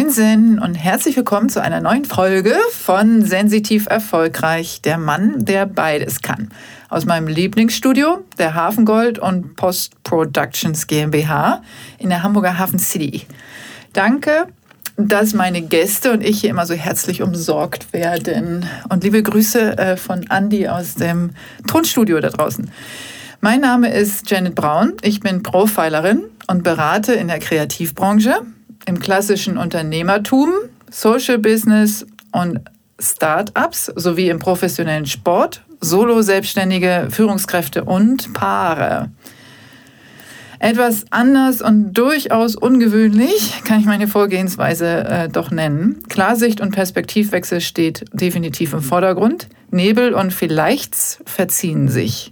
[0.00, 6.22] Moinsen und herzlich willkommen zu einer neuen Folge von Sensitiv Erfolgreich, der Mann, der beides
[6.22, 6.48] kann.
[6.88, 11.60] Aus meinem Lieblingsstudio, der Hafengold und Post Productions GmbH
[11.98, 13.26] in der Hamburger Hafen City.
[13.92, 14.46] Danke,
[14.96, 18.64] dass meine Gäste und ich hier immer so herzlich umsorgt werden.
[18.88, 21.32] Und liebe Grüße äh, von Andy aus dem
[21.68, 22.70] Tonstudio da draußen.
[23.42, 24.94] Mein Name ist Janet Braun.
[25.02, 28.40] Ich bin Profilerin und berate in der Kreativbranche,
[28.86, 30.50] im klassischen Unternehmertum,
[30.90, 32.60] Social Business und
[32.98, 39.10] Start-ups sowie im professionellen Sport, Solo-Selbstständige, Führungskräfte und Paare.
[40.58, 46.02] Etwas anders und durchaus ungewöhnlich kann ich meine Vorgehensweise äh, doch nennen.
[46.10, 49.48] Klarsicht und Perspektivwechsel steht definitiv im Vordergrund.
[49.70, 52.30] Nebel und Vielleichts verziehen sich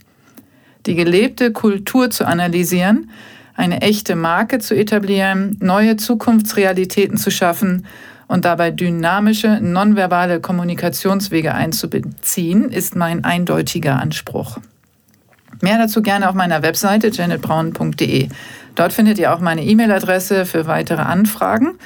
[0.89, 3.11] die gelebte Kultur zu analysieren,
[3.59, 7.87] eine echte Marke zu etablieren, neue Zukunftsrealitäten zu schaffen
[8.29, 14.59] und dabei dynamische, nonverbale Kommunikationswege einzubeziehen, ist mein eindeutiger Anspruch.
[15.61, 18.29] Mehr dazu gerne auf meiner Webseite janetbraun.de.
[18.77, 21.79] Dort findet ihr auch meine E-Mail-Adresse für weitere Anfragen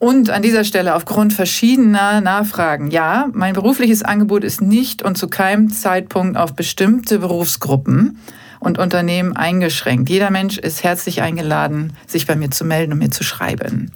[0.00, 5.28] und an dieser Stelle aufgrund verschiedener Nachfragen, ja, mein berufliches Angebot ist nicht und zu
[5.28, 8.18] keinem Zeitpunkt auf bestimmte Berufsgruppen
[8.64, 10.08] und Unternehmen eingeschränkt.
[10.08, 13.92] Jeder Mensch ist herzlich eingeladen, sich bei mir zu melden und mir zu schreiben.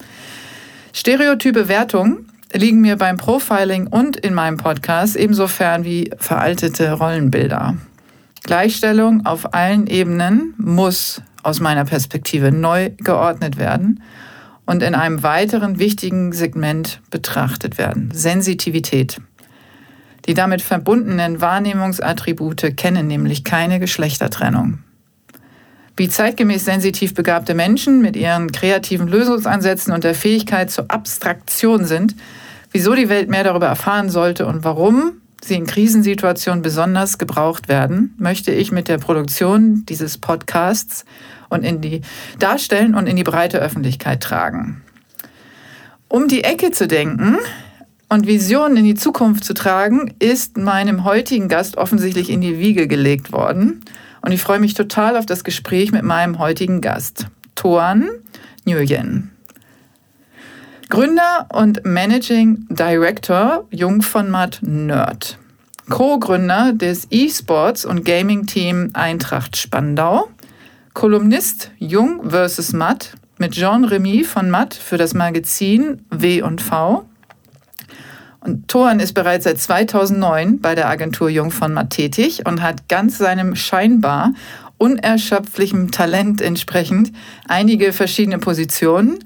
[0.92, 7.76] Stereotype Wertung liegen mir beim Profiling und in meinem Podcast ebenso fern wie veraltete Rollenbilder.
[8.42, 14.02] Gleichstellung auf allen Ebenen muss aus meiner Perspektive neu geordnet werden
[14.64, 18.10] und in einem weiteren wichtigen Segment betrachtet werden.
[18.12, 19.18] Sensitivität.
[20.28, 24.80] Die damit verbundenen Wahrnehmungsattribute kennen nämlich keine Geschlechtertrennung.
[25.96, 32.14] Wie zeitgemäß sensitiv begabte Menschen mit ihren kreativen Lösungsansätzen und der Fähigkeit zur Abstraktion sind,
[32.70, 38.14] wieso die Welt mehr darüber erfahren sollte und warum sie in Krisensituationen besonders gebraucht werden,
[38.18, 41.06] möchte ich mit der Produktion dieses Podcasts
[41.48, 42.02] und in die
[42.38, 44.82] darstellen und in die breite Öffentlichkeit tragen.
[46.08, 47.38] Um die Ecke zu denken
[48.08, 52.88] und Visionen in die Zukunft zu tragen, ist meinem heutigen Gast offensichtlich in die Wiege
[52.88, 53.84] gelegt worden.
[54.22, 58.08] Und ich freue mich total auf das Gespräch mit meinem heutigen Gast, Toan
[58.64, 59.30] Nguyen.
[60.88, 65.38] Gründer und Managing Director Jung von Matt Nerd.
[65.90, 70.28] Co-Gründer des E-Sports und Gaming-Team Eintracht Spandau
[70.98, 72.72] Kolumnist Jung vs.
[72.72, 77.07] Matt mit Jean Remy von Matt für das Magazin W&V.
[78.40, 82.88] Und Thoran ist bereits seit 2009 bei der Agentur Jung von Matt tätig und hat
[82.88, 84.32] ganz seinem scheinbar
[84.78, 87.12] unerschöpflichem Talent entsprechend
[87.48, 89.18] einige verschiedene Positionen,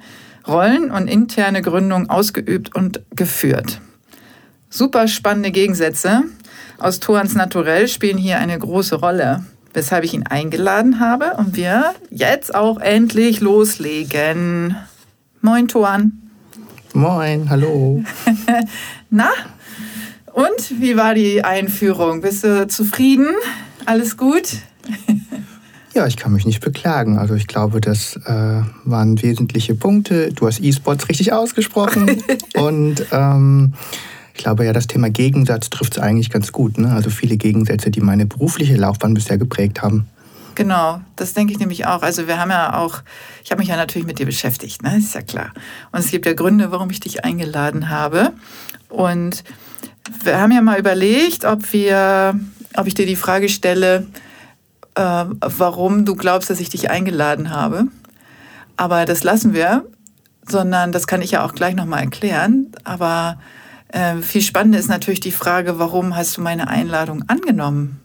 [0.48, 3.80] Rollen und interne Gründungen ausgeübt und geführt.
[4.70, 6.22] Super spannende Gegensätze
[6.78, 9.44] aus Torans Naturell spielen hier eine große Rolle
[9.74, 14.76] weshalb ich ihn eingeladen habe und wir jetzt auch endlich loslegen.
[15.40, 16.30] Moin, Toan.
[16.92, 18.04] Moin, hallo.
[19.14, 19.28] Na,
[20.32, 22.22] und wie war die Einführung?
[22.22, 23.26] Bist du zufrieden?
[23.84, 24.56] Alles gut?
[25.94, 27.18] ja, ich kann mich nicht beklagen.
[27.18, 30.32] Also ich glaube, das äh, waren wesentliche Punkte.
[30.32, 32.22] Du hast E-Sports richtig ausgesprochen
[32.56, 33.74] und ähm,
[34.32, 36.78] ich glaube ja, das Thema Gegensatz trifft es eigentlich ganz gut.
[36.78, 36.90] Ne?
[36.90, 40.06] Also viele Gegensätze, die meine berufliche Laufbahn bisher geprägt haben.
[40.54, 42.02] Genau, das denke ich nämlich auch.
[42.02, 43.02] Also wir haben ja auch,
[43.44, 44.96] ich habe mich ja natürlich mit dir beschäftigt, ne?
[44.96, 45.52] ist ja klar.
[45.92, 48.32] Und es gibt ja Gründe, warum ich dich eingeladen habe.
[48.92, 49.42] Und
[50.22, 52.38] wir haben ja mal überlegt, ob wir,
[52.76, 54.06] ob ich dir die Frage stelle,
[54.94, 57.86] äh, warum du glaubst, dass ich dich eingeladen habe.
[58.76, 59.84] Aber das lassen wir,
[60.46, 62.68] sondern das kann ich ja auch gleich nochmal erklären.
[62.84, 63.38] Aber
[63.88, 68.00] äh, viel spannender ist natürlich die Frage, warum hast du meine Einladung angenommen?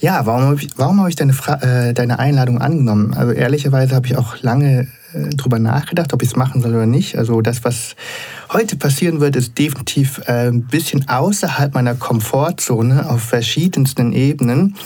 [0.00, 3.14] Ja, warum, habe ich deine, äh, deine Einladung angenommen?
[3.14, 7.16] Also ehrlicherweise habe ich auch lange drüber nachgedacht, ob ich es machen soll oder nicht.
[7.16, 7.96] Also das, was
[8.52, 14.76] heute passieren wird, ist definitiv äh, ein bisschen außerhalb meiner Komfortzone auf verschiedensten Ebenen.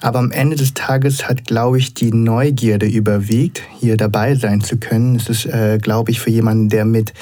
[0.00, 4.76] Aber am Ende des Tages hat, glaube ich, die Neugierde überwiegt, hier dabei sein zu
[4.76, 5.16] können.
[5.16, 7.12] Es ist, äh, glaube ich, für jemanden, der mit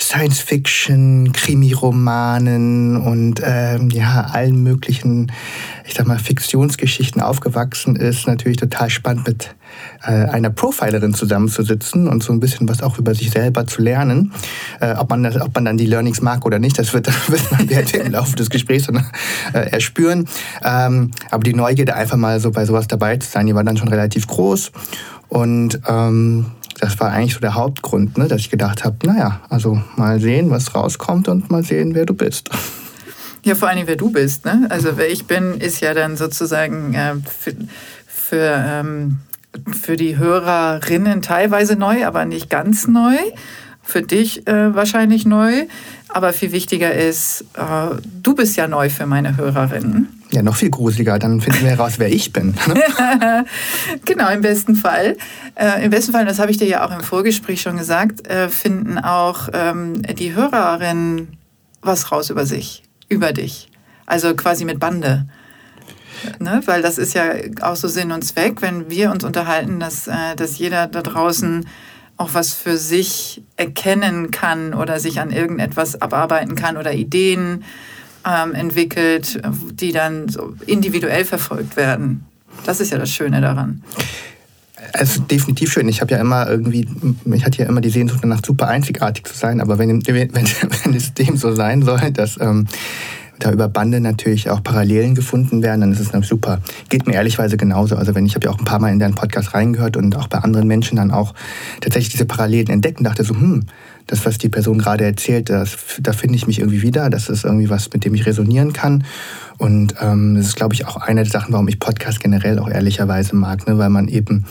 [0.00, 5.32] Science-Fiction, Krimiromanen und ähm, ja, allen möglichen,
[5.86, 9.54] ich sag mal, Fiktionsgeschichten aufgewachsen ist, natürlich total spannend mit
[10.02, 14.32] äh, einer Profilerin zusammenzusitzen und so ein bisschen was auch über sich selber zu lernen.
[14.80, 17.50] Äh, ob, man das, ob man dann die Learnings mag oder nicht, das wird, wird
[17.50, 19.04] man im Laufe des Gesprächs dann,
[19.52, 20.28] äh, erspüren.
[20.62, 23.76] Ähm, aber die Neugierde, einfach mal so bei sowas dabei zu sein, die war dann
[23.76, 24.72] schon relativ groß.
[25.28, 26.46] Und ähm,
[26.84, 30.50] das war eigentlich so der Hauptgrund, ne, dass ich gedacht habe, naja, also mal sehen,
[30.50, 32.50] was rauskommt und mal sehen, wer du bist.
[33.42, 34.44] Ja, vor allem, wer du bist.
[34.44, 34.66] Ne?
[34.68, 37.54] Also wer ich bin, ist ja dann sozusagen äh, für,
[38.06, 39.18] für, ähm,
[39.72, 43.16] für die Hörerinnen teilweise neu, aber nicht ganz neu.
[43.82, 45.66] Für dich äh, wahrscheinlich neu.
[46.08, 50.22] Aber viel wichtiger ist, äh, du bist ja neu für meine Hörerinnen.
[50.34, 51.20] Ja, noch viel gruseliger.
[51.20, 52.54] Dann finden wir heraus, wer ich bin.
[54.04, 55.16] genau, im besten Fall.
[55.54, 58.48] Äh, Im besten Fall, das habe ich dir ja auch im Vorgespräch schon gesagt, äh,
[58.48, 61.36] finden auch ähm, die Hörerinnen
[61.82, 63.68] was raus über sich, über dich.
[64.06, 65.28] Also quasi mit Bande.
[66.40, 66.62] Ne?
[66.64, 70.34] Weil das ist ja auch so Sinn und Zweck, wenn wir uns unterhalten, dass, äh,
[70.34, 71.64] dass jeder da draußen
[72.16, 77.62] auch was für sich erkennen kann oder sich an irgendetwas abarbeiten kann oder Ideen
[78.26, 79.40] ähm, entwickelt,
[79.72, 82.24] die dann so individuell verfolgt werden.
[82.64, 83.82] Das ist ja das Schöne daran.
[84.92, 85.88] Es ist definitiv schön.
[85.88, 86.86] Ich habe ja immer irgendwie,
[87.32, 90.94] ich hatte ja immer die Sehnsucht danach, super einzigartig zu sein, aber wenn, wenn, wenn
[90.94, 92.66] es dem so sein soll, dass ähm,
[93.38, 96.60] da über Bande natürlich auch Parallelen gefunden werden, dann ist es natürlich super.
[96.88, 97.96] Geht mir ehrlichweise genauso.
[97.96, 100.28] Also wenn ich habe ja auch ein paar Mal in deinen Podcast reingehört und auch
[100.28, 101.34] bei anderen Menschen dann auch
[101.80, 103.64] tatsächlich diese Parallelen entdeckt und dachte so, hm,
[104.06, 107.10] das, was die Person gerade erzählt, das, da finde ich mich irgendwie wieder.
[107.10, 109.04] Das ist irgendwie was, mit dem ich resonieren kann.
[109.58, 112.68] Und ähm, das ist, glaube ich, auch eine der Sachen, warum ich Podcast generell auch
[112.68, 113.78] ehrlicherweise mag, ne?
[113.78, 114.44] weil man eben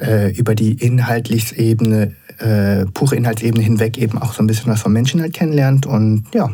[0.00, 4.92] äh, über die Inhaltlichsebene, äh, pure Inhaltsebene hinweg eben auch so ein bisschen was von
[4.92, 5.86] Menschen halt kennenlernt.
[5.86, 6.50] Und ja,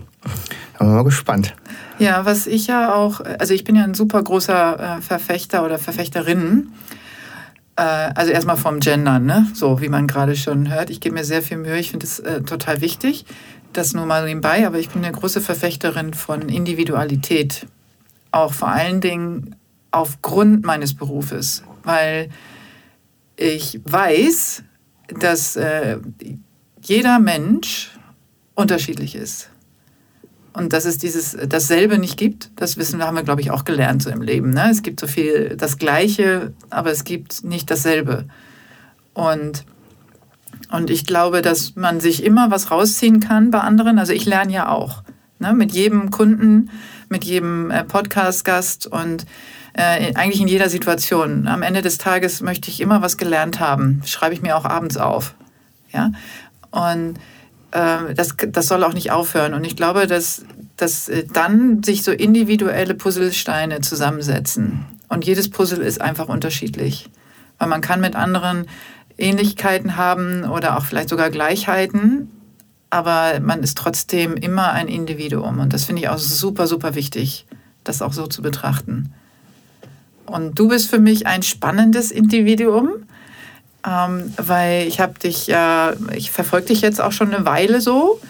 [0.79, 1.55] da bin mal gespannt.
[1.99, 5.79] Ja, was ich ja auch, also ich bin ja ein super großer äh, Verfechter oder
[5.79, 6.87] Verfechterin äh,
[7.83, 9.47] also erstmal vom Gendern, ne?
[9.55, 10.91] so wie man gerade schon hört.
[10.91, 13.27] Ich gebe mir sehr viel Mühe, ich finde es äh, total wichtig.
[13.73, 17.67] Das nur mal nebenbei, aber ich bin eine große Verfechterin von Individualität.
[18.31, 19.57] Auch vor allen Dingen
[19.91, 22.31] aufgrund meines Berufes, weil
[23.37, 24.63] ich weiß,
[25.09, 25.99] dass äh,
[26.83, 27.91] jeder Mensch
[28.55, 29.51] unterschiedlich ist.
[30.57, 33.67] Und dass es dieses dasselbe nicht gibt, das wissen wir, haben wir, glaube ich, auch
[33.67, 34.55] gelernt so im Leben.
[34.55, 34.71] Ne?
[34.71, 38.25] Es gibt so viel das Gleiche, aber es gibt nicht dasselbe.
[39.13, 39.67] Und,
[40.73, 43.99] und ich glaube, dass man sich immer was rausziehen kann bei anderen.
[43.99, 45.03] Also ich lerne ja auch.
[45.41, 45.53] Ne?
[45.53, 46.71] Mit jedem Kunden,
[47.11, 49.27] mit jedem äh, Podcast-Gast und
[49.75, 51.49] äh, eigentlich in jeder Situation.
[51.49, 54.01] Am Ende des Tages möchte ich immer was gelernt haben.
[54.07, 55.35] Schreibe ich mir auch abends auf.
[55.93, 56.13] Ja?
[56.71, 57.19] Und
[58.15, 59.55] das, das soll auch nicht aufhören.
[59.55, 60.45] Und ich glaube, dass,
[60.77, 64.87] dass äh, dann sich so individuelle Puzzlesteine zusammensetzen.
[65.09, 67.11] Und jedes Puzzle ist einfach unterschiedlich.
[67.59, 68.67] Weil man kann mit anderen
[69.19, 72.31] Ähnlichkeiten haben oder auch vielleicht sogar Gleichheiten,
[72.91, 75.59] aber man ist trotzdem immer ein Individuum.
[75.59, 77.47] Und das finde ich auch super, super wichtig,
[77.85, 79.13] das auch so zu betrachten.
[80.27, 82.91] Und du bist für mich ein spannendes Individuum,
[83.87, 88.21] ähm, weil ich habe dich ja, ich verfolge dich jetzt auch schon eine Weile so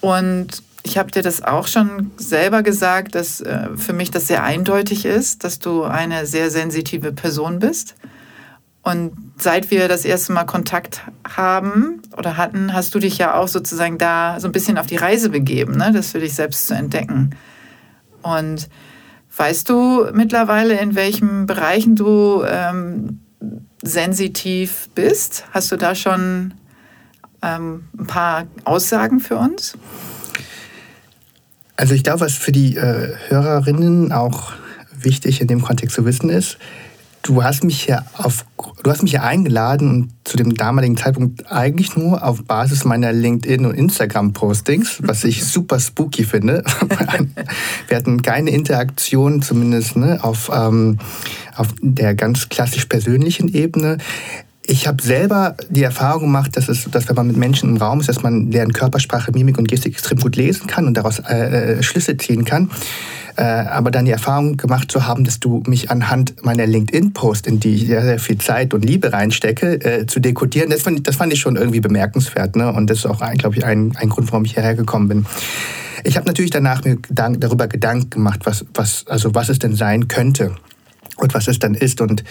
[0.00, 4.44] und ich habe dir das auch schon selber gesagt, dass äh, für mich das sehr
[4.44, 7.96] eindeutig ist, dass du eine sehr sensitive Person bist.
[8.82, 13.48] Und seit wir das erste Mal Kontakt haben oder hatten, hast du dich ja auch
[13.48, 15.90] sozusagen da so ein bisschen auf die Reise begeben, ne?
[15.92, 17.34] das für dich selbst zu entdecken.
[18.22, 18.68] Und
[19.36, 23.25] weißt du mittlerweile, in welchen Bereichen du ähm,
[23.82, 25.44] sensitiv bist?
[25.52, 26.54] Hast du da schon
[27.42, 29.76] ähm, ein paar Aussagen für uns?
[31.76, 34.52] Also ich glaube, was für die äh, Hörerinnen auch
[34.92, 36.58] wichtig in dem Kontext zu wissen ist,
[37.26, 38.46] du hast mich ja auf,
[38.82, 43.12] du hast mich ja eingeladen und zu dem damaligen Zeitpunkt eigentlich nur auf Basis meiner
[43.12, 46.62] LinkedIn und Instagram Postings, was ich super spooky finde.
[47.88, 50.98] Wir hatten keine Interaktion, zumindest ne, auf ähm,
[51.56, 53.98] auf der ganz klassisch persönlichen Ebene.
[54.68, 58.00] Ich habe selber die Erfahrung gemacht, dass, es, dass wenn man mit Menschen im Raum
[58.00, 61.78] ist, dass man deren Körpersprache, Mimik und Gestik extrem gut lesen kann und daraus äh,
[61.78, 62.70] äh Schlüsse ziehen kann.
[63.36, 67.60] Äh, aber dann die Erfahrung gemacht zu haben, dass du mich anhand meiner LinkedIn-Post, in
[67.60, 71.16] die ich sehr, sehr viel Zeit und Liebe reinstecke, äh, zu dekodieren, das fand, das
[71.16, 72.56] fand ich schon irgendwie bemerkenswert.
[72.56, 72.72] Ne?
[72.72, 75.26] Und das ist auch, glaube ich, ein, ein Grund, warum ich hierher gekommen bin.
[76.04, 80.08] Ich habe natürlich danach mir darüber Gedanken gemacht, was, was, also was es denn sein
[80.08, 80.52] könnte
[81.16, 82.00] und was es dann ist.
[82.00, 82.24] Und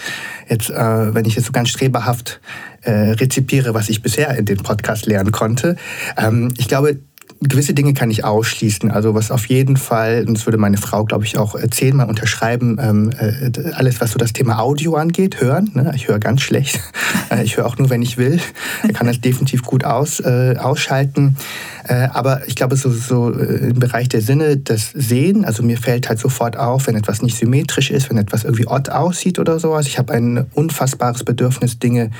[0.48, 2.40] jetzt, äh, wenn ich jetzt so ganz streberhaft
[2.82, 5.76] äh, rezipiere, was ich bisher in den Podcast lernen konnte,
[6.16, 6.98] ähm, ich glaube,
[7.40, 8.90] gewisse Dinge kann ich ausschließen.
[8.90, 12.78] Also was auf jeden Fall, und das würde meine Frau, glaube ich, auch zehnmal unterschreiben,
[12.80, 15.70] ähm, äh, alles, was so das Thema Audio angeht, hören.
[15.74, 15.92] Ne?
[15.94, 16.80] Ich höre ganz schlecht.
[17.28, 18.38] Äh, ich höre auch nur, wenn ich will.
[18.86, 21.36] Ich kann das definitiv gut aus, äh, ausschalten.
[21.84, 25.76] Äh, aber ich glaube, so, so äh, im Bereich der Sinne, das Sehen, also mir
[25.76, 29.58] fällt halt sofort auf, wenn etwas nicht symmetrisch ist, wenn etwas irgendwie odd aussieht oder
[29.58, 29.88] sowas.
[29.88, 32.10] Ich habe ein unfassbares Bedürfnis, Dinge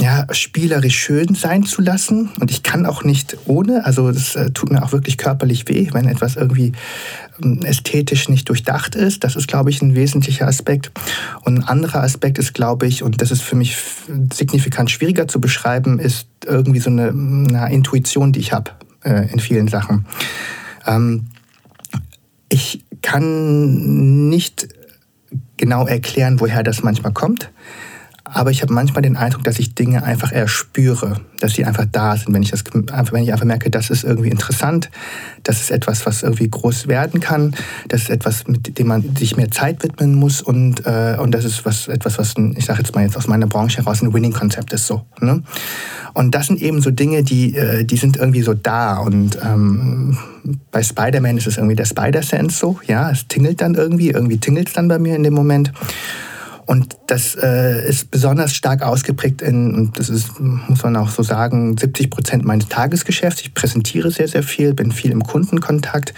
[0.00, 2.30] ja, spielerisch schön sein zu lassen.
[2.40, 3.84] Und ich kann auch nicht ohne.
[3.84, 6.72] Also das äh, tut mir auch wirklich körperlich weh, wenn etwas irgendwie
[7.42, 9.24] ähm, ästhetisch nicht durchdacht ist.
[9.24, 10.90] Das ist, glaube ich, ein wesentlicher Aspekt.
[11.44, 13.76] Und ein anderer Aspekt ist, glaube ich, und das ist für mich
[14.32, 18.72] signifikant schwieriger zu beschreiben, ist irgendwie so eine, eine Intuition, die ich habe
[19.04, 20.06] äh, in vielen Sachen.
[20.86, 21.26] Ähm,
[22.48, 24.68] ich kann nicht
[25.56, 27.50] genau erklären, woher das manchmal kommt.
[28.32, 32.16] Aber ich habe manchmal den Eindruck, dass ich Dinge einfach erspüre, dass sie einfach da
[32.16, 32.34] sind.
[32.34, 34.90] Wenn ich, das, wenn ich einfach merke, das ist irgendwie interessant,
[35.44, 37.54] das ist etwas, was irgendwie groß werden kann,
[37.88, 41.44] das ist etwas, mit dem man sich mehr Zeit widmen muss und, äh, und das
[41.44, 44.12] ist was, etwas, was, ein, ich sage jetzt mal jetzt aus meiner Branche heraus, ein
[44.12, 45.06] Winning-Konzept ist so.
[45.20, 45.42] Ne?
[46.14, 50.18] Und das sind eben so Dinge, die, äh, die sind irgendwie so da und ähm,
[50.70, 54.68] bei Spider-Man ist es irgendwie der Spider-Sense so, ja, es tingelt dann irgendwie, irgendwie tingelt
[54.68, 55.72] es dann bei mir in dem Moment.
[56.68, 61.22] Und das äh, ist besonders stark ausgeprägt in, und das ist, muss man auch so
[61.22, 63.40] sagen, 70 Prozent meines Tagesgeschäfts.
[63.40, 66.12] Ich präsentiere sehr, sehr viel, bin viel im Kundenkontakt.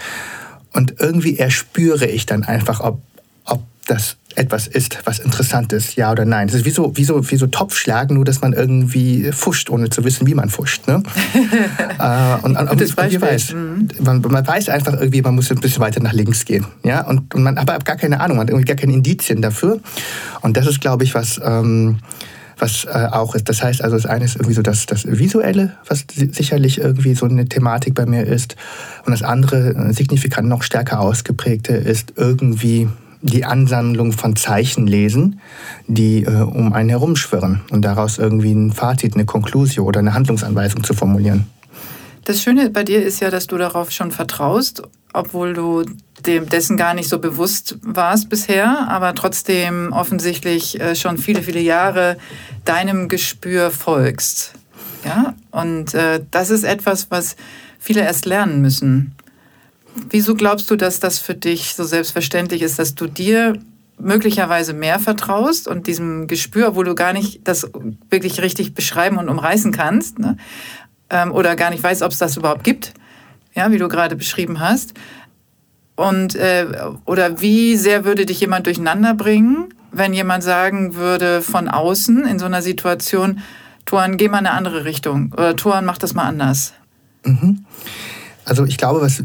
[0.73, 3.01] Und irgendwie erspüre ich dann einfach, ob,
[3.45, 6.47] ob das etwas ist, was interessant ist, ja oder nein.
[6.47, 9.89] Das ist wie so, wie so, wie so Topfschlagen, nur dass man irgendwie fuscht, ohne
[9.89, 10.87] zu wissen, wie man fuscht.
[10.87, 11.03] Ne?
[11.99, 13.89] äh, und, und, und, weiß, mhm.
[13.99, 16.65] man, man, weiß einfach irgendwie, man muss ein bisschen weiter nach links gehen.
[16.83, 17.01] Ja?
[17.05, 19.79] Und, und man hat aber gar keine Ahnung, man hat irgendwie gar keine Indizien dafür.
[20.41, 21.39] Und das ist, glaube ich, was...
[21.43, 21.97] Ähm,
[22.61, 23.49] was äh, auch ist.
[23.49, 27.25] Das heißt also, das eine ist irgendwie so das, das Visuelle, was sicherlich irgendwie so
[27.25, 28.55] eine Thematik bei mir ist.
[29.03, 32.87] Und das andere, äh, signifikant noch stärker ausgeprägte, ist irgendwie
[33.21, 35.39] die Ansammlung von Zeichen lesen,
[35.87, 40.83] die äh, um einen herumschwirren und daraus irgendwie ein Fazit, eine Konklusion oder eine Handlungsanweisung
[40.83, 41.47] zu formulieren.
[42.25, 45.83] Das Schöne bei dir ist ja, dass du darauf schon vertraust, obwohl du
[46.25, 51.59] dem dessen gar nicht so bewusst warst bisher, aber trotzdem offensichtlich äh, schon viele, viele
[51.61, 52.17] Jahre
[52.63, 54.53] deinem Gespür folgst.
[55.03, 57.35] Ja, und äh, das ist etwas, was
[57.79, 59.15] viele erst lernen müssen.
[60.09, 63.59] Wieso glaubst du, dass das für dich so selbstverständlich ist, dass du dir
[63.97, 67.69] möglicherweise mehr vertraust und diesem Gespür, wo du gar nicht das
[68.09, 70.37] wirklich richtig beschreiben und umreißen kannst ne?
[71.09, 72.93] ähm, oder gar nicht weißt, ob es das überhaupt gibt,
[73.53, 74.93] ja, wie du gerade beschrieben hast.
[75.95, 76.67] Und äh,
[77.05, 82.39] oder wie sehr würde dich jemand durcheinander bringen, wenn jemand sagen würde von außen in
[82.39, 83.41] so einer Situation,
[83.85, 86.73] Tuan, geh mal in eine andere Richtung oder Tuan, mach das mal anders.
[87.23, 87.65] Mhm.
[88.45, 89.23] Also ich glaube, was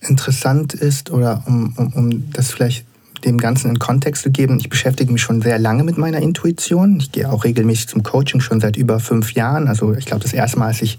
[0.00, 2.86] interessant ist oder um, um, um das vielleicht
[3.24, 6.98] dem Ganzen einen Kontext zu geben, ich beschäftige mich schon sehr lange mit meiner Intuition.
[7.00, 9.68] Ich gehe auch regelmäßig zum Coaching schon seit über fünf Jahren.
[9.68, 10.98] Also ich glaube, das erste Mal, als ich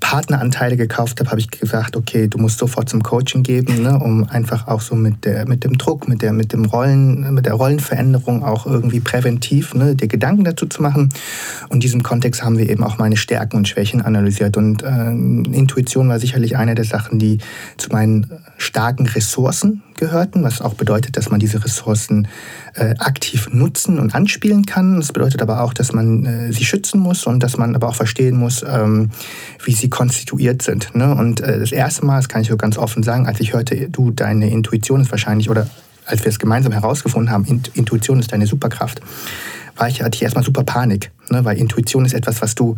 [0.00, 4.28] Partneranteile gekauft habe, habe ich gesagt, okay, du musst sofort zum Coaching geben, ne, um
[4.28, 7.54] einfach auch so mit, der, mit dem Druck, mit der, mit dem Rollen, mit der
[7.54, 11.10] Rollenveränderung auch irgendwie präventiv ne, dir Gedanken dazu zu machen.
[11.68, 14.56] Und in diesem Kontext haben wir eben auch meine Stärken und Schwächen analysiert.
[14.56, 17.38] Und äh, Intuition war sicherlich eine der Sachen, die
[17.76, 22.28] zu meinen starken Ressourcen gehörten, was auch bedeutet, dass man diese Ressourcen
[22.74, 24.96] äh, aktiv nutzen und anspielen kann.
[24.96, 27.94] Das bedeutet aber auch, dass man äh, sie schützen muss und dass man aber auch
[27.94, 29.10] verstehen muss, ähm,
[29.64, 30.94] wie sie konstituiert sind.
[30.94, 31.14] Ne?
[31.14, 33.90] Und äh, das erste Mal, das kann ich so ganz offen sagen, als ich hörte,
[33.90, 35.68] du, deine Intuition ist wahrscheinlich, oder
[36.06, 39.00] als wir es gemeinsam herausgefunden haben, Intuition ist deine Superkraft,
[39.76, 41.44] war ich, hatte ich erstmal super Panik, ne?
[41.44, 42.76] weil Intuition ist etwas, was du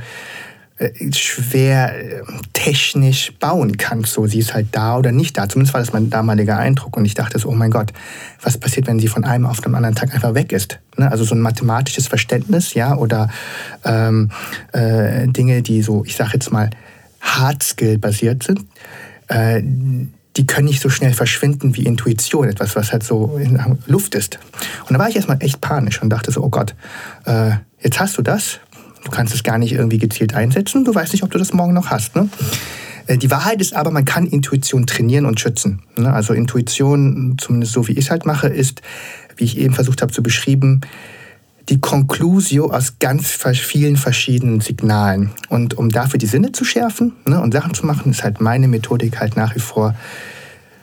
[1.12, 2.22] schwer äh,
[2.52, 4.12] technisch bauen kannst.
[4.12, 5.48] So, sie ist halt da oder nicht da.
[5.48, 6.96] Zumindest war das mein damaliger Eindruck.
[6.96, 7.92] Und ich dachte so, oh mein Gott,
[8.42, 10.78] was passiert, wenn sie von einem auf den anderen Tag einfach weg ist?
[10.96, 11.10] Ne?
[11.10, 13.28] Also so ein mathematisches Verständnis, ja, oder
[13.84, 14.30] ähm,
[14.72, 16.70] äh, Dinge, die so, ich sag jetzt mal,
[17.20, 18.60] Hard-Skill-basiert sind.
[19.28, 19.62] Äh,
[20.36, 24.38] die können nicht so schnell verschwinden wie Intuition, etwas, was halt so in Luft ist.
[24.88, 26.74] Und da war ich erstmal echt panisch und dachte so, oh Gott,
[27.26, 28.60] äh, jetzt hast du das,
[29.04, 30.84] Du kannst es gar nicht irgendwie gezielt einsetzen.
[30.84, 32.16] Du weißt nicht, ob du das morgen noch hast.
[32.16, 32.28] Ne?
[33.06, 35.82] Äh, die Wahrheit ist aber, man kann Intuition trainieren und schützen.
[35.96, 36.12] Ne?
[36.12, 38.82] Also Intuition, zumindest so wie ich es halt mache, ist,
[39.36, 40.82] wie ich eben versucht habe zu beschreiben,
[41.68, 45.30] die Conclusio aus ganz vielen verschiedenen Signalen.
[45.48, 48.66] Und um dafür die Sinne zu schärfen ne, und Sachen zu machen, ist halt meine
[48.66, 49.94] Methodik halt nach wie vor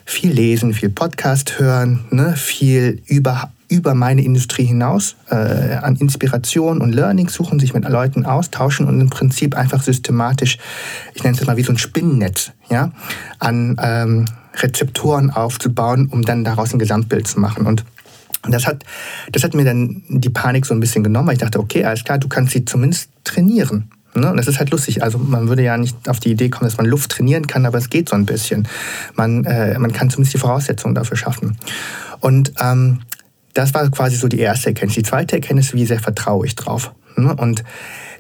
[0.06, 6.80] viel lesen, viel Podcast hören, ne, viel über über meine Industrie hinaus äh, an Inspiration
[6.80, 10.58] und Learning suchen, sich mit Leuten austauschen und im Prinzip einfach systematisch,
[11.14, 12.92] ich nenne es mal wie so ein Spinnennetz, ja,
[13.40, 17.66] an ähm, Rezeptoren aufzubauen, um dann daraus ein Gesamtbild zu machen.
[17.66, 17.84] Und
[18.50, 18.84] das hat,
[19.32, 22.04] das hat mir dann die Panik so ein bisschen genommen, weil ich dachte, okay, alles
[22.04, 23.92] klar, du kannst sie zumindest trainieren.
[24.16, 24.32] Ne?
[24.32, 25.04] Und das ist halt lustig.
[25.04, 27.78] Also man würde ja nicht auf die Idee kommen, dass man Luft trainieren kann, aber
[27.78, 28.68] es geht so ein bisschen.
[29.16, 31.58] Man, äh, man kann zumindest die Voraussetzungen dafür schaffen.
[32.20, 33.02] Und ähm,
[33.58, 34.96] das war quasi so die erste Erkenntnis.
[34.96, 36.94] Die zweite Erkenntnis, wie sehr vertraue ich drauf.
[37.16, 37.36] Ne?
[37.36, 37.64] Und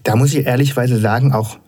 [0.03, 1.60] da muss ich ehrlichweise sagen, auch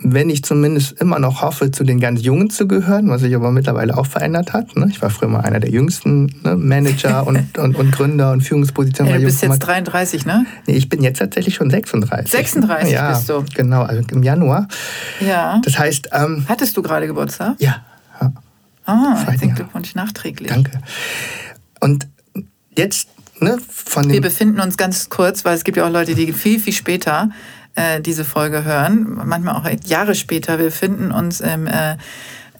[0.00, 3.50] wenn ich zumindest immer noch hoffe, zu den ganz Jungen zu gehören, was sich aber
[3.50, 4.76] mittlerweile auch verändert hat.
[4.76, 4.86] Ne?
[4.90, 6.54] Ich war früher mal einer der jüngsten ne?
[6.54, 9.12] Manager und, und, und, Gründer und Führungspositionen.
[9.12, 10.46] Ja, du bist jetzt 33, ne?
[10.66, 12.30] Nee, ich bin jetzt tatsächlich schon 36.
[12.30, 13.44] 36 ja, bist du?
[13.54, 14.68] Genau, also im Januar.
[15.20, 15.60] Ja.
[15.64, 16.10] Das heißt...
[16.12, 17.56] Ähm, Hattest du gerade Geburtstag?
[17.58, 17.76] Ja.
[18.20, 18.32] ja.
[18.84, 20.48] Ah, herzlichen Glückwunsch nachträglich.
[20.48, 20.80] Danke.
[21.80, 22.06] Und
[22.78, 23.08] jetzt
[23.40, 24.10] ne, von.
[24.10, 27.30] Wir befinden uns ganz kurz, weil es gibt ja auch Leute, die viel, viel später
[27.74, 30.58] äh, diese Folge hören, manchmal auch Jahre später.
[30.58, 31.96] Wir befinden uns im, äh,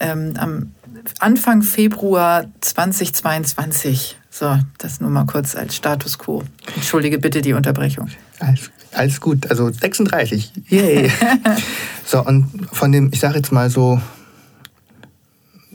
[0.00, 0.72] ähm, am
[1.20, 4.16] Anfang Februar 2022.
[4.30, 6.44] So, das nur mal kurz als Status quo.
[6.74, 8.08] Entschuldige bitte die Unterbrechung.
[8.38, 10.52] Alles, alles gut, also 36.
[10.68, 11.10] Yay.
[12.04, 14.00] so, und von dem, ich sage jetzt mal so,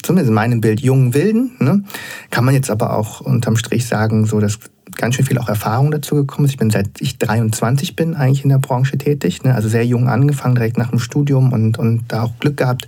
[0.03, 1.83] zumindest in meinem Bild, jungen Wilden, ne,
[2.29, 4.59] kann man jetzt aber auch unterm Strich sagen, so, dass
[4.95, 6.51] ganz schön viel auch Erfahrung dazu gekommen ist.
[6.51, 9.55] Ich bin seit ich 23 bin eigentlich in der Branche tätig, ne?
[9.55, 12.87] also sehr jung angefangen, direkt nach dem Studium und, und da auch Glück gehabt,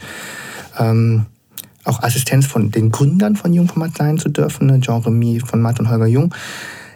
[0.77, 1.25] ähm,
[1.83, 4.79] auch Assistenz von den Gründern von Jungformat sein zu dürfen, ne?
[4.81, 6.33] Jean Remy von Matt und Holger Jung.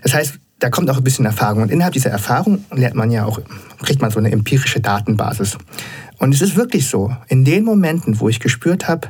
[0.02, 3.26] Das heißt, da kommt auch ein bisschen Erfahrung und innerhalb dieser Erfahrung lernt man ja
[3.26, 3.40] auch,
[3.84, 5.58] kriegt man so eine empirische Datenbasis.
[6.18, 9.10] Und es ist wirklich so, in den Momenten, wo ich gespürt habe,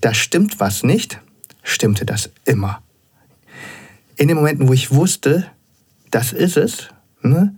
[0.00, 1.20] da stimmt was nicht,
[1.62, 2.82] stimmte das immer
[4.20, 5.46] in den Momenten, wo ich wusste,
[6.10, 6.88] das ist es,
[7.22, 7.54] ne?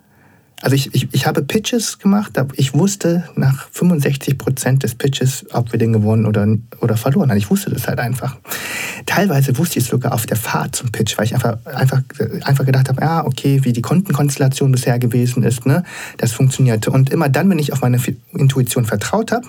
[0.61, 5.73] also ich, ich, ich habe Pitches gemacht, ich wusste nach 65 Prozent des Pitches, ob
[5.73, 6.47] wir den gewonnen oder,
[6.81, 7.39] oder verloren haben.
[7.39, 8.37] Ich wusste das halt einfach.
[9.07, 12.01] Teilweise wusste ich es sogar auf der Fahrt zum Pitch, weil ich einfach, einfach,
[12.45, 15.83] einfach gedacht habe, ja, okay, wie die Kontenkonstellation bisher gewesen ist, ne?
[16.19, 16.93] das funktionierte.
[16.93, 17.99] Und immer dann, wenn ich auf meine
[18.33, 19.49] Intuition vertraut habe,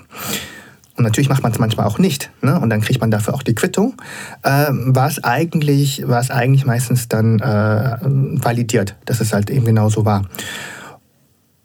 [0.96, 2.58] und natürlich macht man es manchmal auch nicht, ne?
[2.58, 3.94] und dann kriegt man dafür auch die Quittung,
[4.42, 10.04] äh, war es eigentlich, eigentlich meistens dann äh, validiert, dass es halt eben genau so
[10.04, 10.24] war.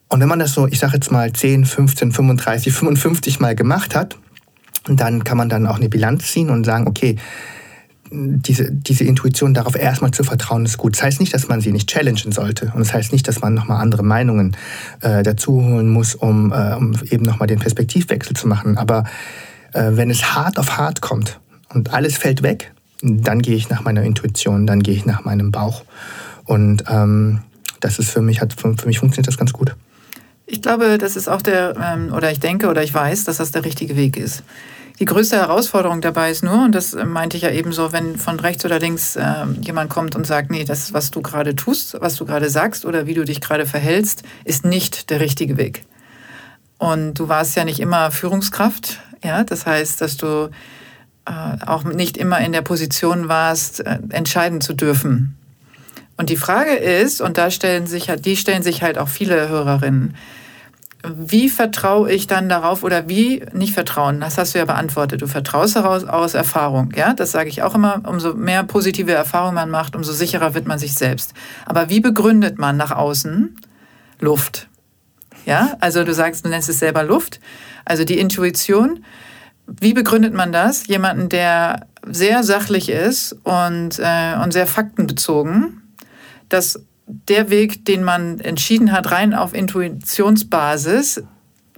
[0.07, 3.95] Und wenn man das so, ich sage jetzt mal 10, 15, 35, 55 Mal gemacht
[3.95, 4.17] hat,
[4.87, 7.17] dann kann man dann auch eine Bilanz ziehen und sagen, okay,
[8.11, 10.95] diese, diese Intuition darauf erstmal zu vertrauen, ist gut.
[10.95, 12.71] Das heißt nicht, dass man sie nicht challengen sollte.
[12.73, 14.55] Und das heißt nicht, dass man nochmal andere Meinungen
[15.01, 18.77] äh, dazu holen muss, um, äh, um eben nochmal den Perspektivwechsel zu machen.
[18.77, 19.03] Aber
[19.73, 23.83] äh, wenn es hart auf hart kommt und alles fällt weg, dann gehe ich nach
[23.83, 25.83] meiner Intuition, dann gehe ich nach meinem Bauch.
[26.45, 27.41] Und ähm,
[27.79, 29.75] das ist für mich, hat, für, für mich funktioniert das ganz gut.
[30.45, 33.51] Ich glaube, das ist auch der, ähm, oder ich denke oder ich weiß, dass das
[33.51, 34.43] der richtige Weg ist.
[34.99, 38.37] Die größte Herausforderung dabei ist nur, und das meinte ich ja eben so, wenn von
[38.37, 42.15] rechts oder links äh, jemand kommt und sagt, nee, das, was du gerade tust, was
[42.15, 45.85] du gerade sagst oder wie du dich gerade verhältst, ist nicht der richtige Weg.
[46.77, 50.49] Und du warst ja nicht immer Führungskraft, ja, das heißt, dass du
[51.25, 55.37] äh, auch nicht immer in der Position warst, äh, entscheiden zu dürfen.
[56.17, 59.47] Und die Frage ist, und da stellen sich halt, die stellen sich halt auch viele
[59.47, 60.15] Hörerinnen,
[61.03, 64.19] wie vertraue ich dann darauf oder wie nicht vertrauen?
[64.19, 65.21] Das hast du ja beantwortet.
[65.21, 66.91] Du vertraust daraus aus Erfahrung.
[66.95, 68.01] Ja, das sage ich auch immer.
[68.05, 71.33] Umso mehr positive Erfahrungen man macht, umso sicherer wird man sich selbst.
[71.65, 73.55] Aber wie begründet man nach außen
[74.19, 74.67] Luft?
[75.45, 77.39] Ja, also du sagst, du nennst es selber Luft.
[77.85, 79.05] Also die Intuition.
[79.67, 80.87] Wie begründet man das?
[80.87, 85.81] Jemanden, der sehr sachlich ist und, äh, und sehr faktenbezogen,
[86.49, 91.23] das der Weg, den man entschieden hat, rein auf Intuitionsbasis,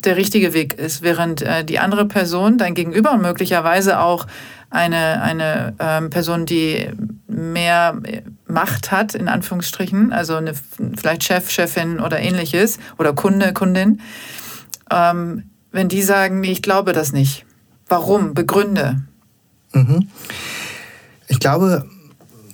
[0.04, 4.28] der richtige Weg ist, während äh, die andere Person, dein Gegenüber und möglicherweise auch
[4.70, 6.90] eine, eine ähm, Person, die
[7.28, 8.02] mehr
[8.48, 10.54] Macht hat, in Anführungsstrichen, also eine,
[10.96, 14.02] vielleicht Chef, Chefin oder ähnliches oder Kunde, Kundin,
[14.90, 17.46] ähm, wenn die sagen, ich glaube das nicht.
[17.88, 18.34] Warum?
[18.34, 19.02] Begründe.
[19.74, 20.08] Mhm.
[21.28, 21.86] Ich glaube,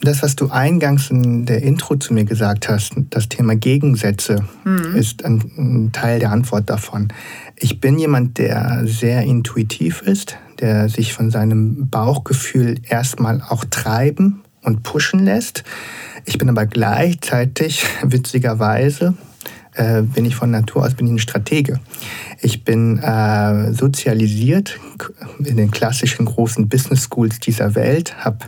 [0.01, 4.95] das, was du eingangs in der Intro zu mir gesagt hast, das Thema Gegensätze, mhm.
[4.95, 7.09] ist ein, ein, Teil der Antwort davon.
[7.55, 14.41] Ich bin jemand, der sehr intuitiv ist, der sich von seinem Bauchgefühl erstmal auch treiben
[14.61, 15.63] und pushen lässt.
[16.25, 19.15] Ich bin aber gleichzeitig, witzigerweise,
[19.77, 21.79] äh, bin ich von Natur aus bin ich ein Stratege.
[22.41, 24.79] Ich bin äh, sozialisiert
[25.39, 28.39] in den klassischen großen Business Schools dieser Welt, habe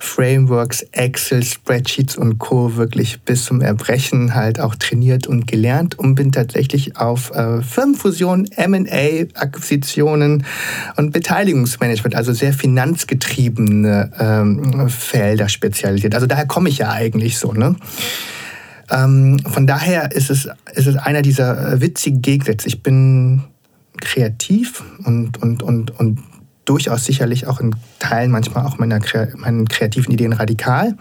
[0.00, 2.76] Frameworks, Excel, Spreadsheets und Co.
[2.76, 8.46] wirklich bis zum Erbrechen halt auch trainiert und gelernt und bin tatsächlich auf äh, Firmenfusion,
[8.56, 10.44] M&A, Akquisitionen
[10.96, 16.14] und Beteiligungsmanagement, also sehr finanzgetriebene ähm, Felder spezialisiert.
[16.14, 17.52] Also daher komme ich ja eigentlich so.
[17.52, 17.76] Ne?
[18.92, 22.68] Ähm, von daher ist es, ist es einer dieser äh, witzigen Gegensätze.
[22.68, 23.42] Ich bin
[24.00, 26.20] kreativ und, und, und, und
[26.64, 29.00] durchaus sicherlich auch in Teilen manchmal auch meiner,
[29.36, 30.96] meinen kreativen Ideen radikal.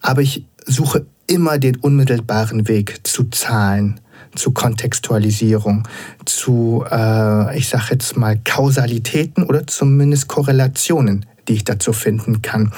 [0.00, 4.00] Aber ich suche immer den unmittelbaren Weg zu Zahlen,
[4.34, 5.86] zu Kontextualisierung,
[6.24, 12.72] zu, äh, ich sage jetzt mal, Kausalitäten oder zumindest Korrelationen, die ich dazu finden kann.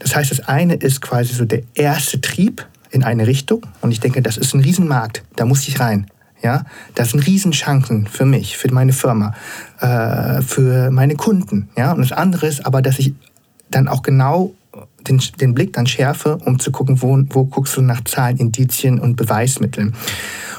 [0.00, 4.00] Das heißt, das eine ist quasi so der erste Trieb in eine Richtung und ich
[4.00, 6.06] denke, das ist ein Riesenmarkt, da muss ich rein.
[6.40, 9.34] Ja, das sind Riesenchancen für mich, für meine Firma,
[9.80, 11.68] äh, für meine Kunden.
[11.76, 13.12] Ja, und das andere ist aber, dass ich
[13.70, 14.54] dann auch genau
[15.08, 19.00] den, den Blick dann schärfe, um zu gucken, wo, wo guckst du nach Zahlen, Indizien
[19.00, 19.94] und Beweismitteln.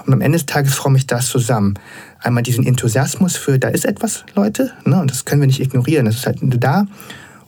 [0.05, 1.75] Und am Ende des Tages forme ich das zusammen.
[2.19, 6.05] Einmal diesen Enthusiasmus für, da ist etwas, Leute, ne, und das können wir nicht ignorieren,
[6.05, 6.87] das ist halt da.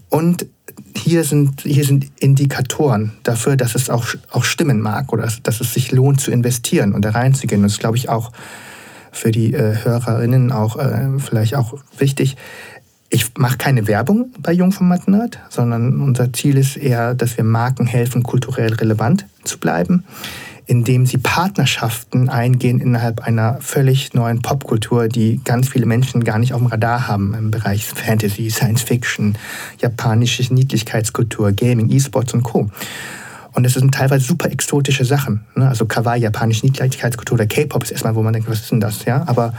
[0.10, 0.46] Und
[0.95, 5.62] hier sind, hier sind Indikatoren dafür, dass es auch, auch stimmen mag oder dass, dass
[5.62, 7.63] es sich lohnt zu investieren und da reinzugehen.
[7.63, 8.31] Das ist, glaube ich, auch
[9.12, 12.38] für die äh, Hörerinnen auch äh, vielleicht auch wichtig.
[13.10, 17.86] Ich mache keine Werbung bei Jungformat Nerd, sondern unser Ziel ist eher, dass wir Marken
[17.86, 20.05] helfen, kulturell relevant zu bleiben
[20.71, 26.53] indem sie Partnerschaften eingehen innerhalb einer völlig neuen Popkultur, die ganz viele Menschen gar nicht
[26.53, 29.36] auf dem Radar haben im Bereich Fantasy, Science Fiction,
[29.81, 32.71] japanische Niedlichkeitskultur, Gaming, E-Sports und Co.
[33.51, 35.41] Und es sind teilweise super exotische Sachen.
[35.55, 35.67] Ne?
[35.67, 39.03] Also Kawaii, japanische Niedlichkeitskultur oder K-Pop ist erstmal, wo man denkt, was ist denn das?
[39.03, 39.25] Ja?
[39.27, 39.53] Aber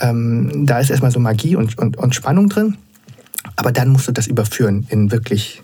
[0.00, 2.76] ähm, da ist erstmal so Magie und, und, und Spannung drin.
[3.54, 5.62] Aber dann musst du das überführen in wirklich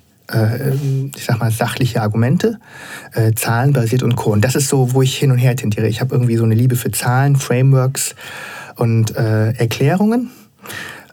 [1.15, 2.59] ich sag mal, sachliche Argumente,
[3.13, 4.33] äh, zahlenbasiert und Co.
[4.33, 5.87] Und das ist so, wo ich hin und her tendiere.
[5.87, 8.15] Ich habe irgendwie so eine Liebe für Zahlen, Frameworks
[8.77, 10.31] und äh, Erklärungen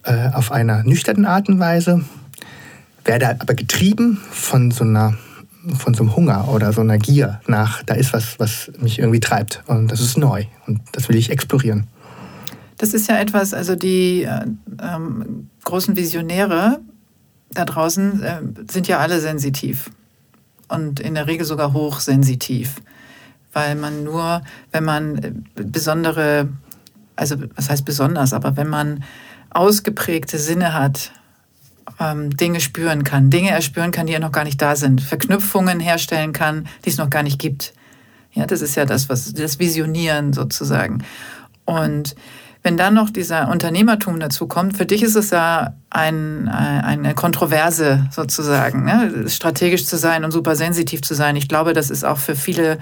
[0.03, 2.03] äh, auf einer nüchternen Art und Weise,
[3.03, 5.17] werde aber getrieben von so einer
[5.77, 9.19] von so einem Hunger oder so einer Gier nach, da ist was, was mich irgendwie
[9.19, 9.61] treibt.
[9.67, 10.45] Und das ist neu.
[10.65, 11.85] Und das will ich explorieren.
[12.79, 14.45] Das ist ja etwas, also die äh,
[14.81, 16.79] ähm, großen Visionäre
[17.53, 19.89] da draußen äh, sind ja alle sensitiv
[20.67, 22.75] und in der Regel sogar hochsensitiv,
[23.53, 26.49] weil man nur, wenn man äh, besondere,
[27.15, 29.03] also was heißt besonders, aber wenn man
[29.49, 31.11] ausgeprägte Sinne hat,
[31.99, 35.79] ähm, Dinge spüren kann, Dinge erspüren kann, die ja noch gar nicht da sind, Verknüpfungen
[35.79, 37.73] herstellen kann, die es noch gar nicht gibt.
[38.33, 41.03] Ja, das ist ja das, was das Visionieren sozusagen.
[41.65, 42.15] Und
[42.63, 48.07] wenn dann noch dieser Unternehmertum dazu kommt, für dich ist es ja ein, eine Kontroverse
[48.11, 49.25] sozusagen, ne?
[49.27, 51.35] strategisch zu sein und super sensitiv zu sein.
[51.35, 52.77] Ich glaube, das ist auch für viele,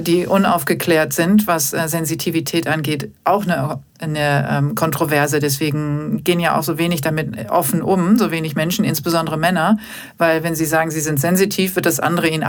[0.00, 5.40] die unaufgeklärt sind, was äh, Sensitivität angeht, auch eine, eine ähm, Kontroverse.
[5.40, 9.78] Deswegen gehen ja auch so wenig damit offen um, so wenig Menschen, insbesondere Männer,
[10.18, 12.44] weil wenn sie sagen, sie sind sensitiv, wird das andere ihnen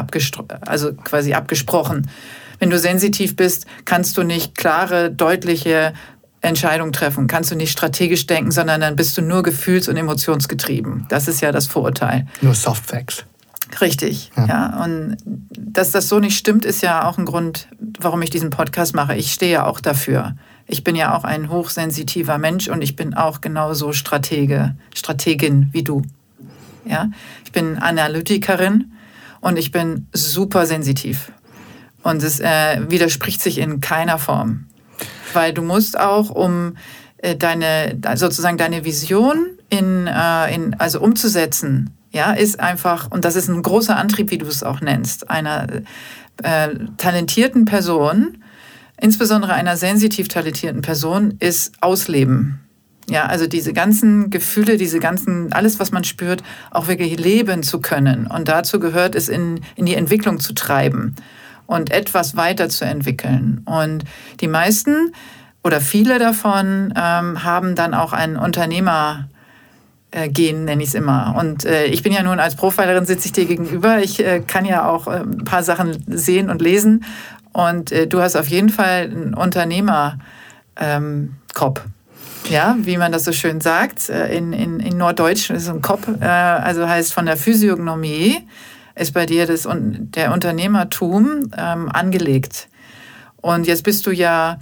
[0.65, 2.09] also quasi abgesprochen.
[2.59, 5.93] Wenn du sensitiv bist, kannst du nicht klare, deutliche
[6.41, 7.27] Entscheidung treffen.
[7.27, 11.05] Kannst du nicht strategisch denken, sondern dann bist du nur gefühls- und emotionsgetrieben.
[11.09, 12.27] Das ist ja das Vorurteil.
[12.41, 13.25] Nur Soft Facts.
[13.81, 14.45] Richtig, ja.
[14.45, 14.83] ja.
[14.83, 15.17] Und
[15.49, 17.67] dass das so nicht stimmt, ist ja auch ein Grund,
[17.99, 19.15] warum ich diesen Podcast mache.
[19.15, 20.35] Ich stehe ja auch dafür.
[20.67, 25.83] Ich bin ja auch ein hochsensitiver Mensch und ich bin auch genauso Stratege, Strategin wie
[25.83, 26.03] du.
[26.85, 27.09] Ja,
[27.43, 28.91] ich bin Analytikerin
[29.41, 31.31] und ich bin super sensitiv.
[32.03, 34.67] Und es äh, widerspricht sich in keiner Form
[35.37, 36.77] weil du musst auch, um
[37.17, 43.35] äh, deine, sozusagen deine Vision in, äh, in, also umzusetzen, ja, ist einfach, und das
[43.35, 45.67] ist ein großer Antrieb, wie du es auch nennst, einer
[46.41, 48.39] äh, talentierten Person,
[48.99, 52.59] insbesondere einer sensitiv talentierten Person, ist Ausleben.
[53.07, 57.79] Ja, also diese ganzen Gefühle, diese ganzen, alles, was man spürt, auch wirklich leben zu
[57.79, 58.25] können.
[58.25, 61.15] Und dazu gehört es, in, in die Entwicklung zu treiben
[61.67, 63.61] und etwas weiterzuentwickeln.
[63.65, 64.03] Und
[64.39, 65.13] die meisten
[65.63, 69.27] oder viele davon ähm, haben dann auch ein Unternehmer
[70.11, 71.35] äh, gehen, nenne ich es immer.
[71.37, 73.99] Und äh, ich bin ja nun als Profilerin, sitze ich dir gegenüber.
[73.99, 77.03] Ich äh, kann ja auch äh, ein paar Sachen sehen und lesen.
[77.51, 80.21] Und äh, du hast auf jeden Fall einen Unternehmerkopf.
[80.77, 81.35] Ähm,
[82.49, 84.09] ja, wie man das so schön sagt.
[84.09, 88.47] Äh, in, in, in Norddeutsch ist ein Kopf, also heißt von der Physiognomie
[88.97, 92.67] ist bei dir das, der Unternehmertum ähm, angelegt.
[93.37, 94.59] Und jetzt bist du ja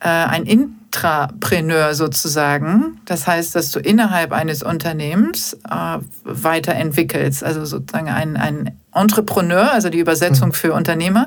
[0.00, 3.00] äh, ein Intrapreneur sozusagen.
[3.04, 7.44] Das heißt, dass du innerhalb eines Unternehmens äh, weiterentwickelst.
[7.44, 10.54] Also sozusagen ein, ein Entrepreneur, also die Übersetzung mhm.
[10.54, 11.26] für Unternehmer.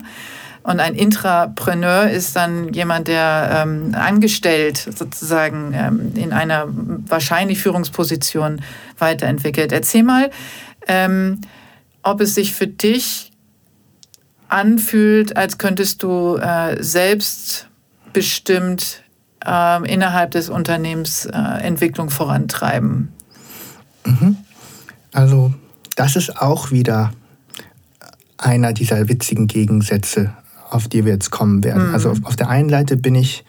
[0.64, 8.62] Und ein Intrapreneur ist dann jemand, der ähm, angestellt sozusagen ähm, in einer wahrscheinlich Führungsposition
[8.98, 9.74] weiterentwickelt.
[9.74, 10.32] Erzähl mal,
[10.88, 11.42] ähm,
[12.04, 13.32] ob es sich für dich
[14.50, 19.02] anfühlt, als könntest du äh, selbstbestimmt
[19.46, 23.12] äh, innerhalb des Unternehmens äh, Entwicklung vorantreiben.
[24.06, 24.38] Mhm.
[25.12, 25.54] Also
[25.96, 27.12] das ist auch wieder
[28.38, 30.34] einer dieser witzigen Gegensätze
[30.74, 31.90] auf die wir jetzt kommen werden.
[31.90, 31.94] Mhm.
[31.94, 33.44] Also auf, auf der einen Seite bin ich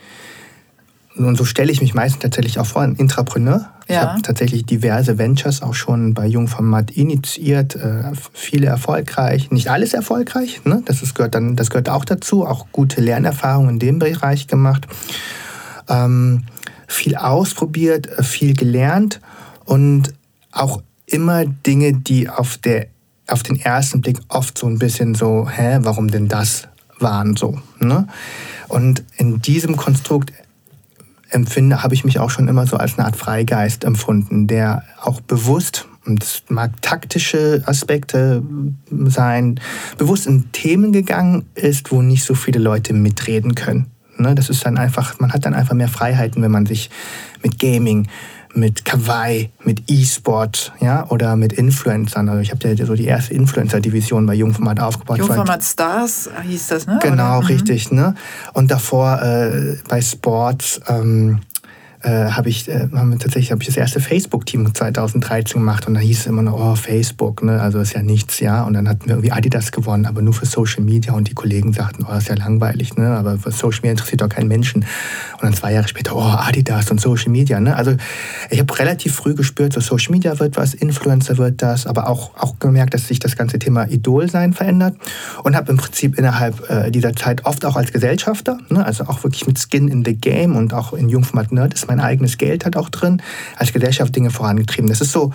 [1.17, 3.69] und so stelle ich mich meistens tatsächlich auch vor, ein Intrapreneur.
[3.89, 3.95] Ja.
[3.95, 9.95] Ich habe tatsächlich diverse Ventures auch schon bei Jungformat initiiert, äh, viele erfolgreich, nicht alles
[9.95, 10.83] erfolgreich, ne?
[10.87, 14.89] das, ist, gehört dann, das gehört auch dazu, auch gute Lernerfahrungen in dem Bereich gemacht,
[15.89, 16.45] ähm,
[16.89, 19.21] viel ausprobiert, äh, viel gelernt
[19.65, 20.15] und
[20.51, 22.87] auch immer Dinge, die auf, der,
[23.29, 27.61] auf den ersten Blick oft so ein bisschen so, hä, warum denn das waren so.
[27.79, 28.09] Ne?
[28.69, 30.33] Und in diesem Konstrukt
[31.35, 35.21] empfinde, habe ich mich auch schon immer so als eine Art Freigeist empfunden, der auch
[35.21, 38.43] bewusst, und es mag taktische Aspekte
[38.91, 39.61] sein,
[39.99, 43.87] bewusst in Themen gegangen ist, wo nicht so viele Leute mitreden können.
[44.17, 46.89] Ne, das ist dann einfach, man hat dann einfach mehr Freiheiten, wenn man sich
[47.43, 48.07] mit Gaming,
[48.55, 52.29] mit Kawaii, mit E-Sport, ja, oder mit Influencern.
[52.29, 55.19] Also ich habe ja so die erste Influencer-Division bei Jungformat aufgebaut.
[55.19, 56.99] Jungformat Stars hieß das, ne?
[57.03, 57.41] Genau?
[57.41, 57.47] Mhm.
[57.47, 58.15] richtig, ne?
[58.53, 61.41] Und davor äh, bei Sports ähm,
[62.05, 65.95] äh, habe ich, äh, haben wir tatsächlich hab ich das erste Facebook-Team 2013 gemacht und
[65.95, 67.61] da hieß es immer noch, oh, Facebook, ne?
[67.61, 68.65] also ist ja nichts, ja.
[68.65, 71.73] Und dann hatten wir irgendwie Adidas gewonnen, aber nur für Social Media und die Kollegen
[71.73, 73.09] sagten, oh, das ist ja langweilig, ne?
[73.17, 74.83] aber Social Media interessiert doch keinen Menschen.
[75.35, 77.59] Und dann zwei Jahre später, oh, Adidas und Social Media.
[77.59, 77.75] Ne?
[77.75, 77.97] Also
[78.51, 82.37] ich habe relativ früh gespürt, so Social Media wird was, Influencer wird das, aber auch,
[82.37, 84.97] auch gemerkt, dass sich das ganze Thema Idolsein verändert
[85.43, 88.85] und habe im Prinzip innerhalb äh, dieser Zeit oft auch als Gesellschafter, ne?
[88.85, 91.94] also auch wirklich mit Skin in the Game und auch in Jungformat Nerd ist mein
[91.95, 93.23] mein eigenes Geld hat auch drin,
[93.57, 94.89] als Gesellschaft Dinge vorangetrieben.
[94.89, 95.33] Das ist so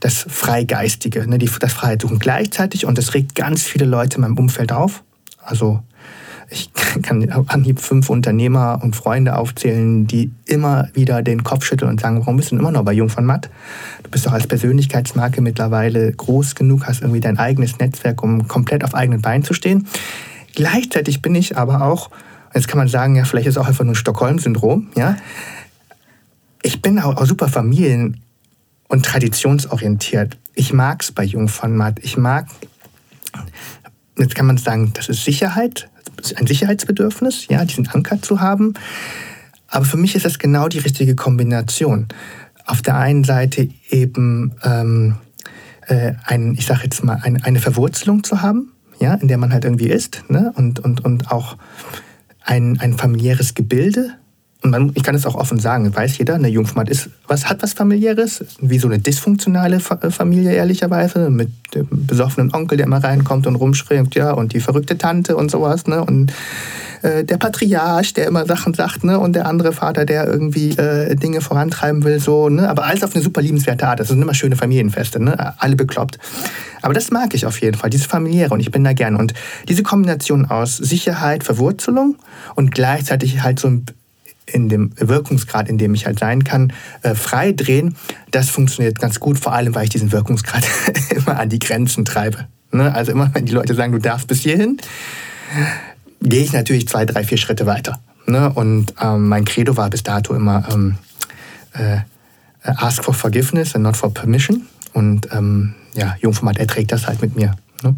[0.00, 4.38] das Freigeistige, ne, die, das Freiheitssuchen gleichzeitig und das regt ganz viele Leute in meinem
[4.38, 5.04] Umfeld auf.
[5.42, 5.82] Also
[6.48, 6.70] ich
[7.02, 12.18] kann anhieb fünf Unternehmer und Freunde aufzählen, die immer wieder den Kopf schütteln und sagen,
[12.18, 13.50] warum bist du denn immer noch bei Jung von Matt?
[14.02, 18.82] Du bist doch als Persönlichkeitsmarke mittlerweile groß genug, hast irgendwie dein eigenes Netzwerk, um komplett
[18.82, 19.86] auf eigenen Beinen zu stehen.
[20.54, 22.10] Gleichzeitig bin ich aber auch,
[22.52, 25.16] jetzt kann man sagen, ja, vielleicht ist es auch einfach nur ein Stockholm-Syndrom, ja,
[26.62, 28.20] ich bin auch, super familien-
[28.88, 30.36] und traditionsorientiert.
[30.54, 32.00] Ich mag es bei Jungformat.
[32.02, 32.46] Ich mag,
[34.18, 35.88] jetzt kann man sagen, das ist Sicherheit,
[36.36, 38.74] ein Sicherheitsbedürfnis, ja, diesen Anker zu haben.
[39.68, 42.08] Aber für mich ist das genau die richtige Kombination.
[42.66, 45.16] Auf der einen Seite eben ähm,
[45.86, 49.52] äh, ein, ich sage jetzt mal, ein, eine Verwurzelung zu haben, ja, in der man
[49.52, 50.52] halt irgendwie ist, ne?
[50.56, 51.56] und, und, und auch
[52.42, 54.14] ein, ein familiäres Gebilde,
[54.62, 57.62] und man, ich kann es auch offen sagen, weiß jeder, eine Jungfrau ist, was, hat
[57.62, 63.46] was familiäres, wie so eine dysfunktionale Familie ehrlicherweise, mit dem besoffenen Onkel, der immer reinkommt
[63.46, 66.32] und rumschreibt, ja, und die verrückte Tante und sowas, ne, und
[67.02, 71.14] äh, der Patriarch, der immer Sachen sagt, ne, und der andere Vater, der irgendwie äh,
[71.16, 74.00] Dinge vorantreiben will, so, ne, aber alles auf eine super liebenswerte Art.
[74.00, 76.18] Das sind immer schöne Familienfeste, ne, alle bekloppt.
[76.82, 79.16] Aber das mag ich auf jeden Fall, dieses familiäre, und ich bin da gern.
[79.16, 79.32] Und
[79.68, 82.16] diese Kombination aus Sicherheit, Verwurzelung
[82.54, 83.86] und gleichzeitig halt so ein
[84.52, 87.96] in dem Wirkungsgrad, in dem ich halt sein kann, äh, frei drehen,
[88.30, 90.64] das funktioniert ganz gut, vor allem weil ich diesen Wirkungsgrad
[91.10, 92.46] immer an die Grenzen treibe.
[92.72, 92.94] Ne?
[92.94, 94.78] Also immer, wenn die Leute sagen, du darfst bis hierhin,
[96.22, 98.00] gehe ich natürlich zwei, drei, vier Schritte weiter.
[98.26, 98.52] Ne?
[98.52, 100.96] Und ähm, mein Credo war bis dato immer ähm,
[101.72, 101.98] äh,
[102.62, 104.66] ask for forgiveness and not for permission.
[104.92, 107.56] Und ähm, ja, Jungformat erträgt das halt mit mir.
[107.82, 107.96] Ne?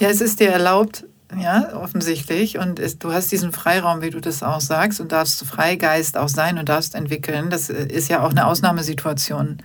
[0.00, 1.04] Ja, es ist dir erlaubt,
[1.36, 2.58] ja, offensichtlich.
[2.58, 6.28] Und es, du hast diesen Freiraum, wie du das auch sagst, und darfst Freigeist auch
[6.28, 7.50] sein und darfst entwickeln.
[7.50, 9.58] Das ist ja auch eine Ausnahmesituation.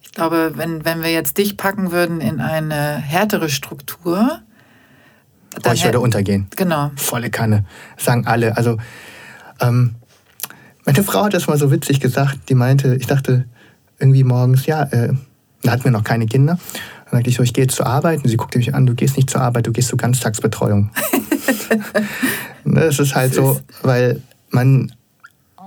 [0.00, 4.40] Ich glaube, wenn, wenn wir jetzt dich packen würden in eine härtere Struktur.
[5.64, 6.48] Oh, ich würde untergehen.
[6.56, 6.90] Genau.
[6.96, 7.64] Volle Kanne.
[7.96, 8.56] sagen alle.
[8.56, 8.78] Also,
[9.60, 9.94] ähm,
[10.84, 12.48] meine Frau hat das mal so witzig gesagt.
[12.48, 13.46] Die meinte, ich dachte
[13.98, 15.14] irgendwie morgens, ja, äh,
[15.62, 16.58] da hatten wir noch keine Kinder.
[17.12, 18.24] Dann sagte ich so, ich gehe zur Arbeit.
[18.24, 20.90] Und sie guckte mich an, du gehst nicht zur Arbeit, du gehst zur Ganztagsbetreuung.
[22.64, 24.94] das ist halt so, weil man,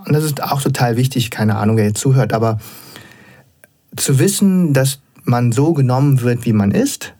[0.08, 2.60] und das ist auch total wichtig, keine Ahnung, wer jetzt zuhört, aber
[3.96, 7.14] zu wissen, dass man so genommen wird, wie man ist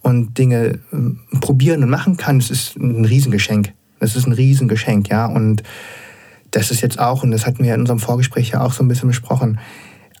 [0.00, 3.74] und Dinge ähm, probieren und machen kann, das ist ein Riesengeschenk.
[4.00, 5.26] Das ist ein Riesengeschenk, ja.
[5.26, 5.62] Und
[6.52, 8.88] das ist jetzt auch, und das hatten wir in unserem Vorgespräch ja auch so ein
[8.88, 9.58] bisschen besprochen,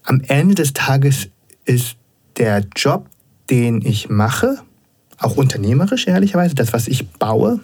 [0.02, 1.30] am Ende des Tages
[1.64, 1.96] ist
[2.36, 3.08] der Job,
[3.50, 4.58] den ich mache,
[5.18, 7.60] auch unternehmerisch ehrlicherweise, das, was ich baue,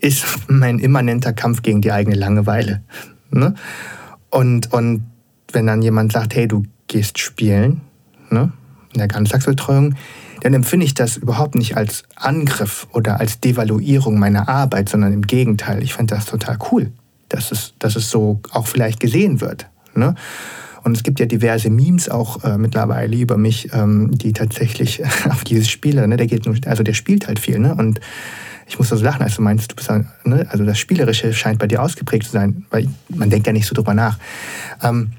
[0.00, 2.82] ist mein immanenter Kampf gegen die eigene Langeweile.
[3.30, 3.54] Ne?
[4.30, 5.04] Und, und
[5.52, 7.80] wenn dann jemand sagt, hey, du gehst spielen,
[8.30, 8.52] ne?
[8.92, 9.96] in der Ganztagsbetreuung,
[10.42, 15.22] dann empfinde ich das überhaupt nicht als Angriff oder als Devaluierung meiner Arbeit, sondern im
[15.22, 15.82] Gegenteil.
[15.82, 16.92] Ich finde das total cool,
[17.28, 19.66] dass es, dass es so auch vielleicht gesehen wird.
[19.94, 20.14] Ne?
[20.84, 25.44] Und es gibt ja diverse Memes auch äh, mittlerweile über mich, ähm, die tatsächlich auf
[25.44, 27.74] dieses Spieler, ne, der geht nur, also der spielt halt viel, ne?
[27.74, 28.00] Und
[28.66, 31.66] ich muss so lachen, als du meinst, du bist, ne, also das Spielerische scheint bei
[31.66, 34.18] dir ausgeprägt zu sein, weil man denkt ja nicht so drüber nach.
[34.82, 35.12] Ähm,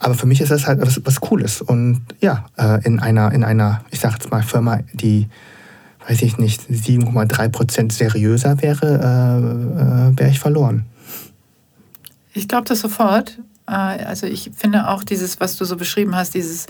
[0.00, 1.60] aber für mich ist das halt was, was Cooles.
[1.60, 5.28] Und ja, äh, in einer, in einer, ich sag jetzt mal, Firma, die,
[6.06, 10.86] weiß ich nicht, 7,3 Prozent seriöser wäre, äh, äh, wäre ich verloren.
[12.32, 13.38] Ich glaube das sofort.
[13.68, 16.66] Äh, also ich finde auch dieses, was du so beschrieben hast, dieses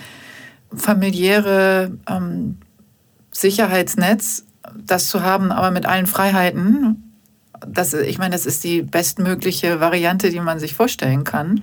[0.75, 2.59] familiäre ähm,
[3.31, 4.45] Sicherheitsnetz,
[4.77, 7.15] das zu haben, aber mit allen Freiheiten,
[7.67, 11.63] das, ich meine, das ist die bestmögliche Variante, die man sich vorstellen kann.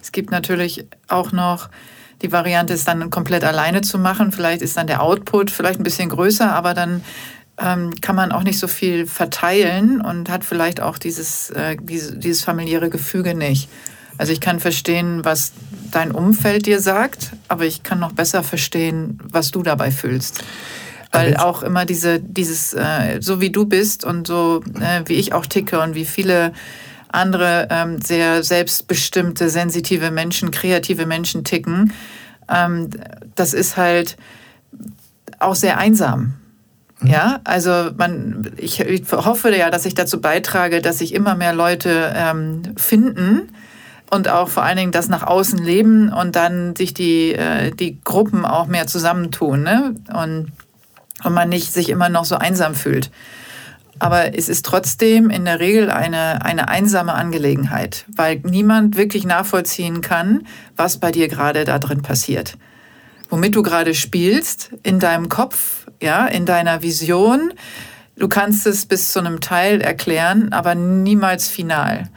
[0.00, 1.68] Es gibt natürlich auch noch
[2.22, 4.32] die Variante, es dann komplett alleine zu machen.
[4.32, 7.02] Vielleicht ist dann der Output vielleicht ein bisschen größer, aber dann
[7.58, 12.18] ähm, kann man auch nicht so viel verteilen und hat vielleicht auch dieses, äh, dieses,
[12.18, 13.68] dieses familiäre Gefüge nicht.
[14.18, 15.52] Also ich kann verstehen, was
[15.90, 20.44] dein Umfeld dir sagt, aber ich kann noch besser verstehen, was du dabei fühlst.
[21.12, 25.32] Weil auch immer diese, dieses, äh, so wie du bist und so äh, wie ich
[25.32, 26.52] auch ticke und wie viele
[27.14, 31.92] andere ähm, sehr selbstbestimmte, sensitive Menschen, kreative Menschen ticken,
[32.48, 32.90] ähm,
[33.36, 34.16] das ist halt
[35.38, 36.34] auch sehr einsam.
[37.00, 37.10] Mhm.
[37.10, 41.54] Ja, also man, ich, ich, hoffe ja, dass ich dazu beitrage, dass sich immer mehr
[41.54, 43.53] Leute ähm, finden,
[44.14, 48.00] und auch vor allen Dingen das nach außen leben und dann sich die, äh, die
[48.02, 49.94] Gruppen auch mehr zusammentun ne?
[50.12, 50.52] und,
[51.24, 53.10] und man nicht sich immer noch so einsam fühlt.
[53.98, 60.00] Aber es ist trotzdem in der Regel eine, eine einsame Angelegenheit, weil niemand wirklich nachvollziehen
[60.00, 60.46] kann,
[60.76, 62.56] was bei dir gerade da drin passiert.
[63.30, 67.52] Womit du gerade spielst, in deinem Kopf, ja, in deiner Vision.
[68.16, 72.08] Du kannst es bis zu einem Teil erklären, aber niemals final.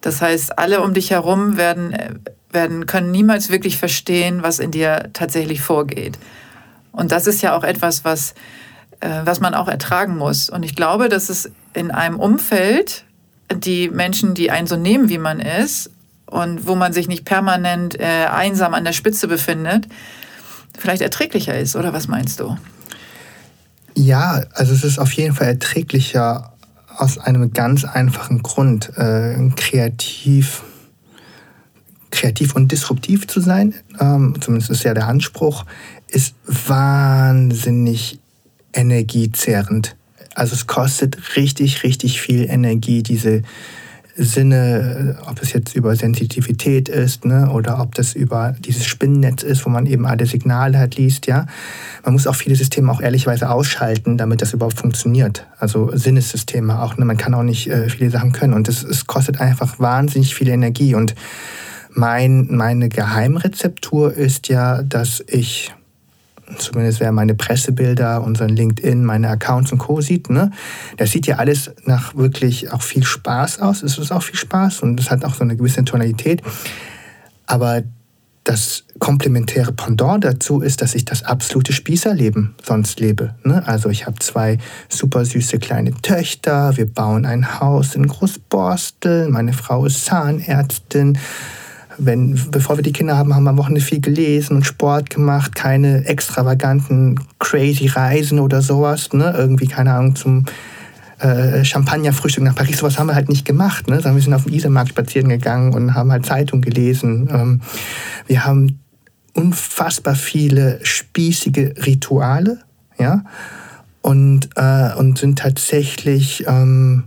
[0.00, 5.10] Das heißt, alle um dich herum werden, werden, können niemals wirklich verstehen, was in dir
[5.12, 6.18] tatsächlich vorgeht.
[6.92, 8.34] Und das ist ja auch etwas, was,
[9.00, 10.50] äh, was man auch ertragen muss.
[10.50, 13.04] Und ich glaube, dass es in einem Umfeld,
[13.54, 15.90] die Menschen, die einen so nehmen, wie man ist,
[16.30, 19.88] und wo man sich nicht permanent äh, einsam an der Spitze befindet,
[20.78, 22.56] vielleicht erträglicher ist, oder was meinst du?
[23.94, 26.52] Ja, also es ist auf jeden Fall erträglicher,
[27.00, 28.96] aus einem ganz einfachen Grund.
[28.96, 30.62] Äh, kreativ,
[32.10, 35.64] kreativ und disruptiv zu sein, ähm, zumindest ist ja der Anspruch,
[36.08, 38.18] ist wahnsinnig
[38.72, 39.96] energiezehrend.
[40.34, 43.42] Also es kostet richtig, richtig viel Energie, diese
[44.24, 49.64] Sinne, ob es jetzt über Sensitivität ist ne, oder ob das über dieses Spinnennetz ist,
[49.64, 51.26] wo man eben alle Signale halt liest.
[51.26, 51.46] Ja?
[52.04, 55.46] Man muss auch viele Systeme auch ehrlicherweise ausschalten, damit das überhaupt funktioniert.
[55.58, 56.96] Also Sinnessysteme auch.
[56.96, 57.04] Ne?
[57.04, 60.94] Man kann auch nicht äh, viele Sachen können und es kostet einfach wahnsinnig viel Energie.
[60.94, 61.14] Und
[61.92, 65.72] mein, meine Geheimrezeptur ist ja, dass ich
[66.58, 70.00] zumindest wer meine Pressebilder, unseren LinkedIn, meine Accounts und Co.
[70.00, 70.50] sieht, ne,
[70.96, 73.82] das sieht ja alles nach wirklich auch viel Spaß aus.
[73.82, 76.42] Es ist auch viel Spaß und es hat auch so eine gewisse Tonalität.
[77.46, 77.82] Aber
[78.44, 83.34] das komplementäre Pendant dazu ist, dass ich das absolute Spießerleben sonst lebe.
[83.44, 83.66] Ne?
[83.66, 84.58] Also ich habe zwei
[84.88, 91.18] super süße kleine Töchter, wir bauen ein Haus in Großborstel, meine Frau ist Zahnärztin,
[92.04, 95.54] wenn, bevor wir die Kinder haben, haben wir am Wochenende viel gelesen und Sport gemacht,
[95.54, 99.34] keine extravaganten, crazy Reisen oder sowas, ne?
[99.36, 100.44] Irgendwie, keine Ahnung, zum
[101.18, 103.96] äh, Champagnerfrühstück nach Paris, sowas haben wir halt nicht gemacht, ne?
[103.96, 107.28] Sondern wir sind auf dem Isermarkt spazieren gegangen und haben halt Zeitung gelesen.
[107.30, 107.60] Ähm,
[108.26, 108.80] wir haben
[109.34, 112.60] unfassbar viele spießige Rituale,
[112.98, 113.24] ja,
[114.02, 117.04] und, äh, und sind tatsächlich, ähm,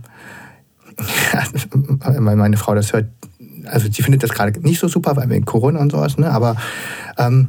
[2.20, 3.06] meine Frau das hört,
[3.66, 6.30] also sie findet das gerade nicht so super, weil wegen Corona und sowas, ne?
[6.30, 6.56] aber
[7.18, 7.48] ähm,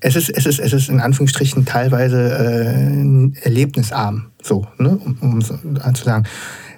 [0.00, 4.98] es, ist, es, ist, es ist in Anführungsstrichen teilweise äh, erlebnisarm, so, ne?
[4.98, 5.56] um, um so
[5.94, 6.24] zu sagen.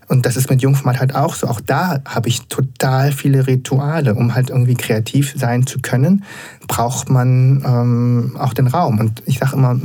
[0.07, 1.47] Und das ist mit Jungformat halt auch so.
[1.47, 4.15] Auch da habe ich total viele Rituale.
[4.15, 6.25] Um halt irgendwie kreativ sein zu können,
[6.69, 8.99] braucht man ähm, auch den Raum.
[8.99, 9.79] Und ich sage immer,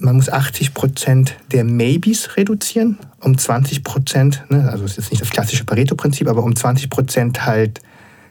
[0.00, 5.20] man muss 80 Prozent der Maybes reduzieren, um 20 Prozent, ne, also es ist nicht
[5.20, 7.80] das klassische Pareto-Prinzip, aber um 20 Prozent halt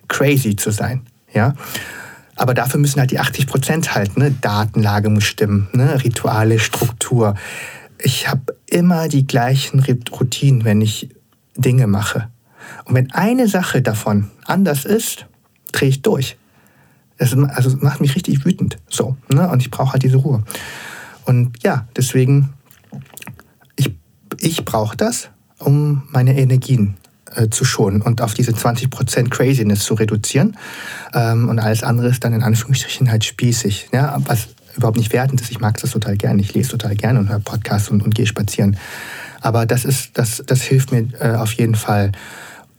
[0.08, 1.02] crazy zu sein.
[1.34, 1.56] Ja?
[2.36, 7.36] Aber dafür müssen halt die 80 Prozent halt, ne, Datenlage muss stimmen, ne, Rituale, Struktur.
[8.00, 11.10] Ich habe immer die gleichen Routinen, wenn ich
[11.56, 12.30] Dinge mache.
[12.86, 15.26] Und wenn eine Sache davon anders ist,
[15.72, 16.38] drehe ich durch.
[17.18, 18.78] Das also macht mich richtig wütend.
[18.90, 19.50] So, ne?
[19.50, 20.44] Und ich brauche halt diese Ruhe.
[21.28, 22.54] Und ja, deswegen,
[23.76, 23.94] ich,
[24.40, 26.96] ich brauche das, um meine Energien
[27.36, 30.56] äh, zu schonen und auf diese 20% Craziness zu reduzieren.
[31.14, 33.90] Ähm, und alles andere ist dann in Anführungsstrichen halt spießig.
[33.92, 34.18] Ja?
[34.26, 34.48] Was
[34.78, 35.52] überhaupt nicht wertend ist.
[35.52, 36.42] Ich mag das total gerne.
[36.42, 38.78] Ich lese total gerne und höre Podcasts und, und gehe spazieren.
[39.42, 42.14] Aber das, ist, das, das hilft mir äh, auf jeden Fall.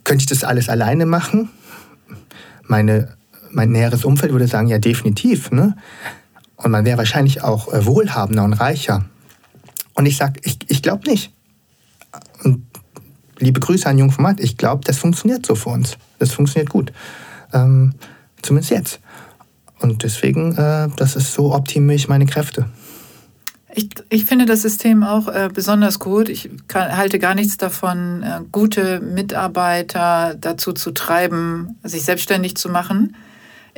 [0.04, 1.50] Könnte ich das alles alleine machen?
[2.66, 3.16] Meine,
[3.50, 5.50] mein näheres Umfeld würde sagen, ja, definitiv.
[5.50, 5.76] Ne?
[6.58, 9.04] Und man wäre wahrscheinlich auch äh, wohlhabender und reicher.
[9.94, 11.32] Und ich sage, ich, ich glaube nicht.
[12.44, 12.66] Und
[13.38, 15.96] liebe Grüße an Jungformat, ich glaube, das funktioniert so für uns.
[16.18, 16.92] Das funktioniert gut.
[17.52, 17.94] Ähm,
[18.42, 19.00] zumindest jetzt.
[19.80, 22.66] Und deswegen, äh, das ist so optimiere meine Kräfte.
[23.74, 26.28] Ich, ich finde das System auch äh, besonders gut.
[26.28, 32.68] Ich kann, halte gar nichts davon, äh, gute Mitarbeiter dazu zu treiben, sich selbstständig zu
[32.68, 33.14] machen,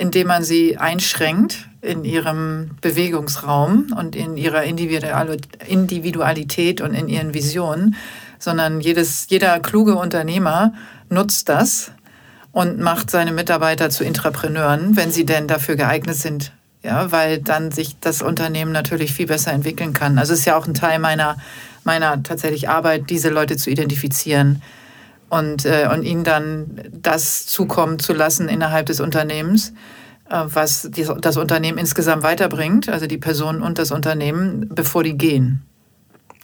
[0.00, 7.96] indem man sie einschränkt in ihrem Bewegungsraum und in ihrer Individualität und in ihren Visionen,
[8.38, 10.72] sondern jedes, jeder kluge Unternehmer
[11.10, 11.92] nutzt das
[12.50, 16.52] und macht seine Mitarbeiter zu Intrapreneuren, wenn sie denn dafür geeignet sind.
[16.82, 20.18] Ja, weil dann sich das Unternehmen natürlich viel besser entwickeln kann.
[20.18, 21.36] Also es ist ja auch ein Teil meiner,
[21.84, 24.62] meiner tatsächlich Arbeit, diese Leute zu identifizieren
[25.30, 29.72] und, äh, und ihnen dann das zukommen zu lassen innerhalb des Unternehmens,
[30.28, 35.16] äh, was die, das Unternehmen insgesamt weiterbringt, also die Personen und das Unternehmen, bevor die
[35.16, 35.62] gehen.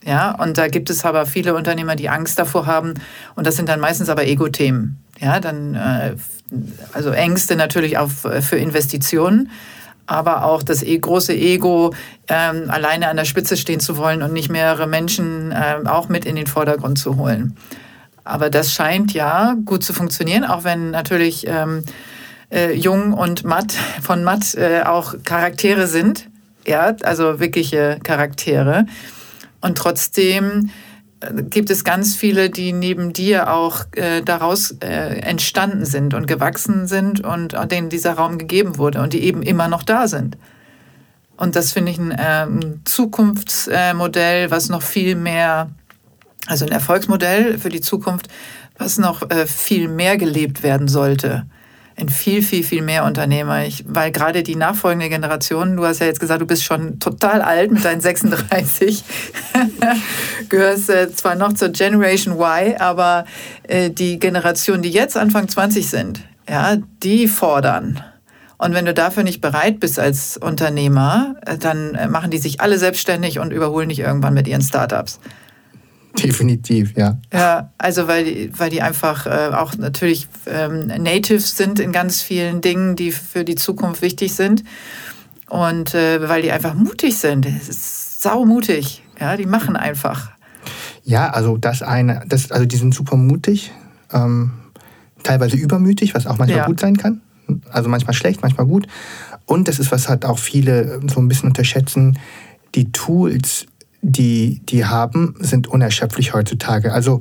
[0.04, 2.94] Ja, und da gibt es aber viele Unternehmer, die Angst davor haben.
[3.34, 5.02] Und das sind dann meistens aber Ego-Themen.
[5.18, 6.14] Ja, dann, äh,
[6.92, 9.50] also Ängste natürlich auch für Investitionen,
[10.06, 11.92] aber auch das e große Ego,
[12.28, 16.24] ähm, alleine an der Spitze stehen zu wollen und nicht mehrere Menschen äh, auch mit
[16.24, 17.56] in den Vordergrund zu holen.
[18.26, 21.84] Aber das scheint ja gut zu funktionieren, auch wenn natürlich ähm,
[22.52, 23.72] äh, Jung und Matt
[24.02, 26.28] von Matt äh, auch Charaktere sind.
[26.66, 28.86] Ja, also wirkliche Charaktere.
[29.60, 30.70] Und trotzdem
[31.50, 36.86] gibt es ganz viele, die neben dir auch äh, daraus äh, entstanden sind und gewachsen
[36.86, 40.36] sind und denen dieser Raum gegeben wurde und die eben immer noch da sind.
[41.36, 45.70] Und das finde ich ein ähm, Zukunftsmodell, was noch viel mehr,
[46.46, 48.28] also ein Erfolgsmodell für die Zukunft,
[48.78, 51.46] was noch äh, viel mehr gelebt werden sollte
[51.96, 53.64] in viel, viel, viel mehr Unternehmer.
[53.64, 57.40] Ich, weil gerade die nachfolgende Generation, du hast ja jetzt gesagt, du bist schon total
[57.40, 59.02] alt mit deinen 36,
[60.48, 63.24] gehörst äh, zwar noch zur Generation Y, aber
[63.62, 68.02] äh, die Generation, die jetzt Anfang 20 sind, ja, die fordern.
[68.58, 72.60] Und wenn du dafür nicht bereit bist als Unternehmer, äh, dann äh, machen die sich
[72.60, 75.18] alle selbstständig und überholen dich irgendwann mit ihren Startups.
[76.22, 77.18] Definitiv, ja.
[77.32, 82.22] Ja, also weil die, weil die einfach äh, auch natürlich ähm, Natives sind in ganz
[82.22, 84.64] vielen Dingen, die für die Zukunft wichtig sind.
[85.48, 87.46] Und äh, weil die einfach mutig sind.
[87.46, 89.02] Es ist saumutig.
[89.20, 90.30] Ja, die machen einfach.
[91.04, 93.72] Ja, also das eine, das, also die sind super mutig,
[94.12, 94.52] ähm,
[95.22, 96.66] teilweise übermütig, was auch manchmal ja.
[96.66, 97.20] gut sein kann.
[97.70, 98.88] Also manchmal schlecht, manchmal gut.
[99.44, 102.18] Und das ist, was halt auch viele so ein bisschen unterschätzen,
[102.74, 103.66] die Tools,
[104.06, 106.92] die die haben, sind unerschöpflich heutzutage.
[106.92, 107.20] Also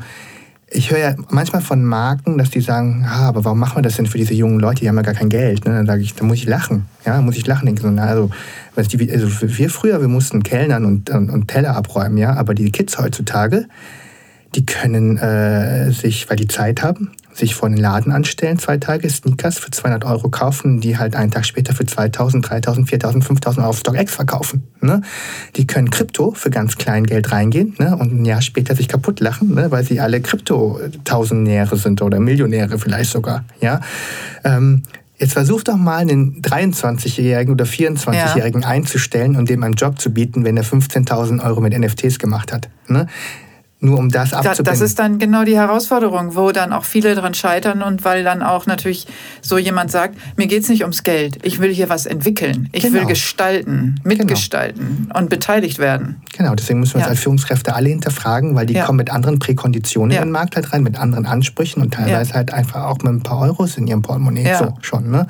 [0.69, 3.95] ich höre ja manchmal von Marken, dass die sagen, ah, aber warum machen wir das
[3.95, 4.81] denn für diese jungen Leute?
[4.81, 5.65] Die haben ja gar kein Geld.
[5.65, 5.73] Ne?
[5.73, 6.85] Dann sage ich, da muss ich lachen.
[7.05, 7.75] Ja, muss ich lachen.
[7.77, 8.29] So, also,
[8.75, 12.97] also wir früher, wir mussten Kellnern und, und, und Teller abräumen, ja, aber die Kids
[12.97, 13.67] heutzutage,
[14.55, 19.09] die können äh, sich, weil die Zeit haben, sich vor den Laden anstellen, zwei Tage
[19.09, 23.59] Sneakers für 200 Euro kaufen, die halt einen Tag später für 2000, 3000, 4000, 5000
[23.59, 24.63] Euro auf StockX verkaufen.
[24.81, 25.01] Ne?
[25.55, 27.97] Die können Krypto für ganz klein Geld reingehen ne?
[27.97, 29.69] und ein Jahr später sich kaputt lachen, ne?
[29.69, 33.43] weil sie alle Krypto-Tausendnähre sind oder Millionäre vielleicht sogar.
[33.59, 33.81] Ja?
[34.43, 34.83] Ähm,
[35.17, 38.67] Jetzt versuch doch mal einen 23-Jährigen oder 24-Jährigen ja.
[38.67, 42.67] einzustellen und dem einen Job zu bieten, wenn er 15.000 Euro mit NFTs gemacht hat.
[42.89, 43.07] Ne?
[43.79, 44.65] Nur um das abzubinden.
[44.65, 48.41] Das ist dann genau die Herausforderung, wo dann auch viele dran scheitern und weil dann
[48.41, 49.07] auch natürlich
[49.41, 52.83] so jemand sagt, mir geht es nicht ums Geld, ich will hier was entwickeln, ich
[52.83, 52.99] genau.
[52.99, 54.15] will gestalten, genau.
[54.15, 55.19] mitgestalten genau.
[55.19, 56.21] und beteiligt werden.
[56.37, 58.85] Genau, deswegen müssen wir uns als Führungskräfte alle hinterfragen, weil die ja.
[58.85, 60.21] kommen mit anderen Präkonditionen ja.
[60.21, 62.37] in den Markt halt rein, mit anderen Ansprüchen und teilweise ja.
[62.37, 65.11] halt einfach auch mit ein paar Euros in ihrem Portemonnaie so schon.
[65.11, 65.27] Ne?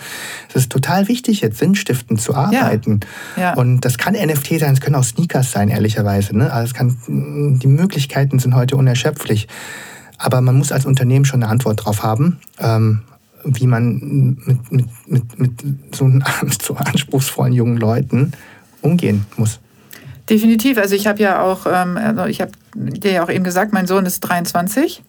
[0.50, 3.02] Es ist total wichtig, jetzt sinnstiftend zu arbeiten.
[3.56, 6.38] Und das kann NFT sein, es können auch Sneakers sein, ehrlicherweise.
[6.38, 6.52] Ne?
[6.52, 9.48] Also es kann die Möglichkeiten sind heute unerschöpflich.
[10.18, 13.02] Aber man muss als Unternehmen schon eine Antwort darauf haben, ähm,
[13.44, 16.10] wie man mit, mit, mit, mit so,
[16.62, 18.32] so anspruchsvollen jungen Leuten
[18.82, 19.60] umgehen muss.
[20.30, 20.78] Definitiv.
[20.78, 23.88] Also ich habe ja auch, ähm, also ich habe dir ja auch eben gesagt, mein
[23.88, 25.04] Sohn ist 23.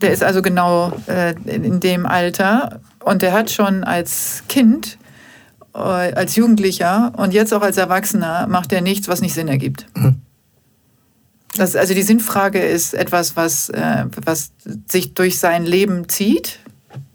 [0.00, 4.98] Der ist also genau äh, in dem Alter und der hat schon als Kind,
[5.74, 9.86] äh, als Jugendlicher und jetzt auch als Erwachsener macht er nichts, was nicht Sinn ergibt.
[9.96, 10.20] Mhm.
[11.56, 14.52] Das, also die Sinnfrage ist etwas, was, äh, was
[14.86, 16.60] sich durch sein Leben zieht.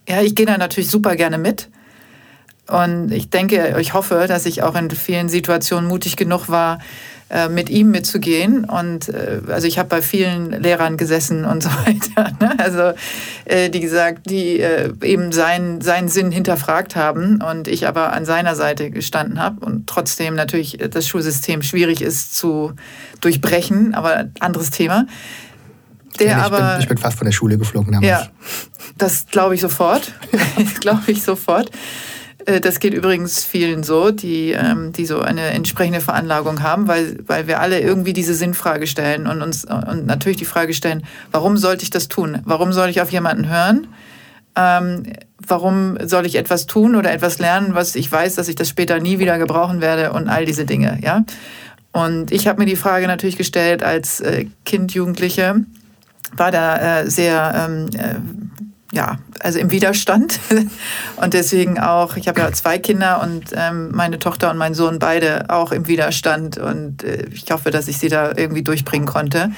[0.07, 1.69] Ja, ich gehe da natürlich super gerne mit.
[2.67, 6.79] Und ich denke, ich hoffe, dass ich auch in vielen Situationen mutig genug war,
[7.33, 8.63] äh, mit ihm mitzugehen.
[8.63, 12.31] Und äh, also ich habe bei vielen Lehrern gesessen und so weiter.
[12.39, 12.53] Ne?
[12.59, 12.93] Also
[13.45, 14.63] äh, die gesagt, die
[15.01, 19.87] eben seinen, seinen Sinn hinterfragt haben und ich aber an seiner Seite gestanden habe und
[19.87, 22.73] trotzdem natürlich das Schulsystem schwierig ist zu
[23.21, 25.07] durchbrechen, aber anderes Thema.
[26.19, 28.07] Der ich, aber, bin, ich bin fast von der Schule geflogen damals.
[28.07, 28.27] Ja,
[28.99, 30.13] das glaube ich sofort.
[30.55, 31.71] das glaube ich sofort.
[32.45, 37.17] Äh, das geht übrigens vielen so, die, ähm, die so eine entsprechende Veranlagung haben, weil,
[37.27, 41.57] weil wir alle irgendwie diese Sinnfrage stellen und uns und natürlich die Frage stellen, warum
[41.57, 42.39] sollte ich das tun?
[42.45, 43.87] Warum soll ich auf jemanden hören?
[44.55, 45.03] Ähm,
[45.45, 48.99] warum soll ich etwas tun oder etwas lernen, was ich weiß, dass ich das später
[48.99, 51.23] nie wieder gebrauchen werde und all diese Dinge, ja?
[51.91, 55.63] Und ich habe mir die Frage natürlich gestellt als äh, Kind, Jugendliche,
[56.35, 58.15] war da äh, sehr ähm, äh,
[58.93, 60.39] ja, also im Widerstand.
[61.15, 64.99] Und deswegen auch, ich habe ja zwei Kinder und ähm, meine Tochter und mein Sohn
[64.99, 66.59] beide auch im Widerstand.
[66.59, 69.51] Und äh, ich hoffe, dass ich sie da irgendwie durchbringen konnte.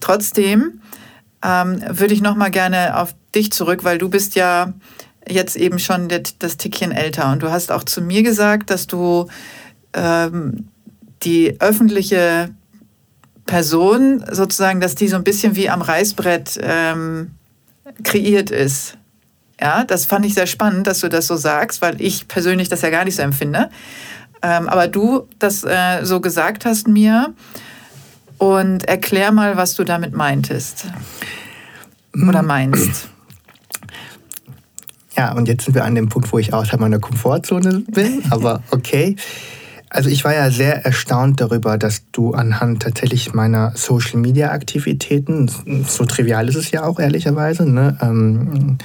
[0.00, 0.80] Trotzdem
[1.44, 4.72] ähm, würde ich noch mal gerne auf dich zurück, weil du bist ja
[5.28, 7.30] jetzt eben schon das, das Tickchen älter.
[7.30, 9.28] Und du hast auch zu mir gesagt, dass du
[9.92, 10.66] ähm,
[11.22, 12.50] die öffentliche
[13.46, 17.30] Person sozusagen, dass die so ein bisschen wie am Reißbrett ähm,
[18.02, 18.96] kreiert ist.
[19.60, 22.82] Ja, das fand ich sehr spannend, dass du das so sagst, weil ich persönlich das
[22.82, 23.70] ja gar nicht so empfinde.
[24.42, 27.32] Ähm, aber du das äh, so gesagt hast mir
[28.38, 30.86] und erklär mal, was du damit meintest
[32.28, 33.08] oder meinst.
[35.16, 38.62] Ja, und jetzt sind wir an dem Punkt, wo ich außerhalb meiner Komfortzone bin, aber
[38.70, 39.16] okay.
[39.94, 45.50] Also ich war ja sehr erstaunt darüber, dass du anhand tatsächlich meiner Social-Media-Aktivitäten,
[45.86, 48.78] so trivial ist es ja auch ehrlicherweise, ne, ähm,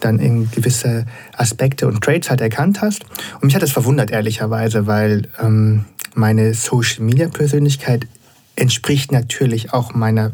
[0.00, 3.04] dann in gewisse Aspekte und Traits halt erkannt hast.
[3.36, 8.06] Und mich hat das verwundert ehrlicherweise, weil ähm, meine Social-Media-Persönlichkeit
[8.54, 10.32] entspricht natürlich auch meiner,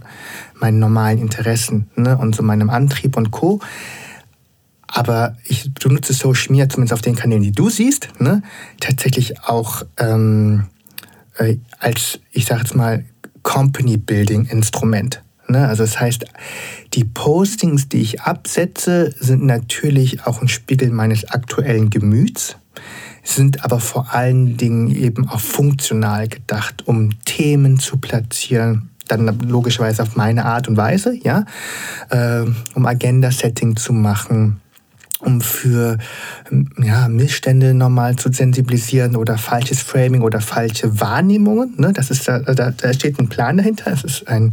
[0.54, 3.60] meinen normalen Interessen ne, und so meinem Antrieb und Co.
[4.86, 8.42] Aber ich benutze Social Media, zumindest auf den Kanälen, die du siehst, ne,
[8.80, 10.66] tatsächlich auch ähm,
[11.38, 13.04] äh, als, ich sage jetzt mal,
[13.42, 15.22] Company-Building-Instrument.
[15.48, 15.68] Ne?
[15.68, 16.24] Also das heißt,
[16.94, 22.56] die Postings, die ich absetze, sind natürlich auch ein Spiegel meines aktuellen Gemüts,
[23.22, 30.02] sind aber vor allen Dingen eben auch funktional gedacht, um Themen zu platzieren, dann logischerweise
[30.02, 31.44] auf meine Art und Weise, ja,
[32.10, 34.60] äh, um Agenda-Setting zu machen,
[35.20, 35.98] um für
[36.82, 41.74] ja, Missstände nochmal zu sensibilisieren oder falsches Framing oder falsche Wahrnehmungen.
[41.78, 41.92] Ne?
[41.92, 43.90] Das ist da, da, da steht ein Plan dahinter.
[43.92, 44.50] Es ist ein,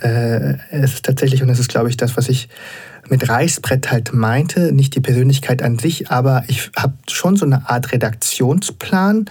[0.00, 2.48] äh, es ist tatsächlich, und das ist, glaube ich, das, was ich
[3.08, 7.68] mit Reißbrett halt meinte, nicht die Persönlichkeit an sich, aber ich habe schon so eine
[7.68, 9.26] Art Redaktionsplan,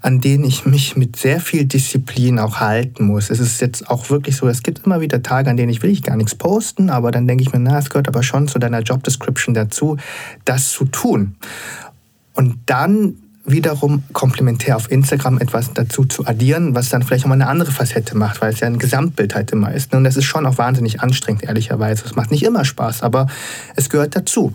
[0.00, 3.30] an den ich mich mit sehr viel Disziplin auch halten muss.
[3.30, 5.90] Es ist jetzt auch wirklich so, es gibt immer wieder Tage, an denen ich will
[5.90, 8.58] ich gar nichts posten, aber dann denke ich mir, na, es gehört aber schon zu
[8.58, 9.98] deiner Job Description dazu,
[10.46, 11.36] das zu tun.
[12.32, 13.16] Und dann
[13.50, 18.16] wiederum komplementär auf Instagram etwas dazu zu addieren, was dann vielleicht nochmal eine andere Facette
[18.16, 19.94] macht, weil es ja ein Gesamtbild halt immer ist.
[19.94, 22.04] Und das ist schon auch wahnsinnig anstrengend, ehrlicherweise.
[22.04, 23.26] Es macht nicht immer Spaß, aber
[23.76, 24.52] es gehört dazu.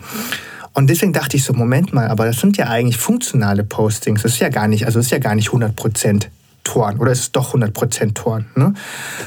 [0.72, 4.22] Und deswegen dachte ich so, Moment mal, aber das sind ja eigentlich funktionale Postings.
[4.22, 6.28] Das ist ja gar nicht, also ist ja gar nicht 100 Prozent
[6.64, 8.46] Toren oder ist es doch 100% Toren?
[8.56, 8.74] Ne?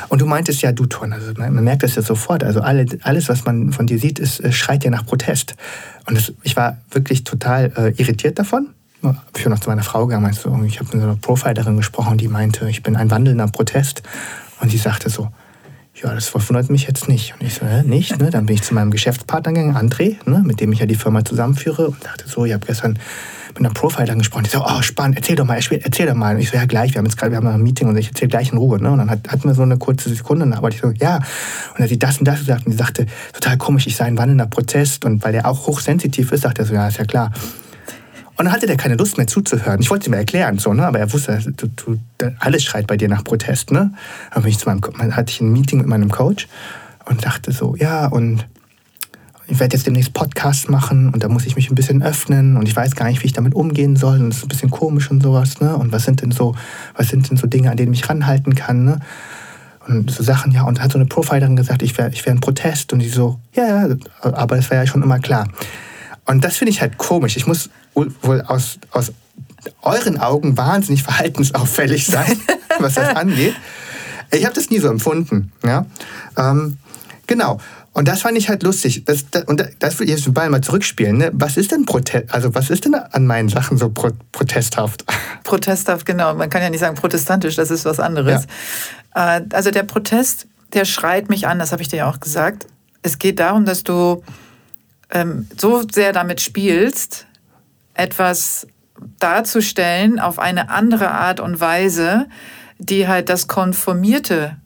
[0.09, 2.43] Und du meintest ja, du Toren, also man, merkt das ja sofort.
[2.43, 5.55] Also alle, alles, was man von dir sieht, ist, schreit ja nach Protest.
[6.05, 8.70] Und das, ich war wirklich total äh, irritiert davon.
[9.36, 12.18] Ich bin noch zu meiner Frau gegangen, meinst du, ich habe mit einer Profilerin gesprochen,
[12.18, 14.04] die meinte, ich bin ein wandelnder Protest.
[14.60, 15.30] Und die sagte so,
[15.95, 17.34] ja, das verwundert mich jetzt nicht.
[17.39, 18.20] Und ich so, äh, nicht?
[18.20, 18.30] Ne?
[18.30, 20.41] Dann bin ich zu meinem Geschäftspartner gegangen, André, ne?
[20.45, 23.00] mit dem ich ja die Firma zusammenführe und dachte so, ich habe gestern
[23.50, 24.43] mit einer Profilerin gesprochen.
[24.43, 26.36] Die so, oh, spannend, erzähl doch mal, erzähl doch mal.
[26.36, 28.10] Und ich so, ja, gleich, wir haben jetzt gerade, wir haben ein Meeting und ich
[28.10, 28.82] erzähl gleich in Ruhe.
[28.82, 28.91] Ne?
[28.91, 31.18] Und dann hat, hatten wir so eine kurze Sekunde, und aber ich so, ja.
[31.18, 31.24] Und
[31.76, 34.18] dann hat sie das und das gesagt und sie sagte, total komisch, ich sei ein
[34.18, 35.06] wandelnder Protest.
[35.06, 37.32] Und weil er auch hochsensitiv ist, sagt er so, ja, ist ja klar.
[38.39, 39.81] Und dann hatte der keine Lust mehr zuzuhören.
[39.81, 40.87] Ich wollte ihm erklären, so, ne?
[40.87, 41.99] aber er wusste, du, du,
[42.39, 43.69] alles schreit bei dir nach Protest.
[43.69, 43.91] Ne?
[44.33, 44.81] Dann ich zu meinem,
[45.13, 46.47] hatte ich ein Meeting mit meinem Coach
[47.03, 48.47] und dachte so, ja, und
[49.47, 52.65] ich werde jetzt demnächst Podcasts machen und da muss ich mich ein bisschen öffnen und
[52.65, 55.11] ich weiß gar nicht, wie ich damit umgehen soll und es ist ein bisschen komisch
[55.11, 55.75] und sowas, ne?
[55.75, 56.55] Und was sind denn so,
[56.95, 58.99] was sind denn so Dinge, an denen ich ranhalten kann, ne?
[59.85, 62.39] Und so Sachen, ja, und hat so eine Profilerin gesagt, ich wäre ich wär ein
[62.39, 65.49] Protest und ich so, ja, ja, aber das war ja schon immer klar.
[66.25, 67.35] Und das finde ich halt komisch.
[67.35, 69.11] Ich muss wohl aus, aus
[69.81, 72.39] euren Augen wahnsinnig verhaltensauffällig sein,
[72.79, 73.55] was das angeht.
[74.31, 75.51] Ich habe das nie so empfunden.
[75.63, 75.85] Ja?
[76.37, 76.77] Ähm,
[77.27, 77.59] genau.
[77.93, 79.03] Und das fand ich halt lustig.
[79.05, 81.17] Das, das, und das will ich jetzt mal zurückspielen.
[81.17, 81.31] Ne?
[81.33, 85.03] Was ist denn Protest, also was ist denn an meinen Sachen so pro protesthaft?
[85.43, 86.35] Protesthaft, genau.
[86.35, 88.45] Man kann ja nicht sagen protestantisch, das ist was anderes.
[89.15, 89.37] Ja.
[89.37, 92.67] Äh, also der Protest, der schreit mich an, das habe ich dir ja auch gesagt.
[93.01, 94.23] Es geht darum, dass du
[95.09, 97.25] ähm, so sehr damit spielst,
[98.00, 98.68] etwas
[99.20, 102.28] darzustellen auf eine andere Art und Weise,
[102.78, 104.58] die halt das konformierte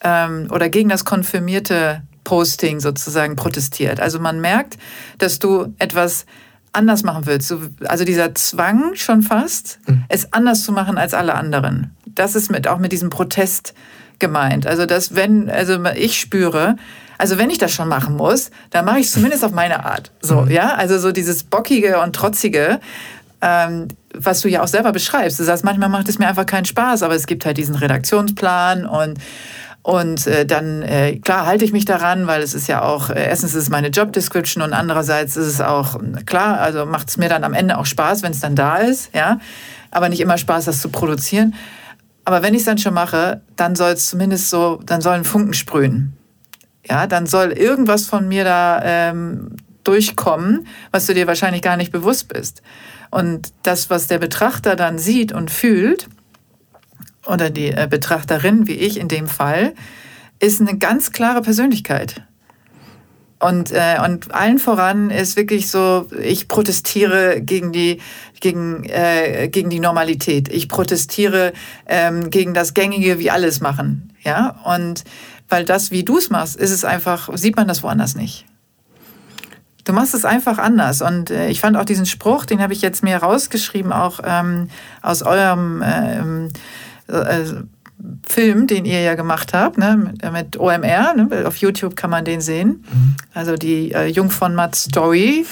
[0.00, 4.00] ähm, oder gegen das konfirmierte Posting sozusagen protestiert.
[4.00, 4.78] Also man merkt,
[5.18, 6.26] dass du etwas
[6.72, 7.54] anders machen willst.
[7.84, 10.04] Also dieser Zwang schon fast, mhm.
[10.08, 11.94] es anders zu machen als alle anderen.
[12.06, 13.74] Das ist mit, auch mit diesem Protest
[14.18, 14.66] gemeint.
[14.66, 16.76] Also dass wenn, also ich spüre,
[17.18, 20.10] also wenn ich das schon machen muss, dann mache ich es zumindest auf meine Art.
[20.20, 20.50] So, mhm.
[20.50, 22.80] ja, also so dieses bockige und trotzige,
[23.40, 25.38] ähm, was du ja auch selber beschreibst.
[25.38, 28.86] Du sagst, manchmal macht es mir einfach keinen Spaß, aber es gibt halt diesen Redaktionsplan
[28.86, 29.18] und
[29.84, 33.22] und äh, dann, äh, klar, halte ich mich daran, weil es ist ja auch, äh,
[33.28, 37.18] erstens ist es meine Job Description und andererseits ist es auch, klar, also macht es
[37.18, 39.40] mir dann am Ende auch Spaß, wenn es dann da ist, ja.
[39.90, 41.54] Aber nicht immer Spaß, das zu produzieren.
[42.24, 45.52] Aber wenn ich es dann schon mache, dann soll es zumindest so, dann sollen Funken
[45.52, 46.16] sprühen.
[46.88, 51.92] Ja, dann soll irgendwas von mir da ähm, durchkommen, was du dir wahrscheinlich gar nicht
[51.92, 52.62] bewusst bist.
[53.10, 56.08] Und das, was der Betrachter dann sieht und fühlt,
[57.26, 59.74] oder die äh, Betrachterin, wie ich in dem Fall,
[60.40, 62.22] ist eine ganz klare Persönlichkeit.
[63.40, 68.00] Und, äh, und allen voran ist wirklich so, ich protestiere gegen die,
[68.40, 70.48] gegen, äh, gegen die Normalität.
[70.48, 71.52] Ich protestiere
[71.86, 74.12] ähm, gegen das Gängige, wie alles machen.
[74.22, 74.60] Ja?
[74.64, 75.04] Und
[75.48, 78.46] weil das, wie du es machst, ist es einfach, sieht man das woanders nicht.
[79.84, 81.02] Du machst es einfach anders.
[81.02, 84.68] Und äh, ich fand auch diesen Spruch, den habe ich jetzt mir rausgeschrieben, auch ähm,
[85.02, 86.48] aus eurem ähm,
[87.08, 87.44] äh,
[88.26, 91.14] Film, den ihr ja gemacht habt, ne, mit, mit OMR.
[91.14, 92.84] Ne, auf YouTube kann man den sehen.
[92.90, 93.16] Mhm.
[93.34, 95.46] Also die äh, Jung von Matt Story.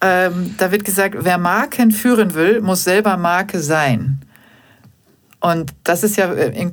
[0.00, 4.20] Ähm, da wird gesagt, wer Marken führen will, muss selber Marke sein.
[5.44, 6.70] Und das ist ja äh,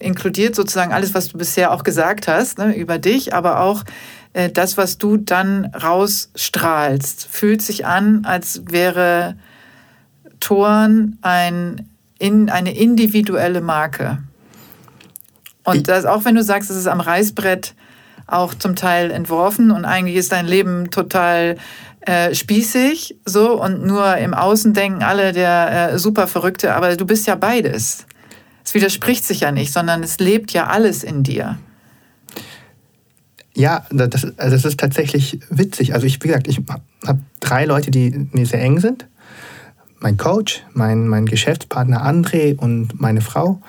[0.00, 3.84] inkludiert sozusagen alles, was du bisher auch gesagt hast ne, über dich, aber auch
[4.32, 9.36] äh, das, was du dann rausstrahlst, fühlt sich an, als wäre
[10.40, 11.88] Thorn ein
[12.18, 14.18] in eine individuelle Marke.
[15.62, 17.76] Und das, auch wenn du sagst, es ist am Reißbrett
[18.26, 21.58] auch zum Teil entworfen und eigentlich ist dein Leben total
[22.00, 27.06] äh, spießig so und nur im Außen denken alle der äh, super Verrückte, aber du
[27.06, 28.06] bist ja beides.
[28.64, 31.58] Es widerspricht sich ja nicht, sondern es lebt ja alles in dir.
[33.54, 35.92] Ja, das, das ist tatsächlich witzig.
[35.94, 36.60] Also ich, wie gesagt, ich
[37.06, 39.06] habe drei Leute, die mir sehr eng sind
[40.00, 43.60] mein Coach, mein, mein Geschäftspartner André und meine Frau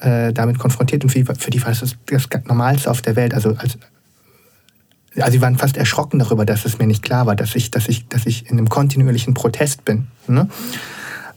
[0.00, 3.34] äh, damit konfrontiert und für die, für die war das das Normalste auf der Welt.
[3.34, 3.78] Also, als,
[5.20, 7.88] also sie waren fast erschrocken darüber, dass es mir nicht klar war, dass ich, dass
[7.88, 10.06] ich, dass ich in einem kontinuierlichen Protest bin.
[10.26, 10.48] Ne?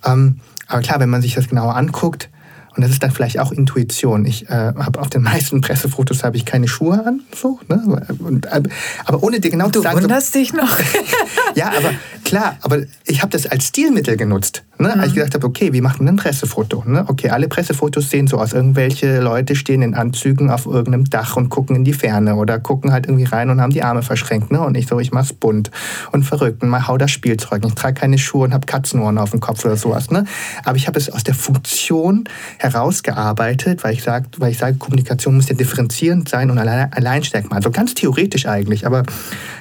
[0.05, 2.29] Ähm, aber klar, wenn man sich das genauer anguckt,
[2.75, 4.25] und das ist dann vielleicht auch Intuition.
[4.25, 8.05] Ich äh, habe auf den meisten Pressefotos habe ich keine Schuhe an, so, ne?
[8.19, 8.63] Und, äh,
[9.03, 9.97] aber ohne dir genau du zu sagen.
[9.97, 10.79] Du wunderst so, dich noch.
[11.55, 11.91] ja, aber
[12.23, 14.63] klar, aber ich habe das als Stilmittel genutzt.
[14.81, 14.93] Ne?
[14.95, 14.99] Mhm.
[14.99, 16.83] Als ich gedacht habe, okay, wie macht man ein Pressefoto?
[16.85, 17.05] Ne?
[17.07, 18.53] Okay, alle Pressefotos sehen so aus.
[18.53, 22.91] Irgendwelche Leute stehen in Anzügen auf irgendeinem Dach und gucken in die Ferne oder gucken
[22.91, 24.51] halt irgendwie rein und haben die Arme verschränkt.
[24.51, 24.59] Ne?
[24.59, 25.69] Und ich so, ich mach's bunt
[26.11, 27.63] und verrückt und mal hau das Spielzeug.
[27.65, 30.09] Ich trage keine Schuhe und habe Katzenohren auf dem Kopf oder sowas.
[30.09, 30.25] Ne?
[30.65, 32.25] Aber ich habe es aus der Funktion
[32.57, 37.57] herausgearbeitet, weil ich, sag, weil ich sage, Kommunikation muss ja differenzierend sein und allein, Alleinstärkmal.
[37.57, 39.03] Also ganz theoretisch eigentlich, aber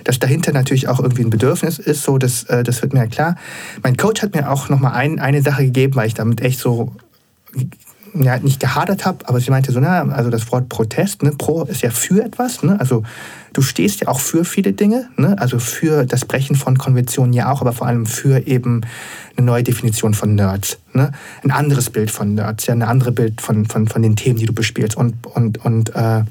[0.04, 3.06] dass dahinter natürlich auch irgendwie ein Bedürfnis ist, so das, äh, das wird mir ja
[3.06, 3.36] klar.
[3.82, 6.92] Mein Coach hat mir auch nochmal ein, eine Sache gegeben, weil ich damit echt so
[8.14, 11.64] ja, nicht gehadert habe, aber sie meinte so, na, also das Wort Protest, ne, pro
[11.64, 13.02] ist ja für etwas, ne, also
[13.52, 17.50] du stehst ja auch für viele Dinge, ne, also für das Brechen von Konventionen ja
[17.52, 18.82] auch, aber vor allem für eben
[19.36, 21.12] eine neue Definition von Nerds, ne,
[21.44, 24.46] ein anderes Bild von Nerds, ja, ein anderes Bild von, von, von den Themen, die
[24.46, 24.96] du bespielst.
[24.96, 26.24] Und, und, und äh,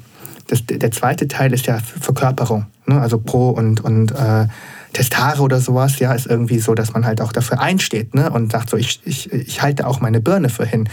[0.48, 4.46] das, der zweite Teil ist ja Verkörperung, ne, also pro und, und äh,
[4.92, 8.30] Testare oder sowas, ja, ist irgendwie so, dass man halt auch dafür einsteht ne?
[8.30, 10.88] und sagt so, ich, ich, ich halte auch meine Birne für hin.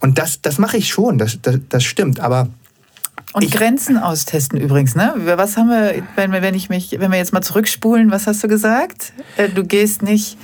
[0.00, 2.48] Und das, das mache ich schon, das, das, das stimmt, aber
[3.32, 5.14] und ich, Grenzen austesten übrigens, ne?
[5.16, 8.44] Was haben wir, wenn wir, wenn ich mich, wenn wir jetzt mal zurückspulen, was hast
[8.44, 9.14] du gesagt?
[9.38, 10.36] Äh, du gehst nicht,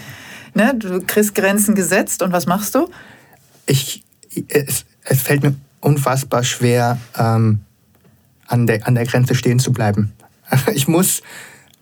[0.55, 0.75] ne?
[0.75, 2.89] Du kriegst Grenzen gesetzt und was machst du?
[3.67, 4.03] Ich,
[4.49, 7.61] es, es fällt mir unfassbar schwer, ähm,
[8.47, 10.13] an, der, an der Grenze stehen zu bleiben.
[10.75, 11.23] Ich muss,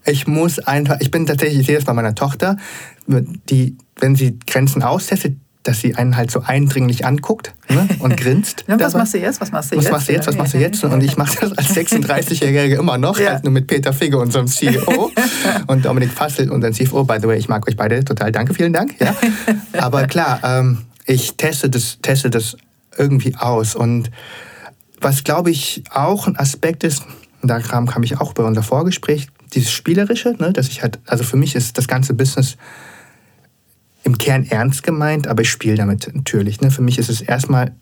[0.06, 2.56] ich muss einfach, ich bin tatsächlich, ich sehe das bei meiner Tochter,
[3.06, 5.36] die, wenn sie Grenzen austestet,
[5.66, 7.88] dass sie einen halt so eindringlich anguckt ne?
[7.98, 8.64] und grinst.
[8.68, 9.40] ja, was machst du jetzt?
[9.40, 9.86] Was machst du jetzt?
[9.86, 10.26] Was machst du jetzt?
[10.28, 10.84] Was machst du jetzt?
[10.84, 13.32] Und ich mache das als 36-Jährige immer noch, ja.
[13.32, 15.10] halt nur mit Peter Figge, unserem CEO
[15.66, 17.04] und Dominik Fassel, unserem CFO.
[17.04, 18.30] By the way, ich mag euch beide total.
[18.30, 18.94] Danke, vielen Dank.
[19.00, 19.16] Ja.
[19.80, 22.56] Aber klar, ähm, ich teste das, teste das
[22.96, 23.74] irgendwie aus.
[23.74, 24.10] Und
[25.00, 27.02] was, glaube ich, auch ein Aspekt ist,
[27.42, 31.24] da kam, kam ich auch bei unser Vorgespräch, dieses Spielerische, ne, dass ich halt, also
[31.24, 32.56] für mich ist das ganze Business
[34.04, 36.60] im Kern ernst gemeint, aber ich spiele damit natürlich.
[36.60, 36.70] Ne.
[36.70, 37.72] Für mich ist es erstmal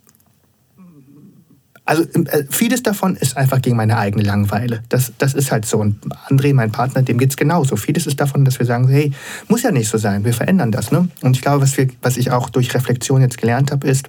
[1.87, 4.83] also äh, vieles davon ist einfach gegen meine eigene Langeweile.
[4.89, 5.79] Das, das ist halt so.
[5.79, 5.99] Und
[6.29, 7.77] André, mein Partner, dem geht es genauso.
[7.77, 9.13] Vieles ist davon, dass wir sagen, hey,
[9.49, 10.91] muss ja nicht so sein, wir verändern das.
[10.91, 11.09] Ne?
[11.21, 14.09] Und ich glaube, was, wir, was ich auch durch Reflexion jetzt gelernt habe, ist,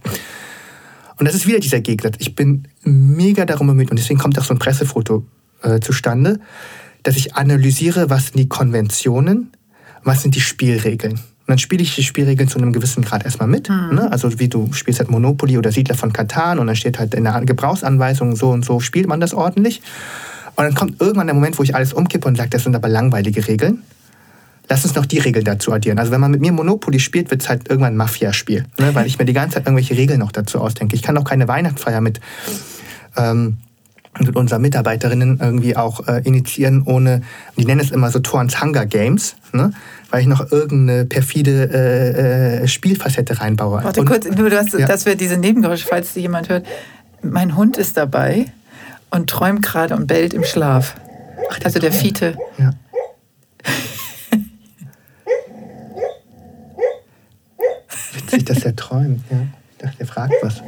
[1.18, 4.45] und das ist wieder dieser Gegensatz, ich bin mega darum bemüht, und deswegen kommt auch
[4.45, 5.26] so ein Pressefoto
[5.62, 6.39] äh, zustande,
[7.06, 9.51] dass ich analysiere, was sind die Konventionen,
[10.03, 11.14] was sind die Spielregeln.
[11.14, 13.70] Und dann spiele ich die Spielregeln zu einem gewissen Grad erstmal mit.
[13.70, 13.93] Mhm.
[13.93, 14.12] Ne?
[14.12, 17.26] Also wie du spielst halt Monopoly oder Siedler von Katan und dann steht halt in
[17.26, 19.84] der Gebrauchsanweisung so und so spielt man das ordentlich.
[20.56, 22.89] Und dann kommt irgendwann der Moment, wo ich alles umkippe und sage, das sind aber
[22.89, 23.84] langweilige Regeln.
[24.68, 25.99] Lass uns noch die Regeln dazu addieren.
[25.99, 28.66] Also wenn man mit mir Monopoly spielt, wird es halt irgendwann ein Mafia-Spiel.
[28.80, 28.95] Ne?
[28.95, 30.95] Weil ich mir die ganze Zeit irgendwelche Regeln noch dazu ausdenke.
[30.95, 32.20] Ich kann auch keine Weihnachtsfeier mit...
[33.16, 33.58] Ähm,
[34.20, 37.22] mit unseren Mitarbeiterinnen irgendwie auch äh, initiieren, ohne,
[37.57, 39.72] die nennen es immer so Torns Hunger Games, ne?
[40.09, 43.84] weil ich noch irgendeine perfide äh, äh, Spielfacette reinbaue.
[43.84, 44.88] Warte und, kurz, nur dass, ja.
[44.88, 46.66] dass wir diese Nebengeräusche, falls die jemand hört.
[47.22, 48.45] Mein Hund ist dabei
[49.09, 50.95] und träumt gerade und bellt im Schlaf.
[51.51, 52.38] Ach, der also der Fiete.
[52.57, 52.72] Ja.
[58.13, 59.22] Witzig, dass er träumt.
[59.30, 59.38] Ja.
[59.72, 60.61] Ich dachte, er fragt was.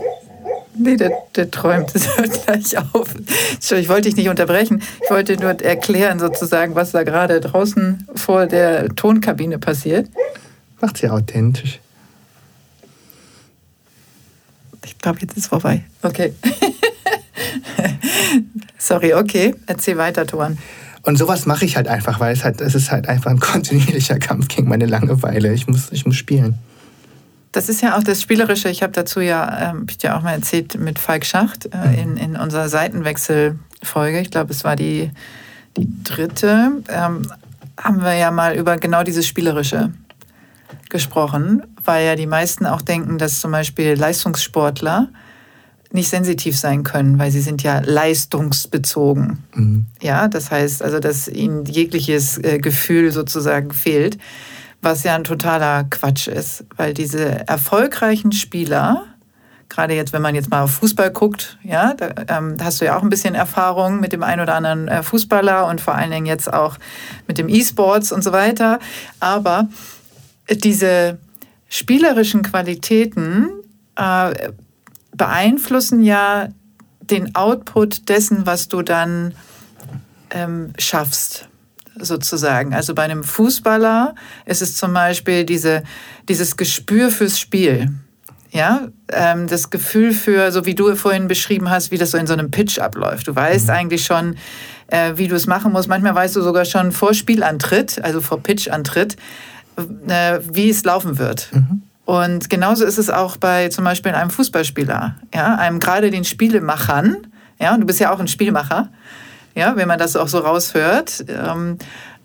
[0.78, 1.90] Nee, der, der träumt.
[1.94, 3.14] Das hört gleich auf.
[3.60, 4.82] Ich wollte dich nicht unterbrechen.
[5.04, 10.10] Ich wollte nur erklären, sozusagen, was da gerade draußen vor der Tonkabine passiert.
[10.80, 11.80] Macht sie authentisch.
[14.86, 15.84] Ich glaube, jetzt ist vorbei.
[16.02, 16.34] Okay.
[18.78, 19.56] Sorry, okay.
[19.66, 20.58] Erzähl weiter, Toran.
[21.04, 24.20] Und sowas mache ich halt einfach, weil es halt, es ist halt einfach ein kontinuierlicher
[24.20, 25.54] Kampf gegen meine Langeweile.
[25.54, 26.60] Ich muss, ich muss spielen.
[27.58, 28.70] Das ist ja auch das Spielerische.
[28.70, 31.94] Ich habe dazu ja, ähm, ich ja auch mal erzählt, mit Falk Schacht äh, mhm.
[31.96, 34.20] in, in unserer Seitenwechselfolge.
[34.20, 35.10] Ich glaube, es war die,
[35.76, 36.84] die dritte.
[36.88, 37.32] Ähm,
[37.76, 39.92] haben wir ja mal über genau dieses Spielerische
[40.90, 45.10] gesprochen, weil ja die meisten auch denken, dass zum Beispiel Leistungssportler
[45.92, 49.40] nicht sensitiv sein können, weil sie sind ja leistungsbezogen.
[49.56, 49.86] Mhm.
[50.00, 54.20] Ja, das heißt also, dass ihnen jegliches äh, Gefühl sozusagen fehlt
[54.82, 59.04] was ja ein totaler Quatsch ist, weil diese erfolgreichen Spieler,
[59.70, 62.98] gerade jetzt, wenn man jetzt mal auf Fußball guckt, ja, da ähm, hast du ja
[62.98, 66.26] auch ein bisschen Erfahrung mit dem einen oder anderen äh, Fußballer und vor allen Dingen
[66.26, 66.78] jetzt auch
[67.28, 68.80] mit dem E-Sports und so weiter.
[69.20, 69.68] Aber
[70.50, 71.18] diese
[71.70, 73.50] spielerischen Qualitäten
[73.96, 74.52] äh,
[75.16, 76.50] beeinflussen ja
[77.02, 79.34] den Output dessen, was du dann
[80.30, 81.48] ähm, schaffst
[82.00, 82.74] sozusagen.
[82.74, 85.84] Also bei einem Fußballer ist es zum Beispiel diese,
[86.30, 87.90] dieses Gespür fürs Spiel.
[88.52, 92.28] Ja, ähm, das Gefühl für, so wie du vorhin beschrieben hast, wie das so in
[92.28, 93.28] so einem Pitch abläuft.
[93.28, 93.74] Du weißt mhm.
[93.74, 94.36] eigentlich schon,
[94.88, 95.90] äh, wie du es machen musst.
[95.90, 99.18] Manchmal weißt du sogar schon vor Spielantritt, also vor Pitchantritt,
[100.08, 101.50] äh, wie es laufen wird.
[101.52, 101.84] Mhm.
[102.06, 107.28] Und genauso ist es auch bei zum Beispiel einem Fußballspieler, ja, einem gerade den Spielemachern.
[107.60, 108.90] Ja, und du bist ja auch ein Spielmacher
[109.58, 111.78] ja, wenn man das auch so raushört, ähm,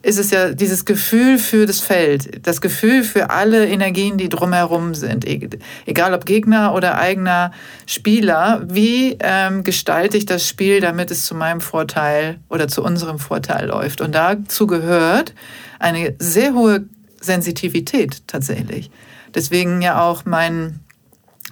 [0.02, 4.94] ist es ja dieses Gefühl für das Feld, das Gefühl für alle Energien, die drumherum
[4.94, 5.48] sind, e-,
[5.86, 7.52] egal ob Gegner oder eigener
[7.86, 8.62] Spieler.
[8.68, 13.68] Wie ähm, gestalte ich das Spiel, damit es zu meinem Vorteil oder zu unserem Vorteil
[13.68, 14.00] läuft?
[14.00, 15.34] Und dazu gehört
[15.78, 16.84] eine sehr hohe
[17.20, 18.90] Sensitivität tatsächlich.
[19.34, 20.80] Deswegen ja auch mein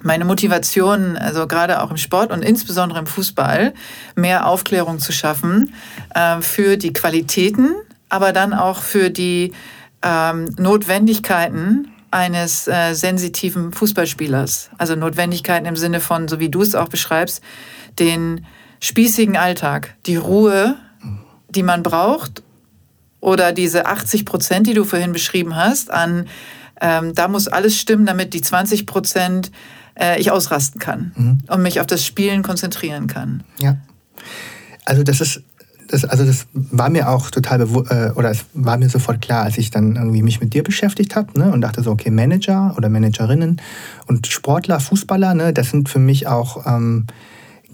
[0.03, 3.73] meine Motivation, also gerade auch im Sport und insbesondere im Fußball,
[4.15, 5.73] mehr Aufklärung zu schaffen
[6.13, 7.75] äh, für die Qualitäten,
[8.09, 9.53] aber dann auch für die
[10.01, 14.69] ähm, Notwendigkeiten eines äh, sensitiven Fußballspielers.
[14.77, 17.41] Also Notwendigkeiten im Sinne von, so wie du es auch beschreibst,
[17.99, 18.45] den
[18.81, 20.75] spießigen Alltag, die Ruhe,
[21.49, 22.43] die man braucht
[23.19, 26.27] oder diese 80 Prozent, die du vorhin beschrieben hast, an
[26.81, 29.51] ähm, da muss alles stimmen, damit die 20 Prozent
[30.01, 31.37] äh, ich ausrasten kann mhm.
[31.47, 33.43] und mich auf das Spielen konzentrieren kann.
[33.59, 33.77] Ja.
[34.85, 35.43] Also das ist
[35.91, 39.57] das, also das war mir auch total äh, oder es war mir sofort klar, als
[39.57, 42.89] ich dann irgendwie mich mit dir beschäftigt habe ne, und dachte so, okay, Manager oder
[42.89, 43.61] Managerinnen
[44.07, 47.07] und Sportler, Fußballer, ne, das sind für mich auch ähm,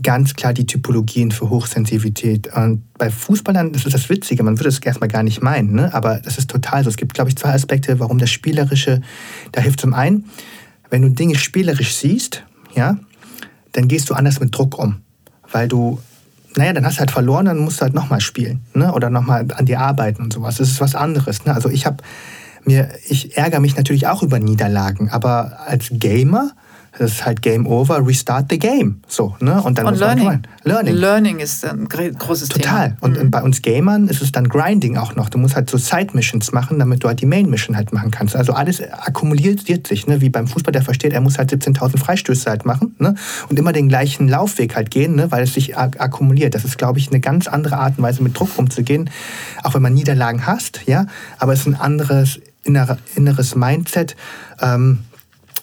[0.01, 2.53] ganz klar die Typologien für Hochsensitivität.
[2.55, 5.93] Und bei Fußballern, das ist das Witzige, man würde es erstmal gar nicht meinen, ne,
[5.93, 6.89] aber das ist total so.
[6.89, 9.01] Es gibt, glaube ich, zwei Aspekte, warum das Spielerische
[9.51, 9.81] da hilft.
[9.81, 10.25] Zum einen,
[10.89, 12.43] wenn du Dinge spielerisch siehst,
[12.75, 12.97] ja,
[13.73, 15.01] dann gehst du anders mit Druck um.
[15.51, 15.99] Weil du,
[16.55, 18.61] naja, dann hast du halt verloren, dann musst du halt nochmal spielen.
[18.73, 18.93] Ne?
[18.93, 20.57] Oder nochmal an dir arbeiten und sowas.
[20.57, 21.45] Das ist was anderes.
[21.45, 21.53] Ne?
[21.53, 21.97] Also ich habe
[22.65, 26.51] mir, ich ärgere mich natürlich auch über Niederlagen, aber als Gamer
[26.97, 29.01] das ist halt Game Over, Restart the Game.
[29.07, 29.61] So, ne?
[29.61, 30.41] Und dann und Learning.
[30.63, 30.95] Learning.
[30.95, 32.89] Learning ist ein großes Total.
[32.89, 32.97] Thema.
[33.01, 33.31] Und mhm.
[33.31, 35.29] bei uns Gamern ist es dann Grinding auch noch.
[35.29, 38.35] Du musst halt so Side-Missions machen, damit du halt die Main-Mission halt machen kannst.
[38.35, 40.21] Also alles akkumuliert sich, ne?
[40.21, 43.15] wie beim Fußball, der versteht, er muss halt 17.000 Freistöße halt machen ne?
[43.49, 45.31] und immer den gleichen Laufweg halt gehen, ne?
[45.31, 46.55] weil es sich ak akkumuliert.
[46.55, 49.09] Das ist, glaube ich, eine ganz andere Art und Weise, mit Druck umzugehen,
[49.63, 51.05] auch wenn man Niederlagen hast, ja,
[51.37, 52.39] aber es ist ein anderes
[53.15, 54.15] inneres Mindset.
[54.61, 54.99] Ähm,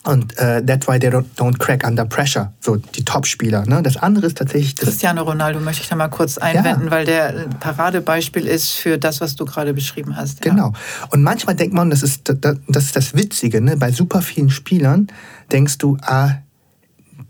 [0.07, 3.65] und uh, that's why they don't, don't, crack under pressure, so die Top-Spieler.
[3.67, 3.83] Ne?
[3.83, 4.77] Das andere ist tatsächlich...
[4.77, 6.91] Cristiano Ronaldo möchte ich da mal kurz einwenden, ja.
[6.91, 10.45] weil der Paradebeispiel ist für das, was du gerade beschrieben hast.
[10.45, 10.51] Ja.
[10.51, 10.73] Genau.
[11.11, 12.37] Und manchmal denkt man, das ist das,
[12.69, 13.79] das, ist das Witzige, ne?
[13.79, 15.07] bei super vielen Spielern
[15.51, 16.33] denkst du, ah,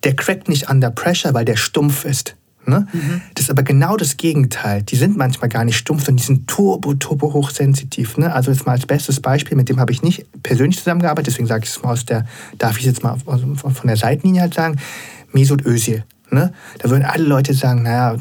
[0.03, 2.35] der crackt nicht under pressure, weil der stumpf ist.
[2.67, 2.87] Ne?
[2.93, 3.21] Mhm.
[3.35, 4.83] Das ist aber genau das Gegenteil.
[4.83, 8.17] Die sind manchmal gar nicht stumpf, sondern die sind turbo, turbo hochsensitiv.
[8.17, 8.33] Ne?
[8.33, 11.65] Also jetzt mal als bestes Beispiel, mit dem habe ich nicht persönlich zusammengearbeitet, deswegen sage
[11.65, 12.27] ich es mal aus der,
[12.59, 14.79] darf ich jetzt mal von der Seitenlinie halt sagen,
[15.33, 16.05] Mesut Özil.
[16.35, 16.53] Ne?
[16.81, 18.17] Da würden alle Leute sagen, naja,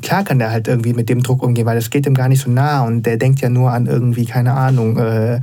[0.00, 2.40] klar kann der halt irgendwie mit dem Druck umgehen, weil das geht ihm gar nicht
[2.40, 5.40] so nah und der denkt ja nur an irgendwie, keine Ahnung, äh,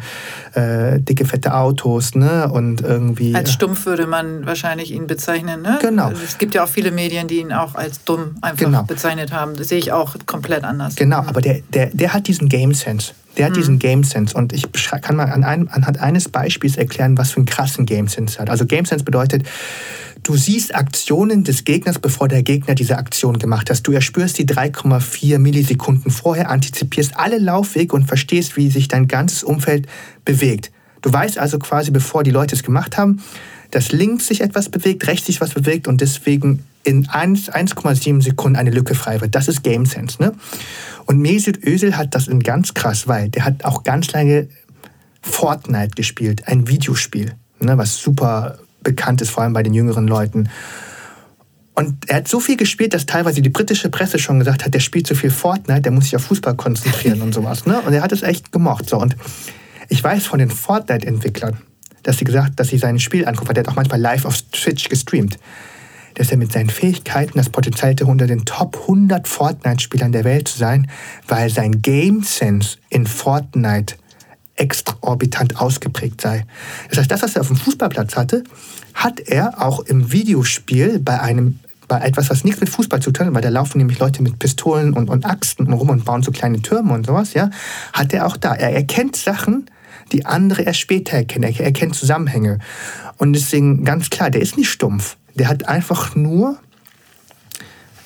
[0.54, 2.50] äh, dicke, fette Autos, ne?
[2.50, 3.36] Und irgendwie.
[3.36, 5.78] Als stumpf würde man wahrscheinlich ihn bezeichnen, ne?
[5.82, 6.08] Genau.
[6.08, 8.84] Also es gibt ja auch viele Medien, die ihn auch als dumm einfach genau.
[8.84, 9.56] bezeichnet haben.
[9.56, 10.96] Das sehe ich auch komplett anders.
[10.96, 13.12] Genau, aber der, der, der hat diesen Game Sense.
[13.38, 13.58] Der hat mhm.
[13.58, 14.68] diesen Game Sense und ich
[15.02, 18.50] kann mal an einem, anhand eines Beispiels erklären, was für einen krassen Game Sense hat.
[18.50, 19.44] Also Game Sense bedeutet,
[20.28, 23.88] Du siehst Aktionen des Gegners, bevor der Gegner diese Aktion gemacht hat.
[23.88, 29.42] Du erspürst die 3,4 Millisekunden vorher, antizipierst alle Laufwege und verstehst, wie sich dein ganzes
[29.42, 29.88] Umfeld
[30.26, 30.70] bewegt.
[31.02, 33.24] Du weißt also quasi, bevor die Leute es gemacht haben,
[33.72, 38.72] dass links sich etwas bewegt, rechts sich was bewegt und deswegen in 1,7 Sekunden eine
[38.72, 39.34] Lücke frei wird.
[39.34, 40.22] Das ist Game Sense.
[40.22, 40.34] Ne?
[41.06, 44.50] Und Mesut Özil hat das in ganz krass, weil der hat auch ganz lange
[45.22, 50.50] Fortnite gespielt, ein Videospiel, ne, was super bekannt ist, vor allem bei den jüngeren Leuten.
[51.76, 54.80] Und er hat so viel gespielt, dass teilweise die britische Presse schon gesagt hat, der
[54.80, 57.66] spielt zu viel Fortnite, der muss sich auf Fußball konzentrieren und sowas.
[57.66, 57.82] Ne?
[57.82, 58.90] Und er hat es echt gemocht.
[58.90, 58.98] So.
[58.98, 59.16] Und
[59.90, 61.58] ich weiß von den Fortnite-Entwicklern,
[62.04, 64.88] dass sie gesagt, dass sie sein Spiel angucken, der hat auch manchmal live auf Twitch
[64.88, 65.38] gestreamt,
[66.16, 70.48] dass er mit seinen Fähigkeiten das Potenzial hätte, unter den Top 100 Fortnite-Spielern der Welt
[70.48, 70.90] zu sein,
[71.28, 73.96] weil sein Game Sense in Fortnite
[74.56, 76.46] exorbitant ausgeprägt sei.
[76.90, 78.44] Das heißt, das, was er auf dem Fußballplatz hatte,
[78.98, 83.28] hat er auch im Videospiel bei einem bei etwas, was nichts mit Fußball zu tun
[83.28, 86.32] hat, weil da laufen nämlich Leute mit Pistolen und, und Axten rum und bauen so
[86.32, 87.50] kleine Türme und sowas, ja,
[87.94, 88.54] hat er auch da.
[88.54, 89.70] Er erkennt Sachen,
[90.12, 91.44] die andere erst später erkennen.
[91.44, 92.60] Er erkennt Zusammenhänge.
[93.18, 95.16] Und deswegen ganz klar, der ist nicht stumpf.
[95.36, 96.58] Der hat einfach nur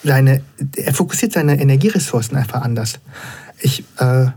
[0.03, 0.43] seine,
[0.75, 2.99] er fokussiert seine Energieressourcen einfach anders.
[3.61, 4.27] Ich, äh,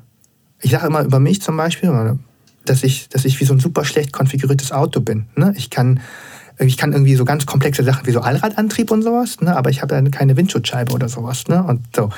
[0.60, 2.18] ich sage immer über mich zum Beispiel,
[2.64, 5.26] dass ich, dass ich wie so ein super schlecht konfiguriertes Auto bin.
[5.36, 5.52] Ne?
[5.56, 6.00] Ich kann
[6.58, 9.56] ich kann irgendwie so ganz komplexe Sachen wie so Allradantrieb und sowas, ne?
[9.56, 11.48] aber ich habe dann keine Windschutzscheibe oder sowas.
[11.48, 11.62] Ne?
[11.62, 12.10] Und so,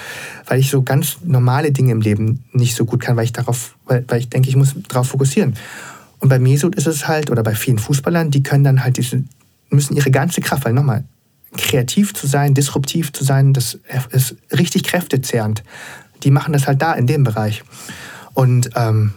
[0.47, 3.77] weil ich so ganz normale Dinge im Leben nicht so gut kann, weil ich darauf,
[3.87, 5.55] weil, weil ich denke, ich muss darauf fokussieren.
[6.19, 9.25] Und bei Mesut ist es halt, oder bei vielen Fußballern, die können dann halt diese,
[9.71, 11.05] müssen ihre ganze Kraft, weil nochmal,
[11.57, 13.79] kreativ zu sein, disruptiv zu sein, das
[14.11, 15.63] ist richtig kräftezehrend.
[16.23, 17.65] Die machen das halt da in dem Bereich.
[18.35, 19.15] Und ähm,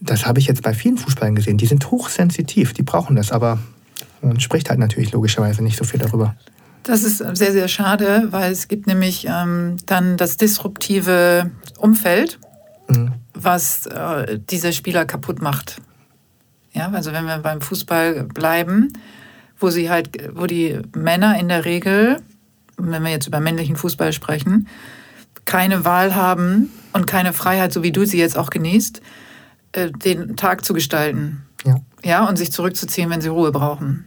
[0.00, 1.58] das habe ich jetzt bei vielen Fußballern gesehen.
[1.58, 3.58] Die sind hochsensitiv, die brauchen das, aber
[4.22, 6.34] man spricht halt natürlich logischerweise nicht so viel darüber.
[6.82, 12.38] Das ist sehr, sehr schade, weil es gibt nämlich ähm, dann das disruptive Umfeld,
[12.88, 13.12] mhm.
[13.34, 15.80] was äh, diese Spieler kaputt macht.
[16.72, 18.92] Ja, also wenn wir beim Fußball bleiben,
[19.58, 22.22] wo sie halt, wo die Männer in der Regel,
[22.76, 24.66] wenn wir jetzt über männlichen Fußball sprechen,
[25.44, 29.02] keine Wahl haben und keine Freiheit, so wie du sie jetzt auch genießt,
[29.72, 31.42] äh, den Tag zu gestalten.
[31.64, 31.76] Ja.
[32.02, 34.06] ja, und sich zurückzuziehen, wenn sie Ruhe brauchen.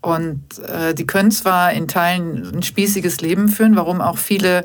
[0.00, 4.64] Und äh, die können zwar in Teilen ein spießiges Leben führen, warum auch viele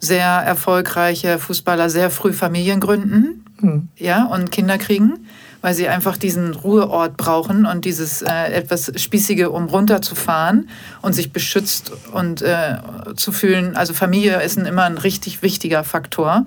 [0.00, 3.88] sehr erfolgreiche Fußballer sehr früh Familien gründen mhm.
[3.96, 5.26] ja, und Kinder kriegen
[5.64, 10.68] weil sie einfach diesen Ruheort brauchen und dieses äh, etwas Spießige, um runterzufahren
[11.00, 12.76] und sich beschützt und äh,
[13.16, 13.74] zu fühlen.
[13.74, 16.44] Also Familie ist ein, immer ein richtig wichtiger Faktor.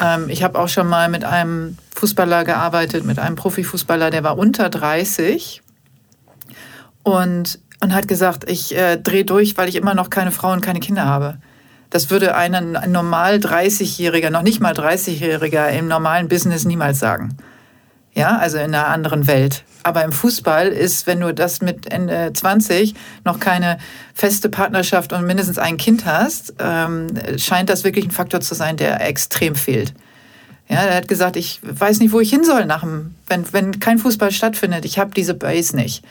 [0.00, 4.36] Ähm, ich habe auch schon mal mit einem Fußballer gearbeitet, mit einem Profifußballer, der war
[4.36, 5.62] unter 30
[7.16, 10.60] und, und hat gesagt, ich äh, drehe durch, weil ich immer noch keine Frau und
[10.60, 11.38] keine Kinder habe.
[11.90, 17.36] Das würde ein, ein normal 30-Jähriger, noch nicht mal 30-Jähriger im normalen Business niemals sagen.
[18.12, 19.64] Ja, also in einer anderen Welt.
[19.84, 22.94] Aber im Fußball ist, wenn du das mit Ende 20
[23.24, 23.78] noch keine
[24.12, 27.06] feste Partnerschaft und mindestens ein Kind hast, ähm,
[27.36, 29.94] scheint das wirklich ein Faktor zu sein, der extrem fehlt.
[30.68, 33.80] Ja, er hat gesagt, ich weiß nicht, wo ich hin soll nach dem, wenn, wenn
[33.80, 34.84] kein Fußball stattfindet.
[34.84, 36.04] Ich habe diese Base nicht,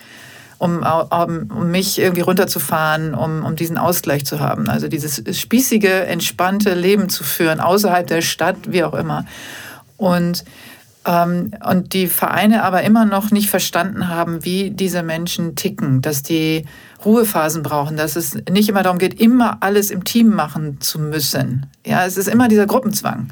[0.58, 4.70] um, um, um mich irgendwie runterzufahren, um, um diesen Ausgleich zu haben.
[4.70, 9.26] Also dieses spießige, entspannte Leben zu führen, außerhalb der Stadt, wie auch immer.
[9.98, 10.44] Und
[11.08, 16.22] ähm, und die Vereine aber immer noch nicht verstanden haben, wie diese Menschen ticken, dass
[16.22, 16.66] die
[17.06, 21.68] Ruhephasen brauchen, dass es nicht immer darum geht, immer alles im Team machen zu müssen.
[21.86, 23.30] Ja, es ist immer dieser Gruppenzwang.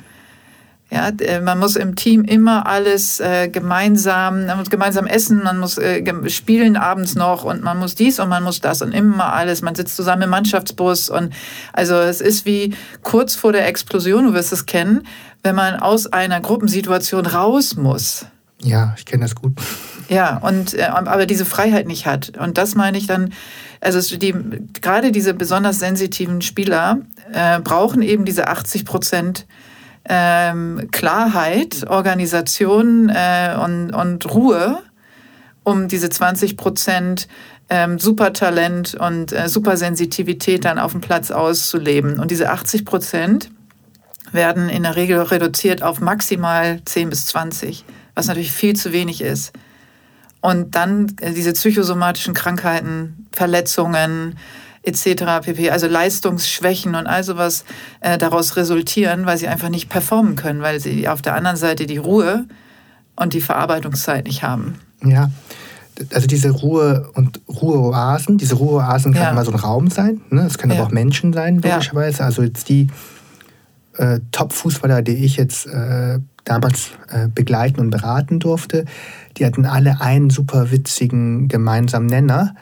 [0.91, 5.57] Ja, äh, man muss im Team immer alles äh, gemeinsam, man muss gemeinsam essen, man
[5.57, 9.33] muss äh, spielen abends noch und man muss dies und man muss das und immer
[9.33, 9.63] alles.
[9.63, 11.33] Man sitzt zusammen im Mannschaftsbus und
[11.73, 15.07] also es ist wie kurz vor der Explosion, du wirst es kennen,
[15.41, 18.27] wenn man aus einer Gruppensituation raus muss.
[18.61, 19.53] Ja, ich kenne das gut.
[20.07, 22.37] Ja, und äh, aber diese Freiheit nicht hat.
[22.37, 23.33] Und das meine ich dann,
[23.81, 24.35] also die,
[24.81, 26.99] gerade diese besonders sensitiven Spieler
[27.33, 29.47] äh, brauchen eben diese 80 Prozent
[30.07, 34.79] ähm, Klarheit, Organisation äh, und, und Ruhe,
[35.63, 37.27] um diese 20 Prozent
[37.69, 42.19] ähm, Supertalent und äh, Supersensitivität dann auf dem Platz auszuleben.
[42.19, 43.49] Und diese 80 Prozent
[44.31, 49.21] werden in der Regel reduziert auf maximal 10 bis 20, was natürlich viel zu wenig
[49.21, 49.53] ist.
[50.41, 54.37] Und dann äh, diese psychosomatischen Krankheiten, Verletzungen,
[54.85, 55.45] etc.
[55.45, 55.69] pp.
[55.71, 57.65] Also Leistungsschwächen und all sowas
[58.01, 61.85] äh, daraus resultieren, weil sie einfach nicht performen können, weil sie auf der anderen Seite
[61.85, 62.45] die Ruhe
[63.15, 64.75] und die Verarbeitungszeit nicht haben.
[65.03, 65.29] Ja,
[66.13, 69.33] also diese Ruhe und Ruheoasen, diese Ruheoasen kann ja.
[69.33, 70.43] mal so ein Raum sein, ne?
[70.43, 70.79] das können ja.
[70.79, 72.19] aber auch Menschen sein, logischerweise.
[72.19, 72.25] Ja.
[72.25, 72.87] Also jetzt die
[73.97, 78.85] äh, Top-Fußballer, die ich jetzt äh, damals äh, begleiten und beraten durfte,
[79.37, 82.55] die hatten alle einen super witzigen gemeinsamen Nenner.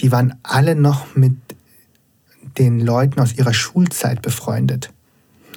[0.00, 1.36] Die waren alle noch mit
[2.58, 4.90] den Leuten aus ihrer Schulzeit befreundet.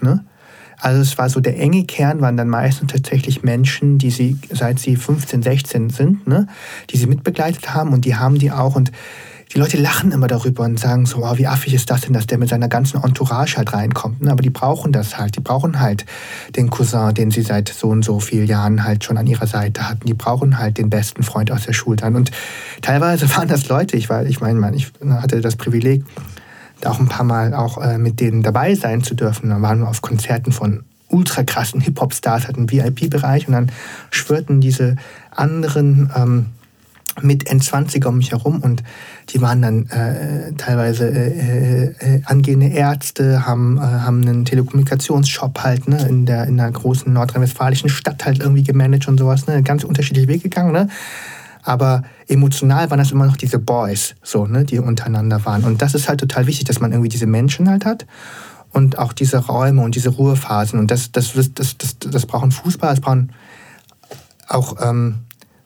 [0.01, 0.25] Ne?
[0.79, 4.79] Also es war so, der enge Kern waren dann meistens tatsächlich Menschen, die sie, seit
[4.79, 6.47] sie 15, 16 sind, ne,
[6.89, 8.91] die sie mitbegleitet haben und die haben die auch und
[9.53, 12.27] die Leute lachen immer darüber und sagen so, oh, wie affig ist das denn, dass
[12.27, 14.21] der mit seiner ganzen Entourage halt reinkommt.
[14.21, 14.31] Ne?
[14.31, 15.37] Aber die brauchen das halt.
[15.37, 16.05] Die brauchen halt
[16.55, 19.89] den Cousin, den sie seit so und so vielen Jahren halt schon an ihrer Seite
[19.89, 20.05] hatten.
[20.05, 22.15] Die brauchen halt den besten Freund aus der Schultern.
[22.15, 22.29] Und
[22.83, 26.03] teilweise waren das Leute, ich war, ich meine, ich hatte das Privileg,
[26.85, 29.49] auch ein paar Mal auch äh, mit denen dabei sein zu dürfen.
[29.49, 33.71] Dann waren wir auf Konzerten von ultra krassen Hip-Hop-Stars, hatten VIP-Bereich und dann
[34.11, 34.95] schwörten diese
[35.31, 36.45] anderen ähm,
[37.21, 38.83] mit N20er um mich herum und
[39.29, 45.87] die waren dann äh, teilweise äh, äh, angehende Ärzte, haben, äh, haben einen Telekommunikationsshop halt
[45.87, 49.83] ne, in, der, in der großen nordrhein-westfälischen Stadt halt irgendwie gemanagt und sowas, ne, ganz
[49.83, 50.71] unterschiedliche Wege gegangen.
[50.71, 50.87] Ne?
[51.69, 55.63] Aber emotional waren das immer noch diese Boys, so, ne, die untereinander waren.
[55.63, 58.07] Und das ist halt total wichtig, dass man irgendwie diese Menschen halt hat
[58.71, 60.79] und auch diese Räume und diese Ruhephasen.
[60.79, 63.33] Und das, das, das, das, das, brauchen Fußball, das brauchen
[64.47, 65.19] auch, ähm,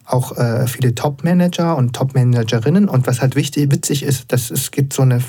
[0.06, 2.88] auch äh, viele Top-Manager und Top-Managerinnen.
[2.88, 5.20] Und was halt wichtig, witzig ist, dass es gibt so eine,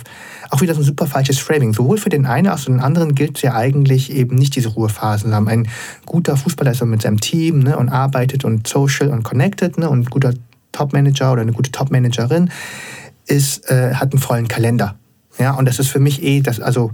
[0.50, 1.74] auch wieder so ein super falsches Framing.
[1.74, 4.56] Sowohl für den einen als auch für den anderen gilt es ja eigentlich eben nicht
[4.56, 5.48] diese Ruhephasen haben.
[5.48, 5.68] Ein
[6.06, 9.90] guter Fußballer ist so mit seinem Team ne, und arbeitet und social und connected ne,
[9.90, 10.34] und guter
[10.76, 12.50] Top-Manager oder eine gute Top-Managerin
[13.28, 14.96] ist, äh, hat einen vollen Kalender.
[15.40, 16.92] Ja, und das ist für mich eh, das, also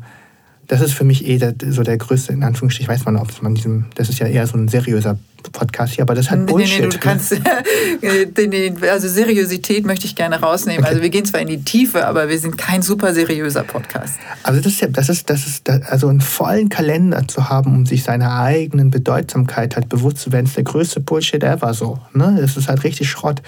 [0.71, 3.41] das ist für mich eh der, so der größte, in Anführungsstrichen, ich weiß man, ob
[3.41, 5.19] man diesem, das ist ja eher so ein seriöser
[5.51, 6.79] Podcast hier, aber das hat nee, Bullshit.
[6.79, 7.33] Nee, nee, du kannst,
[8.89, 10.79] also Seriosität möchte ich gerne rausnehmen.
[10.79, 10.89] Okay.
[10.89, 14.13] Also wir gehen zwar in die Tiefe, aber wir sind kein super seriöser Podcast.
[14.43, 17.85] Also das ist ja, das ist, das ist, also einen vollen Kalender zu haben, um
[17.85, 21.99] sich seiner eigenen Bedeutsamkeit halt bewusst zu werden, ist der größte Bullshit ever so.
[22.13, 22.37] Ne?
[22.39, 23.41] Das ist halt richtig Schrott.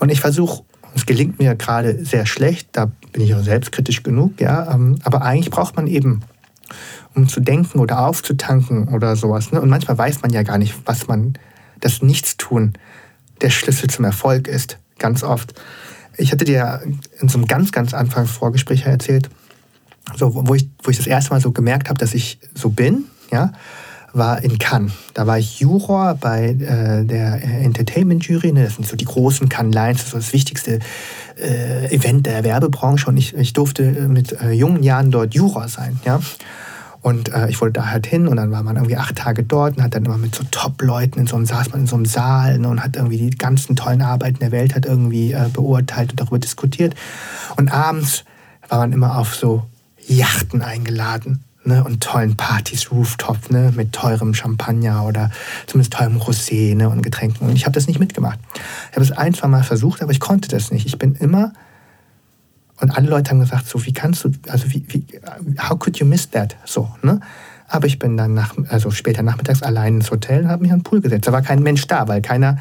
[0.00, 0.64] Und ich versuche,
[0.96, 5.22] es gelingt mir gerade sehr schlecht, da bin ich auch selbstkritisch genug, ja, ähm, aber
[5.22, 6.22] eigentlich braucht man eben
[7.14, 9.52] um zu denken oder aufzutanken oder sowas.
[9.52, 9.60] Ne?
[9.60, 11.34] Und manchmal weiß man ja gar nicht, was man,
[11.80, 12.74] das Nichtstun
[13.40, 14.78] der Schlüssel zum Erfolg ist.
[14.98, 15.54] Ganz oft.
[16.16, 16.82] Ich hatte dir
[17.20, 19.30] in so einem ganz, ganz Anfangs Vorgespräch erzählt,
[20.16, 23.04] so, wo, ich, wo ich das erste Mal so gemerkt habe, dass ich so bin,
[23.30, 23.52] ja,
[24.12, 24.92] war in Cannes.
[25.14, 28.52] Da war ich Juror bei äh, der Entertainment Jury.
[28.52, 28.64] Ne?
[28.64, 30.80] Das sind so die großen Cannes Lines, das ist so das wichtigste
[31.40, 33.08] äh, Event der Werbebranche.
[33.08, 35.98] Und ich, ich durfte mit äh, jungen Jahren dort Juror sein.
[36.04, 36.20] Ja?
[37.02, 39.76] Und äh, ich wollte da halt hin und dann war man irgendwie acht Tage dort
[39.76, 42.04] und hat dann immer mit so Top-Leuten in so einem, saß man in so einem
[42.04, 46.10] Saal ne, und hat irgendwie die ganzen tollen Arbeiten der Welt hat irgendwie äh, beurteilt
[46.10, 46.94] und darüber diskutiert.
[47.56, 48.24] Und abends
[48.68, 49.64] war man immer auf so
[50.06, 51.44] Yachten eingeladen.
[51.64, 55.30] Ne, und tollen Partys, Rooftop, ne, mit teurem Champagner oder
[55.66, 57.48] zumindest teurem Rosé ne, und Getränken.
[57.48, 58.38] Und ich habe das nicht mitgemacht.
[58.90, 60.86] Ich habe es ein, zwei Mal versucht, aber ich konnte das nicht.
[60.86, 61.52] Ich bin immer
[62.80, 65.04] und alle Leute haben gesagt, so wie kannst du, also wie, wie
[65.60, 66.56] how could you miss that?
[66.64, 67.20] So, ne?
[67.68, 70.78] Aber ich bin dann nach, also später nachmittags allein ins Hotel und habe mich an
[70.78, 71.28] den Pool gesetzt.
[71.28, 72.58] Da war kein Mensch da, weil keiner,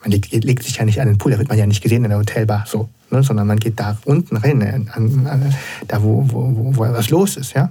[0.00, 2.04] man legt, legt, sich ja nicht an den Pool, da wird man ja nicht gesehen
[2.04, 3.22] in der Hotelbar, so, ne?
[3.22, 5.54] sondern man geht da unten rein, an, an,
[5.86, 7.70] da wo, wo, wo, wo was los ist, ja.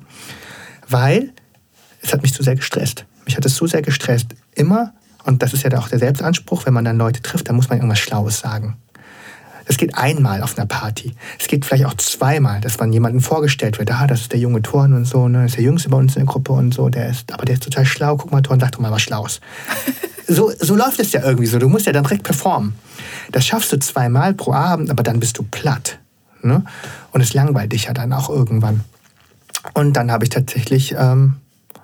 [0.87, 1.33] Weil
[2.01, 3.05] es hat mich zu sehr gestresst.
[3.25, 4.35] Mich hat es so sehr gestresst.
[4.55, 4.93] Immer,
[5.25, 7.79] und das ist ja auch der Selbstanspruch, wenn man dann Leute trifft, dann muss man
[7.79, 8.77] irgendwas Schlaues sagen.
[9.69, 11.13] Es geht einmal auf einer Party.
[11.37, 13.91] Es geht vielleicht auch zweimal, dass man jemandem vorgestellt wird.
[13.91, 15.39] Ah, das ist der junge Thorn und so, ne?
[15.41, 16.87] Das ist der Jüngste bei uns in der Gruppe und so.
[16.87, 18.15] Der ist, aber der ist total schlau.
[18.15, 19.41] Guck mal, Thorn, sag doch mal was Schlaues.
[20.27, 21.59] so, so läuft es ja irgendwie so.
[21.59, 22.75] Du musst ja dann direkt performen.
[23.31, 25.99] Das schaffst du zweimal pro Abend, aber dann bist du platt.
[26.41, 26.63] Ne?
[27.11, 28.81] Und es langweilt dich ja dann auch irgendwann.
[29.73, 31.37] Und dann habe ich tatsächlich, ähm,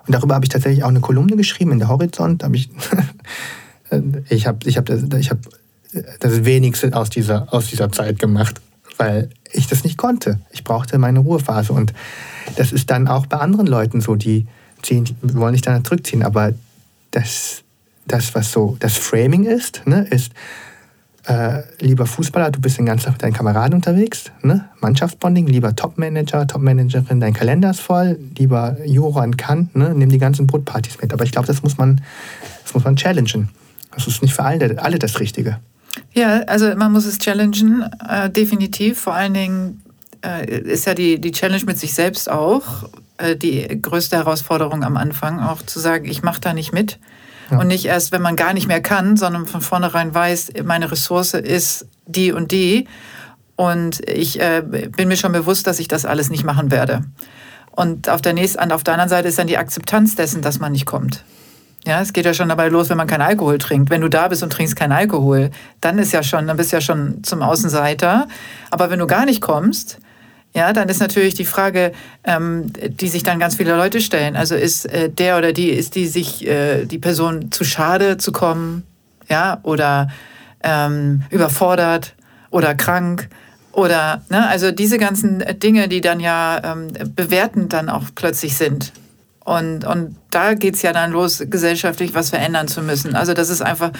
[0.06, 2.42] und darüber habe ich tatsächlich auch eine Kolumne geschrieben in der Horizont.
[2.42, 2.70] Da ich,
[4.28, 5.38] ich habe ich hab, ich hab
[6.20, 8.60] das Wenigste aus dieser, aus dieser Zeit gemacht,
[8.96, 10.40] weil ich das nicht konnte.
[10.50, 11.72] Ich brauchte meine Ruhephase.
[11.72, 11.92] Und
[12.56, 14.46] das ist dann auch bei anderen Leuten so, die
[14.82, 16.22] ziehen, wollen nicht dann zurückziehen.
[16.22, 16.52] Aber
[17.10, 17.62] das,
[18.06, 20.32] das, was so das Framing ist, ne, ist,
[21.26, 24.68] äh, lieber Fußballer, du bist den ganzen Tag mit deinen Kameraden unterwegs, ne?
[24.80, 29.94] Mannschaftsbonding, lieber Topmanager, Topmanagerin, dein Kalender ist voll, lieber Joran kann, ne?
[29.94, 31.12] nimm die ganzen Brotpartys mit.
[31.12, 32.02] Aber ich glaube, das muss man,
[32.62, 33.48] das muss man challengen.
[33.94, 35.58] Das ist nicht für alle, alle das Richtige.
[36.12, 39.00] Ja, also man muss es challengen, äh, definitiv.
[39.00, 39.82] Vor allen Dingen
[40.24, 44.96] äh, ist ja die, die Challenge mit sich selbst auch äh, die größte Herausforderung am
[44.96, 46.98] Anfang, auch zu sagen, ich mache da nicht mit.
[47.54, 47.60] Ja.
[47.60, 51.34] Und nicht erst, wenn man gar nicht mehr kann, sondern von vornherein weiß, meine Ressource
[51.34, 52.86] ist die und die.
[53.56, 57.04] Und ich äh, bin mir schon bewusst, dass ich das alles nicht machen werde.
[57.70, 60.72] Und auf der, nächsten, auf der anderen Seite ist dann die Akzeptanz dessen, dass man
[60.72, 61.24] nicht kommt.
[61.86, 63.90] Ja, es geht ja schon dabei los, wenn man keinen Alkohol trinkt.
[63.90, 65.50] Wenn du da bist und trinkst keinen Alkohol,
[65.80, 68.26] dann ist ja schon, dann bist du ja schon zum Außenseiter.
[68.70, 69.98] Aber wenn du gar nicht kommst,
[70.54, 71.92] ja, dann ist natürlich die Frage,
[72.22, 74.36] ähm, die sich dann ganz viele Leute stellen.
[74.36, 78.30] Also ist äh, der oder die, ist die sich äh, die Person zu schade zu
[78.30, 78.84] kommen,
[79.28, 80.08] ja, oder
[80.62, 82.14] ähm, überfordert
[82.50, 83.28] oder krank
[83.72, 88.92] oder, ne, also diese ganzen Dinge, die dann ja ähm, bewertend dann auch plötzlich sind.
[89.44, 93.14] Und, und da geht es ja dann los, gesellschaftlich was verändern zu müssen.
[93.14, 93.90] Also das ist einfach,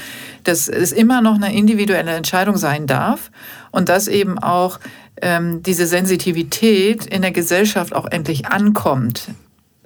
[0.42, 3.30] dass es immer noch eine individuelle Entscheidung sein darf
[3.70, 4.80] und dass eben auch
[5.22, 9.28] ähm, diese Sensitivität in der Gesellschaft auch endlich ankommt.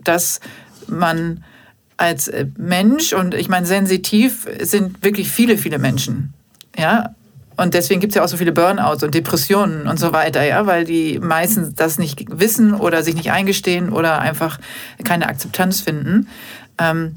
[0.02, 0.40] Dass
[0.86, 1.44] man
[1.96, 6.32] als äh, Mensch, und ich meine, sensitiv sind wirklich viele, viele Menschen.
[6.76, 7.14] Ja,
[7.58, 10.64] und deswegen gibt es ja auch so viele Burnouts und Depressionen und so weiter, ja,
[10.66, 14.60] weil die meistens das nicht wissen oder sich nicht eingestehen oder einfach
[15.02, 16.28] keine Akzeptanz finden.
[16.78, 17.16] Ähm,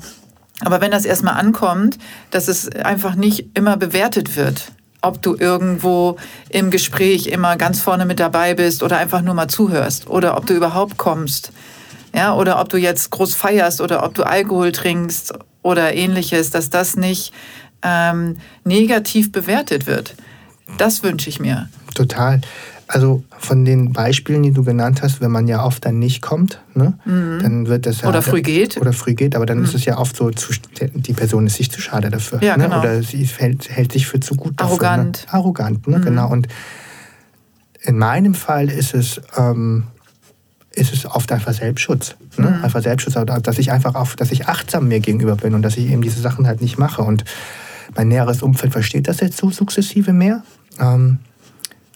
[0.62, 2.00] aber wenn das erstmal ankommt,
[2.32, 4.72] dass es einfach nicht immer bewertet wird,
[5.02, 6.18] ob du irgendwo
[6.50, 10.46] im Gespräch immer ganz vorne mit dabei bist oder einfach nur mal zuhörst oder ob
[10.46, 11.52] du überhaupt kommst,
[12.14, 16.70] ja, oder ob du jetzt groß feierst oder ob du Alkohol trinkst oder ähnliches, dass
[16.70, 17.34] das nicht
[17.84, 20.16] ähm, negativ bewertet wird.
[20.78, 21.70] Das wünsche ich mir.
[21.96, 22.42] Total.
[22.94, 26.60] Also von den Beispielen, die du genannt hast, wenn man ja oft dann nicht kommt,
[26.74, 27.40] ne, mhm.
[27.42, 28.10] dann wird das ja.
[28.10, 28.76] Oder früh geht.
[28.76, 29.64] Oder früh geht, aber dann mhm.
[29.64, 32.44] ist es ja oft so, die Person ist sich zu schade dafür.
[32.44, 32.66] Ja, ne?
[32.66, 32.80] genau.
[32.80, 34.72] Oder sie hält, hält, sich für zu gut dafür.
[34.72, 35.26] Arrogant.
[35.26, 35.34] Ne?
[35.34, 36.00] Arrogant, ne?
[36.00, 36.02] Mhm.
[36.02, 36.30] genau.
[36.30, 36.50] Und
[37.80, 39.86] in meinem Fall ist es, ähm,
[40.74, 42.16] ist es oft einfach Selbstschutz.
[42.36, 42.50] Ne?
[42.50, 42.64] Mhm.
[42.66, 45.90] Einfach Selbstschutz, dass ich einfach auf, dass ich achtsam mir gegenüber bin und dass ich
[45.90, 47.04] eben diese Sachen halt nicht mache.
[47.04, 47.24] Und
[47.96, 50.44] mein näheres Umfeld versteht das jetzt so sukzessive mehr.
[50.78, 51.20] Ähm,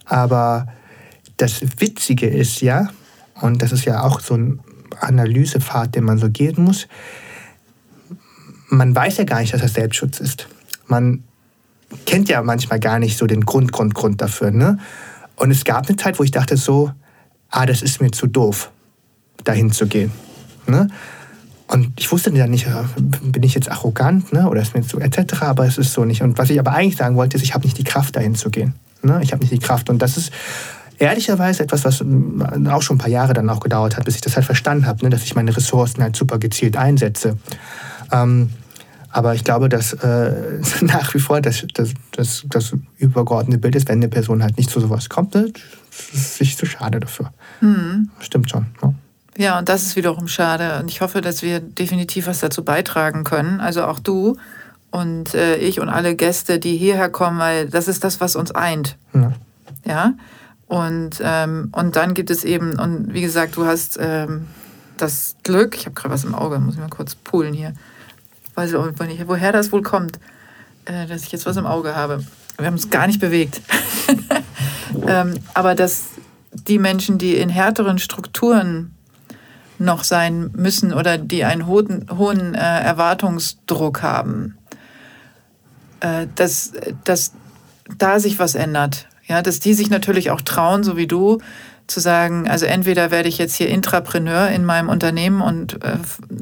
[0.06, 0.68] aber
[1.38, 2.90] das Witzige ist ja,
[3.42, 4.60] und das ist ja auch so ein
[5.00, 6.88] Analysepfad, den man so gehen muss,
[8.70, 10.48] man weiß ja gar nicht, dass das Selbstschutz ist.
[10.88, 11.24] Man
[12.06, 14.52] kennt ja manchmal gar nicht so den Grund, Grund, Grund dafür.
[14.52, 14.80] Ne?
[15.36, 16.92] Und es gab eine Zeit, wo ich dachte so,
[17.50, 18.72] ah, das ist mir zu doof,
[19.44, 20.12] dahin zu gehen.
[20.68, 20.88] Ne?
[21.68, 22.68] Und ich wusste dann nicht,
[23.24, 24.50] bin ich jetzt arrogant ne?
[24.50, 26.22] oder ist mir zu etc., aber es ist so nicht.
[26.22, 28.50] Und was ich aber eigentlich sagen wollte, ist, ich habe nicht die Kraft, dahin zu
[28.50, 28.76] gehen.
[29.02, 29.20] Ne?
[29.24, 29.90] Ich habe nicht die Kraft.
[29.90, 30.32] Und das ist
[31.00, 34.36] ehrlicherweise etwas, was auch schon ein paar Jahre dann auch gedauert hat, bis ich das
[34.36, 35.10] halt verstanden habe, ne?
[35.10, 37.38] dass ich meine Ressourcen halt super gezielt einsetze.
[38.12, 38.50] Ähm,
[39.10, 43.88] aber ich glaube, dass äh, nach wie vor das, das, das, das, übergeordnete Bild ist,
[43.88, 45.52] wenn eine Person halt nicht zu sowas kommt, ne?
[46.14, 47.32] ist sich zu schade dafür.
[47.62, 48.10] Mhm.
[48.20, 48.66] Stimmt schon.
[48.82, 48.94] Ne?
[49.38, 50.80] Ja, und das ist wiederum schade.
[50.80, 53.60] Und ich hoffe, dass wir definitiv was dazu beitragen können.
[53.60, 54.38] Also auch du
[54.92, 58.52] und äh, ich und alle Gäste, die hierher kommen, weil das ist das, was uns
[58.52, 58.98] eint.
[59.14, 59.34] Ja.
[59.86, 60.14] ja?
[60.68, 64.48] Und, ähm, und dann gibt es eben, und wie gesagt, du hast ähm,
[64.98, 67.74] das Glück, ich habe gerade was im Auge, muss ich mal kurz poolen hier.
[68.56, 70.20] Weiß ich auch nicht, woher das wohl kommt,
[70.86, 72.24] äh, dass ich jetzt was im Auge habe.
[72.58, 73.62] Wir haben es gar nicht bewegt.
[75.08, 76.06] ähm, aber dass
[76.52, 78.96] die Menschen, die in härteren Strukturen
[79.78, 84.58] noch sein müssen oder die einen hohen, hohen äh, Erwartungsdruck haben,
[86.00, 86.72] äh, dass,
[87.04, 87.34] dass
[87.98, 89.08] da sich was ändert.
[89.28, 91.40] Ja, dass die sich natürlich auch trauen, so wie du,
[91.88, 95.98] zu sagen, also entweder werde ich jetzt hier Intrapreneur in meinem Unternehmen und äh,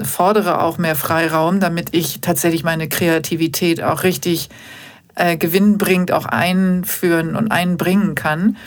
[0.05, 4.49] fordere auch mehr Freiraum, damit ich tatsächlich meine Kreativität auch richtig
[5.15, 8.57] äh, gewinnbringend auch einführen und einbringen kann.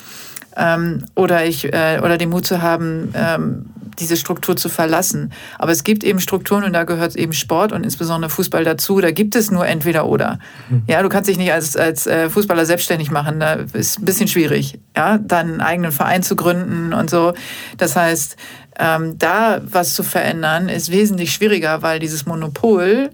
[0.56, 3.66] Ähm, oder ich äh, oder den Mut zu haben, ähm,
[3.98, 5.32] diese Struktur zu verlassen.
[5.59, 9.01] Aber es gibt eben Strukturen und da gehört eben Sport und insbesondere Fußball dazu.
[9.01, 10.39] Da gibt es nur entweder oder.
[10.68, 10.82] Mhm.
[10.86, 13.40] Ja, du kannst dich nicht als, als äh, Fußballer selbstständig machen.
[13.40, 17.35] Da ist ein bisschen schwierig, ja, dann einen eigenen Verein zu gründen und so.
[17.77, 18.36] Das heißt,
[18.78, 23.10] ähm, da was zu verändern, ist wesentlich schwieriger, weil dieses Monopol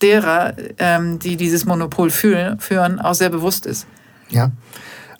[0.00, 3.86] derer, ähm, die dieses Monopol fühlen, führen, auch sehr bewusst ist.
[4.30, 4.50] Ja,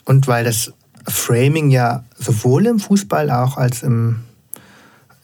[0.05, 0.73] und weil das
[1.07, 4.21] Framing ja sowohl im Fußball auch als im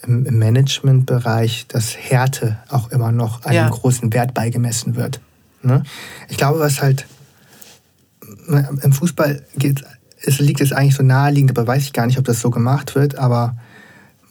[0.07, 3.69] im, im Managementbereich, dass Härte auch immer noch einen ja.
[3.69, 5.21] großen Wert beigemessen wird.
[5.63, 5.83] Ne?
[6.29, 7.07] Ich glaube, was halt
[8.49, 9.85] im Fußball geht,
[10.23, 12.95] es liegt es eigentlich so naheliegend, aber weiß ich gar nicht, ob das so gemacht
[12.95, 13.57] wird, aber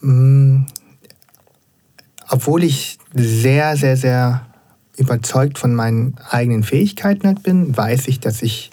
[0.00, 0.66] mh, mm,
[2.30, 4.46] obwohl ich sehr, sehr, sehr
[4.96, 8.70] überzeugt von meinen eigenen Fähigkeiten halt bin, weiß ich, dass ich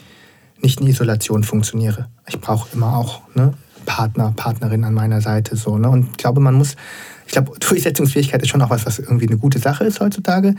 [0.62, 2.08] nicht in Isolation funktioniere.
[2.28, 3.54] Ich brauche immer auch ne,
[3.86, 5.56] Partner, Partnerin an meiner Seite.
[5.56, 5.90] So, ne?
[5.90, 6.76] Und ich glaube, man muss,
[7.26, 10.56] ich glaube, Durchsetzungsfähigkeit ist schon auch was, was irgendwie eine gute Sache ist heutzutage.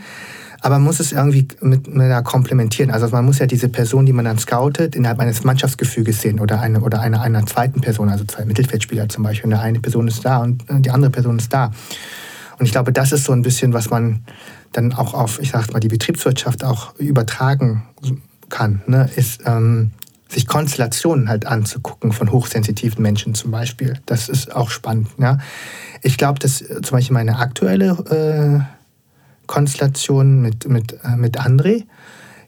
[0.61, 2.89] Aber man muss es irgendwie mit, einer komplementieren.
[2.89, 6.61] Also man muss ja diese Person, die man dann scoutet, innerhalb eines Mannschaftsgefüges sehen oder
[6.61, 9.51] eine oder eine, einer zweiten Person, also zwei Mittelfeldspieler zum Beispiel.
[9.51, 11.71] Und eine Person ist da und die andere Person ist da.
[12.59, 14.21] Und ich glaube, das ist so ein bisschen, was man
[14.71, 17.83] dann auch auf, ich sag mal, die Betriebswirtschaft auch übertragen
[18.47, 18.81] kann.
[18.87, 19.09] Ne?
[19.17, 19.91] Ist ähm,
[20.33, 23.99] sich Konstellationen halt anzugucken von hochsensitiven Menschen zum Beispiel.
[24.05, 25.09] Das ist auch spannend.
[25.17, 25.37] Ja.
[26.01, 31.85] Ich glaube, dass äh, zum Beispiel meine aktuelle äh, Konstellation mit, mit, äh, mit André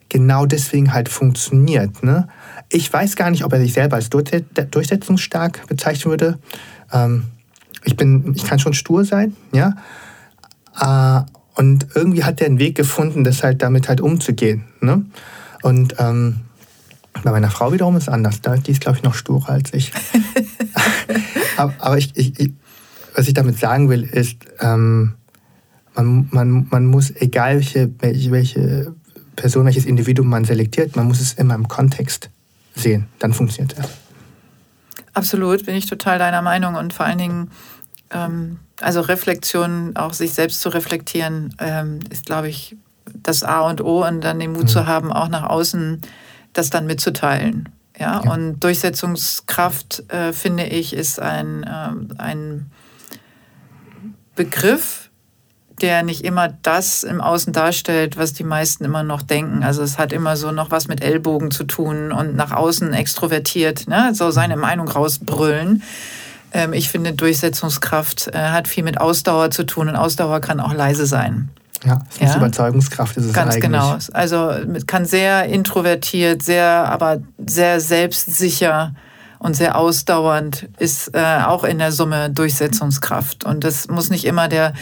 [0.08, 2.02] genau deswegen halt funktioniert.
[2.02, 2.28] Ne?
[2.68, 6.38] Ich weiß gar nicht, ob er sich selber als durchsetzungsstark bezeichnen würde.
[6.92, 7.24] Ähm,
[7.84, 9.74] ich, bin, ich kann schon stur sein, ja.
[10.80, 14.64] Äh, und irgendwie hat er einen Weg gefunden, das halt damit halt umzugehen.
[14.80, 15.06] Ne?
[15.62, 16.40] Und ähm,
[17.22, 18.40] bei meiner Frau wiederum ist es anders.
[18.40, 19.92] Die ist, glaube ich, noch sturer als ich.
[21.56, 22.52] aber ich, ich,
[23.14, 25.14] was ich damit sagen will, ist, ähm,
[25.94, 28.94] man, man, man muss, egal welche, welche
[29.36, 32.30] Person, welches Individuum man selektiert, man muss es immer im Kontext
[32.74, 33.06] sehen.
[33.18, 33.86] Dann funktioniert es.
[35.14, 36.74] Absolut, bin ich total deiner Meinung.
[36.74, 37.50] Und vor allen Dingen,
[38.10, 42.76] ähm, also Reflexion, auch sich selbst zu reflektieren, ähm, ist, glaube ich,
[43.14, 44.06] das A und O.
[44.06, 44.68] Und dann den Mut mhm.
[44.68, 46.02] zu haben, auch nach außen
[46.56, 47.68] das dann mitzuteilen.
[47.98, 48.30] Ja, ja.
[48.30, 52.70] und Durchsetzungskraft, äh, finde ich, ist ein, äh, ein
[54.34, 55.10] Begriff,
[55.80, 59.62] der nicht immer das im Außen darstellt, was die meisten immer noch denken.
[59.62, 63.88] Also es hat immer so noch was mit Ellbogen zu tun und nach außen extrovertiert,
[63.88, 64.14] ne?
[64.14, 65.82] so seine Meinung rausbrüllen.
[66.52, 70.72] Ähm, ich finde, Durchsetzungskraft äh, hat viel mit Ausdauer zu tun und Ausdauer kann auch
[70.72, 71.50] leise sein.
[71.84, 72.36] Ja, es ja?
[72.36, 73.64] Überzeugungskraft ist es Ganz eigentlich.
[73.64, 73.98] genau.
[74.12, 74.50] Also
[74.86, 78.94] kann sehr introvertiert, sehr, aber sehr selbstsicher
[79.38, 83.44] und sehr ausdauernd ist äh, auch in der Summe Durchsetzungskraft.
[83.44, 84.72] Und das muss nicht immer der,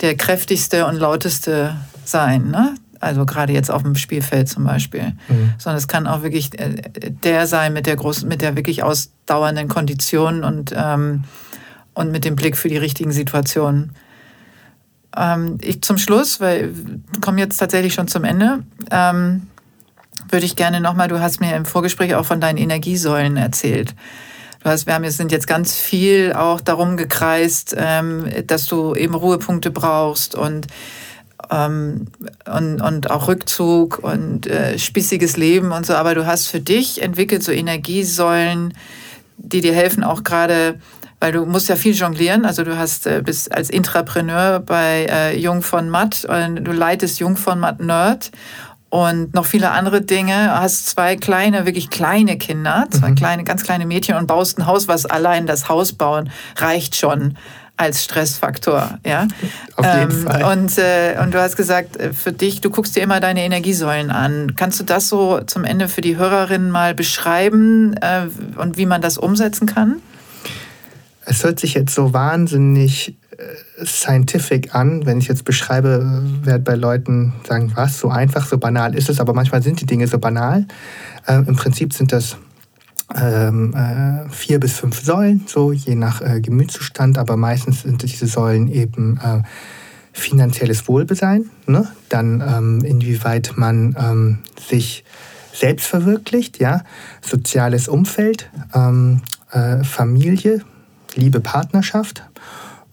[0.00, 2.50] der kräftigste und lauteste sein.
[2.50, 2.74] Ne?
[3.00, 5.14] Also gerade jetzt auf dem Spielfeld zum Beispiel.
[5.28, 5.54] Mhm.
[5.58, 6.82] Sondern es kann auch wirklich äh,
[7.24, 11.24] der sein mit der großen, mit der wirklich ausdauernden Kondition und, ähm,
[11.94, 13.92] und mit dem Blick für die richtigen Situationen.
[15.16, 18.60] Ähm, ich zum Schluss, weil wir kommen jetzt tatsächlich schon zum Ende,
[18.90, 19.48] ähm,
[20.28, 23.94] würde ich gerne nochmal, du hast mir im Vorgespräch auch von deinen Energiesäulen erzählt.
[24.62, 29.14] Du hast, wir haben, sind jetzt ganz viel auch darum gekreist, ähm, dass du eben
[29.14, 30.68] Ruhepunkte brauchst und
[31.50, 32.06] ähm,
[32.46, 35.94] und, und auch Rückzug und äh, spießiges Leben und so.
[35.94, 38.74] Aber du hast für dich entwickelt so Energiesäulen,
[39.36, 40.78] die dir helfen, auch gerade
[41.22, 42.44] weil du musst ja viel jonglieren.
[42.44, 47.20] Also du hast äh, bist als Intrapreneur bei äh, Jung von Matt und du leitest
[47.20, 48.32] Jung von Matt Nerd
[48.88, 50.50] und noch viele andere Dinge.
[50.50, 53.14] Hast zwei kleine, wirklich kleine Kinder, zwei mhm.
[53.14, 57.38] kleine, ganz kleine Mädchen und baust ein Haus, was allein das Haus bauen reicht schon
[57.76, 59.28] als Stressfaktor, ja.
[59.76, 60.42] Auf jeden ähm, Fall.
[60.42, 64.10] Und, äh, und du hast gesagt, äh, für dich, du guckst dir immer deine Energiesäulen
[64.10, 64.54] an.
[64.56, 68.26] Kannst du das so zum Ende für die Hörerinnen mal beschreiben äh,
[68.56, 70.02] und wie man das umsetzen kann?
[71.26, 76.74] Es hört sich jetzt so wahnsinnig äh, scientific an, wenn ich jetzt beschreibe, werde bei
[76.74, 80.18] Leuten sagen, was, so einfach, so banal ist es, aber manchmal sind die Dinge so
[80.18, 80.66] banal.
[81.26, 82.36] Äh, Im Prinzip sind das
[83.14, 88.26] ähm, äh, vier bis fünf Säulen, so je nach äh, Gemütszustand, aber meistens sind diese
[88.26, 89.42] Säulen eben äh,
[90.12, 91.88] finanzielles Wohlbesein, ne?
[92.08, 94.38] dann ähm, inwieweit man ähm,
[94.68, 95.04] sich
[95.52, 96.82] selbst verwirklicht, ja,
[97.20, 100.62] soziales Umfeld, ähm, äh, Familie,
[101.16, 102.22] Liebe, Partnerschaft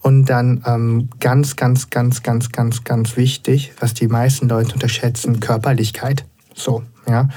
[0.02, 5.40] und dann ähm, ganz, ganz, ganz, ganz, ganz, ganz wichtig, was die meisten Leute unterschätzen,
[5.40, 6.24] Körperlichkeit.
[6.54, 7.28] So, ja.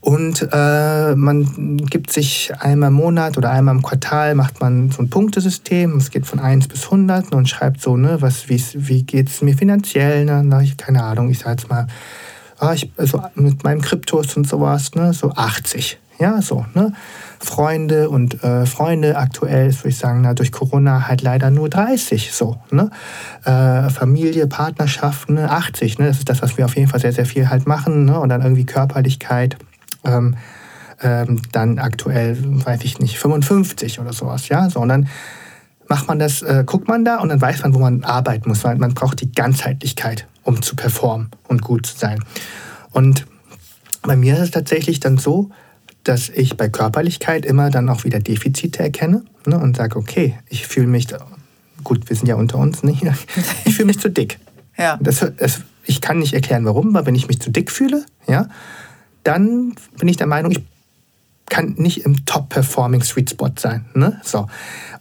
[0.00, 5.02] Und äh, man gibt sich einmal im Monat oder einmal im Quartal, macht man so
[5.02, 5.96] ein Punktesystem.
[5.96, 9.56] Es geht von 1 bis 100 und schreibt so, ne, was, wie geht es mir
[9.56, 10.24] finanziell?
[10.24, 10.60] Ne?
[10.62, 11.88] Ich, keine Ahnung, ich sage jetzt mal,
[12.58, 15.98] ah, ich, also mit meinem Kryptos und sowas, ne, so 80.
[16.20, 16.92] Ja, so, ne?
[17.46, 22.32] Freunde und äh, Freunde aktuell, würde ich sagen, na, durch Corona halt leider nur 30,
[22.32, 22.90] so, ne?
[23.44, 26.08] Äh, Familie, Partnerschaft, ne, 80, ne?
[26.08, 28.18] Das ist das, was wir auf jeden Fall sehr, sehr viel halt machen, ne?
[28.18, 29.56] Und dann irgendwie Körperlichkeit,
[30.04, 30.36] ähm,
[31.00, 35.08] ähm, dann aktuell, weiß ich nicht, 55 oder sowas, ja, so, und dann
[35.88, 38.64] macht man das, äh, guckt man da und dann weiß man, wo man arbeiten muss,
[38.64, 42.24] weil man braucht die Ganzheitlichkeit, um zu performen und gut zu sein.
[42.90, 43.24] Und
[44.02, 45.50] bei mir ist es tatsächlich dann so,
[46.08, 50.66] dass ich bei Körperlichkeit immer dann auch wieder Defizite erkenne ne, und sage, okay, ich
[50.66, 51.08] fühle mich,
[51.84, 53.02] gut, wir sind ja unter uns, nicht?
[53.64, 54.38] ich fühle mich zu dick.
[54.78, 54.98] Ja.
[55.00, 58.48] Das, das, ich kann nicht erklären, warum, aber wenn ich mich zu dick fühle, ja,
[59.24, 60.62] dann bin ich der Meinung, ich
[61.48, 63.86] kann nicht im Top-Performing Sweet Spot sein.
[63.94, 64.20] Ne?
[64.24, 64.46] So.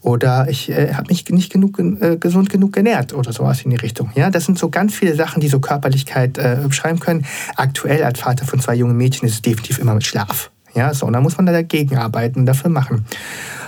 [0.02, 3.78] Oder ich äh, habe mich nicht genug, äh, gesund genug genährt oder sowas in die
[3.78, 4.12] Richtung.
[4.16, 4.30] Ja?
[4.30, 7.26] Das sind so ganz viele Sachen, die so Körperlichkeit äh, beschreiben können.
[7.56, 10.52] Aktuell als Vater von zwei jungen Mädchen ist es definitiv immer mit Schlaf.
[10.76, 13.06] Ja, so, und da muss man dagegen arbeiten und dafür machen.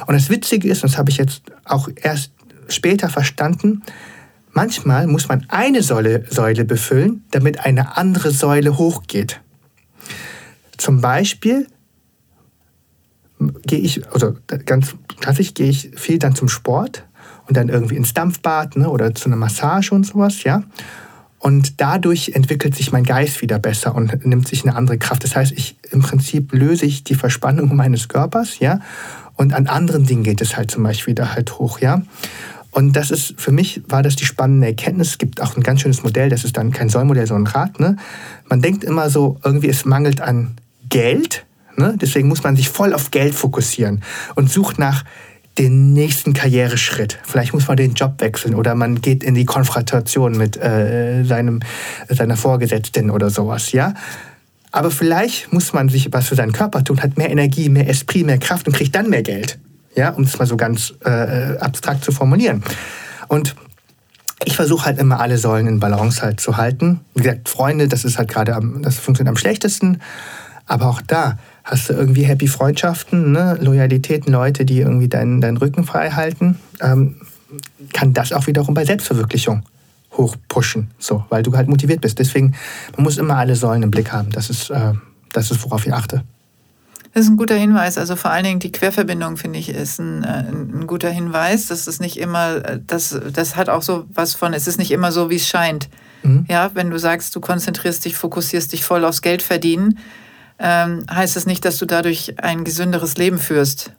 [0.06, 2.32] Und das Witzige ist, und das habe ich jetzt auch erst
[2.68, 3.82] später verstanden,
[4.52, 9.42] manchmal muss man eine Säule, Säule befüllen, damit eine andere Säule hochgeht.
[10.78, 11.68] Zum Beispiel
[13.66, 14.36] gehe ich, also
[14.66, 17.06] ganz klassisch gehe ich viel dann zum Sport
[17.48, 20.64] und dann irgendwie ins Dampfbad ne, oder zu einer Massage und sowas, ja.
[21.40, 25.24] Und dadurch entwickelt sich mein Geist wieder besser und nimmt sich eine andere Kraft.
[25.24, 28.80] Das heißt, ich im Prinzip löse ich die Verspannung meines Körpers, ja.
[29.36, 32.02] Und an anderen Dingen geht es halt zum Beispiel wieder halt hoch, ja.
[32.72, 35.10] Und das ist, für mich war das die spannende Erkenntnis.
[35.10, 37.80] Es gibt auch ein ganz schönes Modell, das ist dann kein Sollmodell, sondern ein Rad.
[37.80, 37.98] Ne?
[38.50, 40.58] Man denkt immer so, irgendwie es mangelt an
[40.90, 41.46] Geld.
[41.76, 41.96] Ne?
[42.00, 44.04] Deswegen muss man sich voll auf Geld fokussieren
[44.36, 45.06] und sucht nach
[45.58, 47.20] den nächsten Karriereschritt.
[47.24, 51.62] Vielleicht muss man den Job wechseln oder man geht in die Konfrontation mit äh, seinem,
[52.10, 53.94] seiner Vorgesetzten oder sowas, ja.
[54.72, 58.26] Aber vielleicht muss man sich was für seinen Körper tun, hat mehr Energie, mehr Esprit,
[58.26, 59.58] mehr Kraft und kriegt dann mehr Geld,
[59.96, 62.64] ja, um es mal so ganz äh, abstrakt zu formulieren.
[63.28, 63.56] Und
[64.46, 67.00] ich versuche halt immer alle Säulen in Balance halt zu halten.
[67.16, 70.02] Wie gesagt, Freunde, das ist halt gerade, das funktioniert am schlechtesten.
[70.68, 73.58] Aber auch da, hast du irgendwie happy Freundschaften, ne?
[73.60, 77.16] Loyalitäten, Leute, die irgendwie deinen, deinen Rücken frei halten, ähm,
[77.94, 79.64] kann das auch wiederum bei Selbstverwirklichung
[80.14, 82.20] hochpushen, so, weil du halt motiviert bist.
[82.20, 82.56] Deswegen,
[82.96, 84.32] man muss immer alle Säulen im Blick haben.
[84.32, 84.94] Das ist, äh,
[85.34, 86.24] das ist worauf ich achte.
[87.14, 87.98] Das ist ein guter Hinweis.
[87.98, 91.68] Also vor allen Dingen die Querverbindung, finde ich, ist ein, äh, ein guter Hinweis.
[91.68, 94.92] Das ist nicht immer, äh, das, das hat auch so was von, es ist nicht
[94.92, 95.90] immer so, wie es scheint.
[96.24, 96.46] Mhm.
[96.50, 100.00] Ja, wenn du sagst, du konzentrierst dich, fokussierst dich voll aufs Geld verdienen,
[100.60, 103.92] ähm, heißt es nicht, dass du dadurch ein gesünderes Leben führst.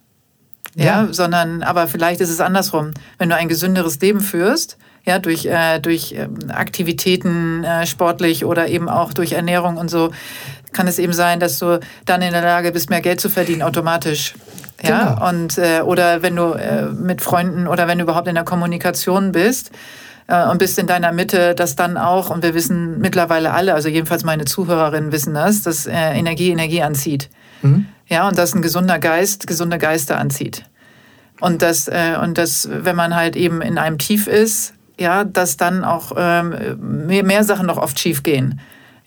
[0.75, 2.91] Ja, ja, sondern, aber vielleicht ist es andersrum.
[3.17, 8.67] Wenn du ein gesünderes Leben führst, ja, durch, äh, durch äh, Aktivitäten, äh, sportlich oder
[8.67, 10.11] eben auch durch Ernährung und so,
[10.71, 13.63] kann es eben sein, dass du dann in der Lage bist, mehr Geld zu verdienen,
[13.63, 14.35] automatisch.
[14.81, 15.29] Ja, genau.
[15.29, 19.31] und äh, oder wenn du äh, mit Freunden oder wenn du überhaupt in der Kommunikation
[19.31, 19.71] bist,
[20.29, 23.89] äh, und bist in deiner Mitte, dass dann auch, und wir wissen mittlerweile alle, also
[23.89, 27.29] jedenfalls meine Zuhörerinnen wissen das, dass äh, Energie Energie anzieht.
[27.61, 27.87] Mhm.
[28.07, 30.63] Ja, und dass ein gesunder Geist gesunde Geister anzieht.
[31.41, 35.57] Und das, äh, und das, wenn man halt eben in einem Tief ist, ja, dass
[35.57, 38.59] dann auch ähm, mehr, mehr Sachen noch oft schief gehen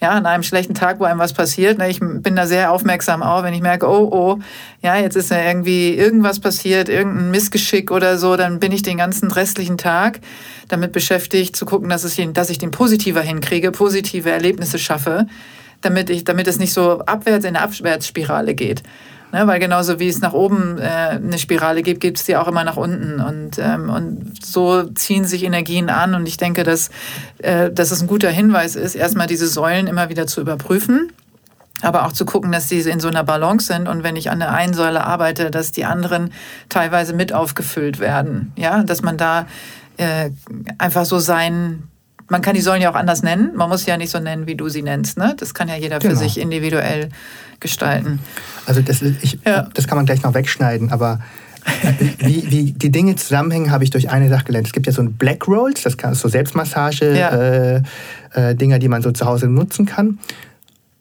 [0.02, 1.78] ja, an einem schlechten Tag, wo einem was passiert.
[1.78, 4.38] Ne, ich bin da sehr aufmerksam auch, wenn ich merke, oh, oh,
[4.82, 8.98] ja, jetzt ist ja irgendwie irgendwas passiert, irgendein Missgeschick oder so, dann bin ich den
[8.98, 10.18] ganzen restlichen Tag
[10.66, 15.28] damit beschäftigt, zu gucken, dass, es, dass ich den positiver hinkriege, positive Erlebnisse schaffe,
[15.82, 18.82] damit, ich, damit es nicht so abwärts in eine Abwärtsspirale geht.
[19.32, 22.48] Ne, weil genauso wie es nach oben äh, eine Spirale gibt, gibt es die auch
[22.48, 23.18] immer nach unten.
[23.18, 26.14] Und, ähm, und so ziehen sich Energien an.
[26.14, 26.90] Und ich denke, dass,
[27.38, 31.12] äh, dass es ein guter Hinweis ist, erstmal diese Säulen immer wieder zu überprüfen.
[31.80, 34.38] aber auch zu gucken, dass die in so einer Balance sind und wenn ich an
[34.38, 36.30] der einen Säule arbeite, dass die anderen
[36.68, 38.52] teilweise mit aufgefüllt werden.
[38.56, 39.46] Ja, dass man da
[39.96, 40.30] äh,
[40.78, 41.88] einfach so sein,
[42.32, 43.54] man kann die Säulen ja auch anders nennen.
[43.54, 45.18] Man muss sie ja nicht so nennen, wie du sie nennst.
[45.18, 45.34] Ne?
[45.36, 46.14] Das kann ja jeder genau.
[46.14, 47.10] für sich individuell
[47.60, 48.20] gestalten.
[48.64, 49.68] Also das, ich, ja.
[49.74, 51.20] das kann man gleich noch wegschneiden, aber
[52.18, 54.66] wie, wie die Dinge zusammenhängen, habe ich durch eine Sache gelernt.
[54.66, 57.28] Es gibt ja so ein Black Rolls, das ist so Selbstmassage, ja.
[57.28, 57.82] äh,
[58.32, 60.18] äh, die man so zu Hause nutzen kann.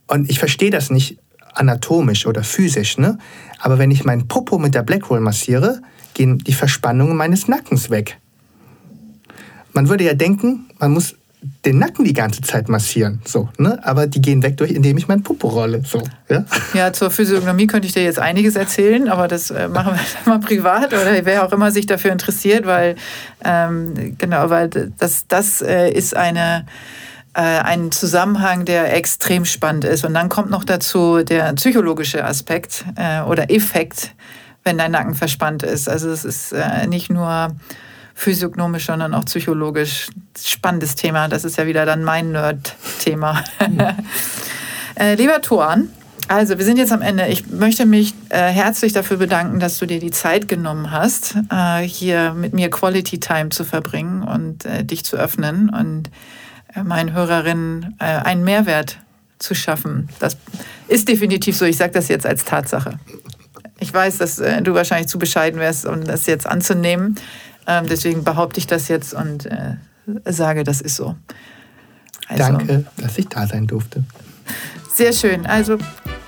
[0.07, 1.17] Und ich verstehe das nicht
[1.53, 3.17] anatomisch oder physisch, ne?
[3.57, 5.81] aber wenn ich meinen Popo mit der Black Roll massiere,
[6.13, 8.19] gehen die Verspannungen meines Nackens weg.
[9.71, 11.15] Man würde ja denken, man muss
[11.65, 13.79] den Nacken die ganze Zeit massieren, so, ne?
[13.83, 16.45] Aber die gehen weg durch, indem ich meinen Popo rolle, so, ja?
[16.73, 20.01] Ja, zur Physiognomie könnte ich dir jetzt einiges erzählen, aber das äh, machen wir
[20.31, 22.95] mal privat oder wer auch immer sich dafür interessiert, weil
[23.43, 26.65] ähm, genau, weil das das äh, ist eine
[27.33, 30.03] äh, ein Zusammenhang, der extrem spannend ist.
[30.03, 34.13] Und dann kommt noch dazu der psychologische Aspekt äh, oder Effekt,
[34.63, 35.89] wenn dein Nacken verspannt ist.
[35.89, 37.55] Also es ist äh, nicht nur
[38.13, 40.07] physiognomisch, sondern auch psychologisch.
[40.37, 41.27] Spannendes Thema.
[41.27, 43.43] Das ist ja wieder dann mein Nerd-Thema.
[44.95, 45.89] äh, lieber Tuan,
[46.31, 47.27] also wir sind jetzt am Ende.
[47.27, 51.81] Ich möchte mich äh, herzlich dafür bedanken, dass du dir die Zeit genommen hast, äh,
[51.81, 56.09] hier mit mir Quality Time zu verbringen und äh, dich zu öffnen und
[56.73, 58.99] äh, meinen Hörerinnen äh, einen Mehrwert
[59.39, 60.07] zu schaffen.
[60.19, 60.37] Das
[60.87, 61.65] ist definitiv so.
[61.65, 62.97] Ich sage das jetzt als Tatsache.
[63.81, 67.15] Ich weiß, dass du wahrscheinlich zu bescheiden wärst, um das jetzt anzunehmen.
[67.67, 69.75] Ähm, deswegen behaupte ich das jetzt und äh,
[70.25, 71.15] sage, das ist so.
[72.27, 74.03] Also, Danke, dass ich da sein durfte.
[74.93, 75.45] Sehr schön.
[75.45, 75.75] Also,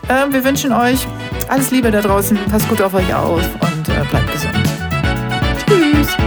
[0.08, 1.08] äh, wir wünschen euch
[1.50, 2.38] alles Liebe da draußen.
[2.50, 4.70] Passt gut auf euch auf und äh, bleibt gesund.
[5.68, 6.18] Tschüss.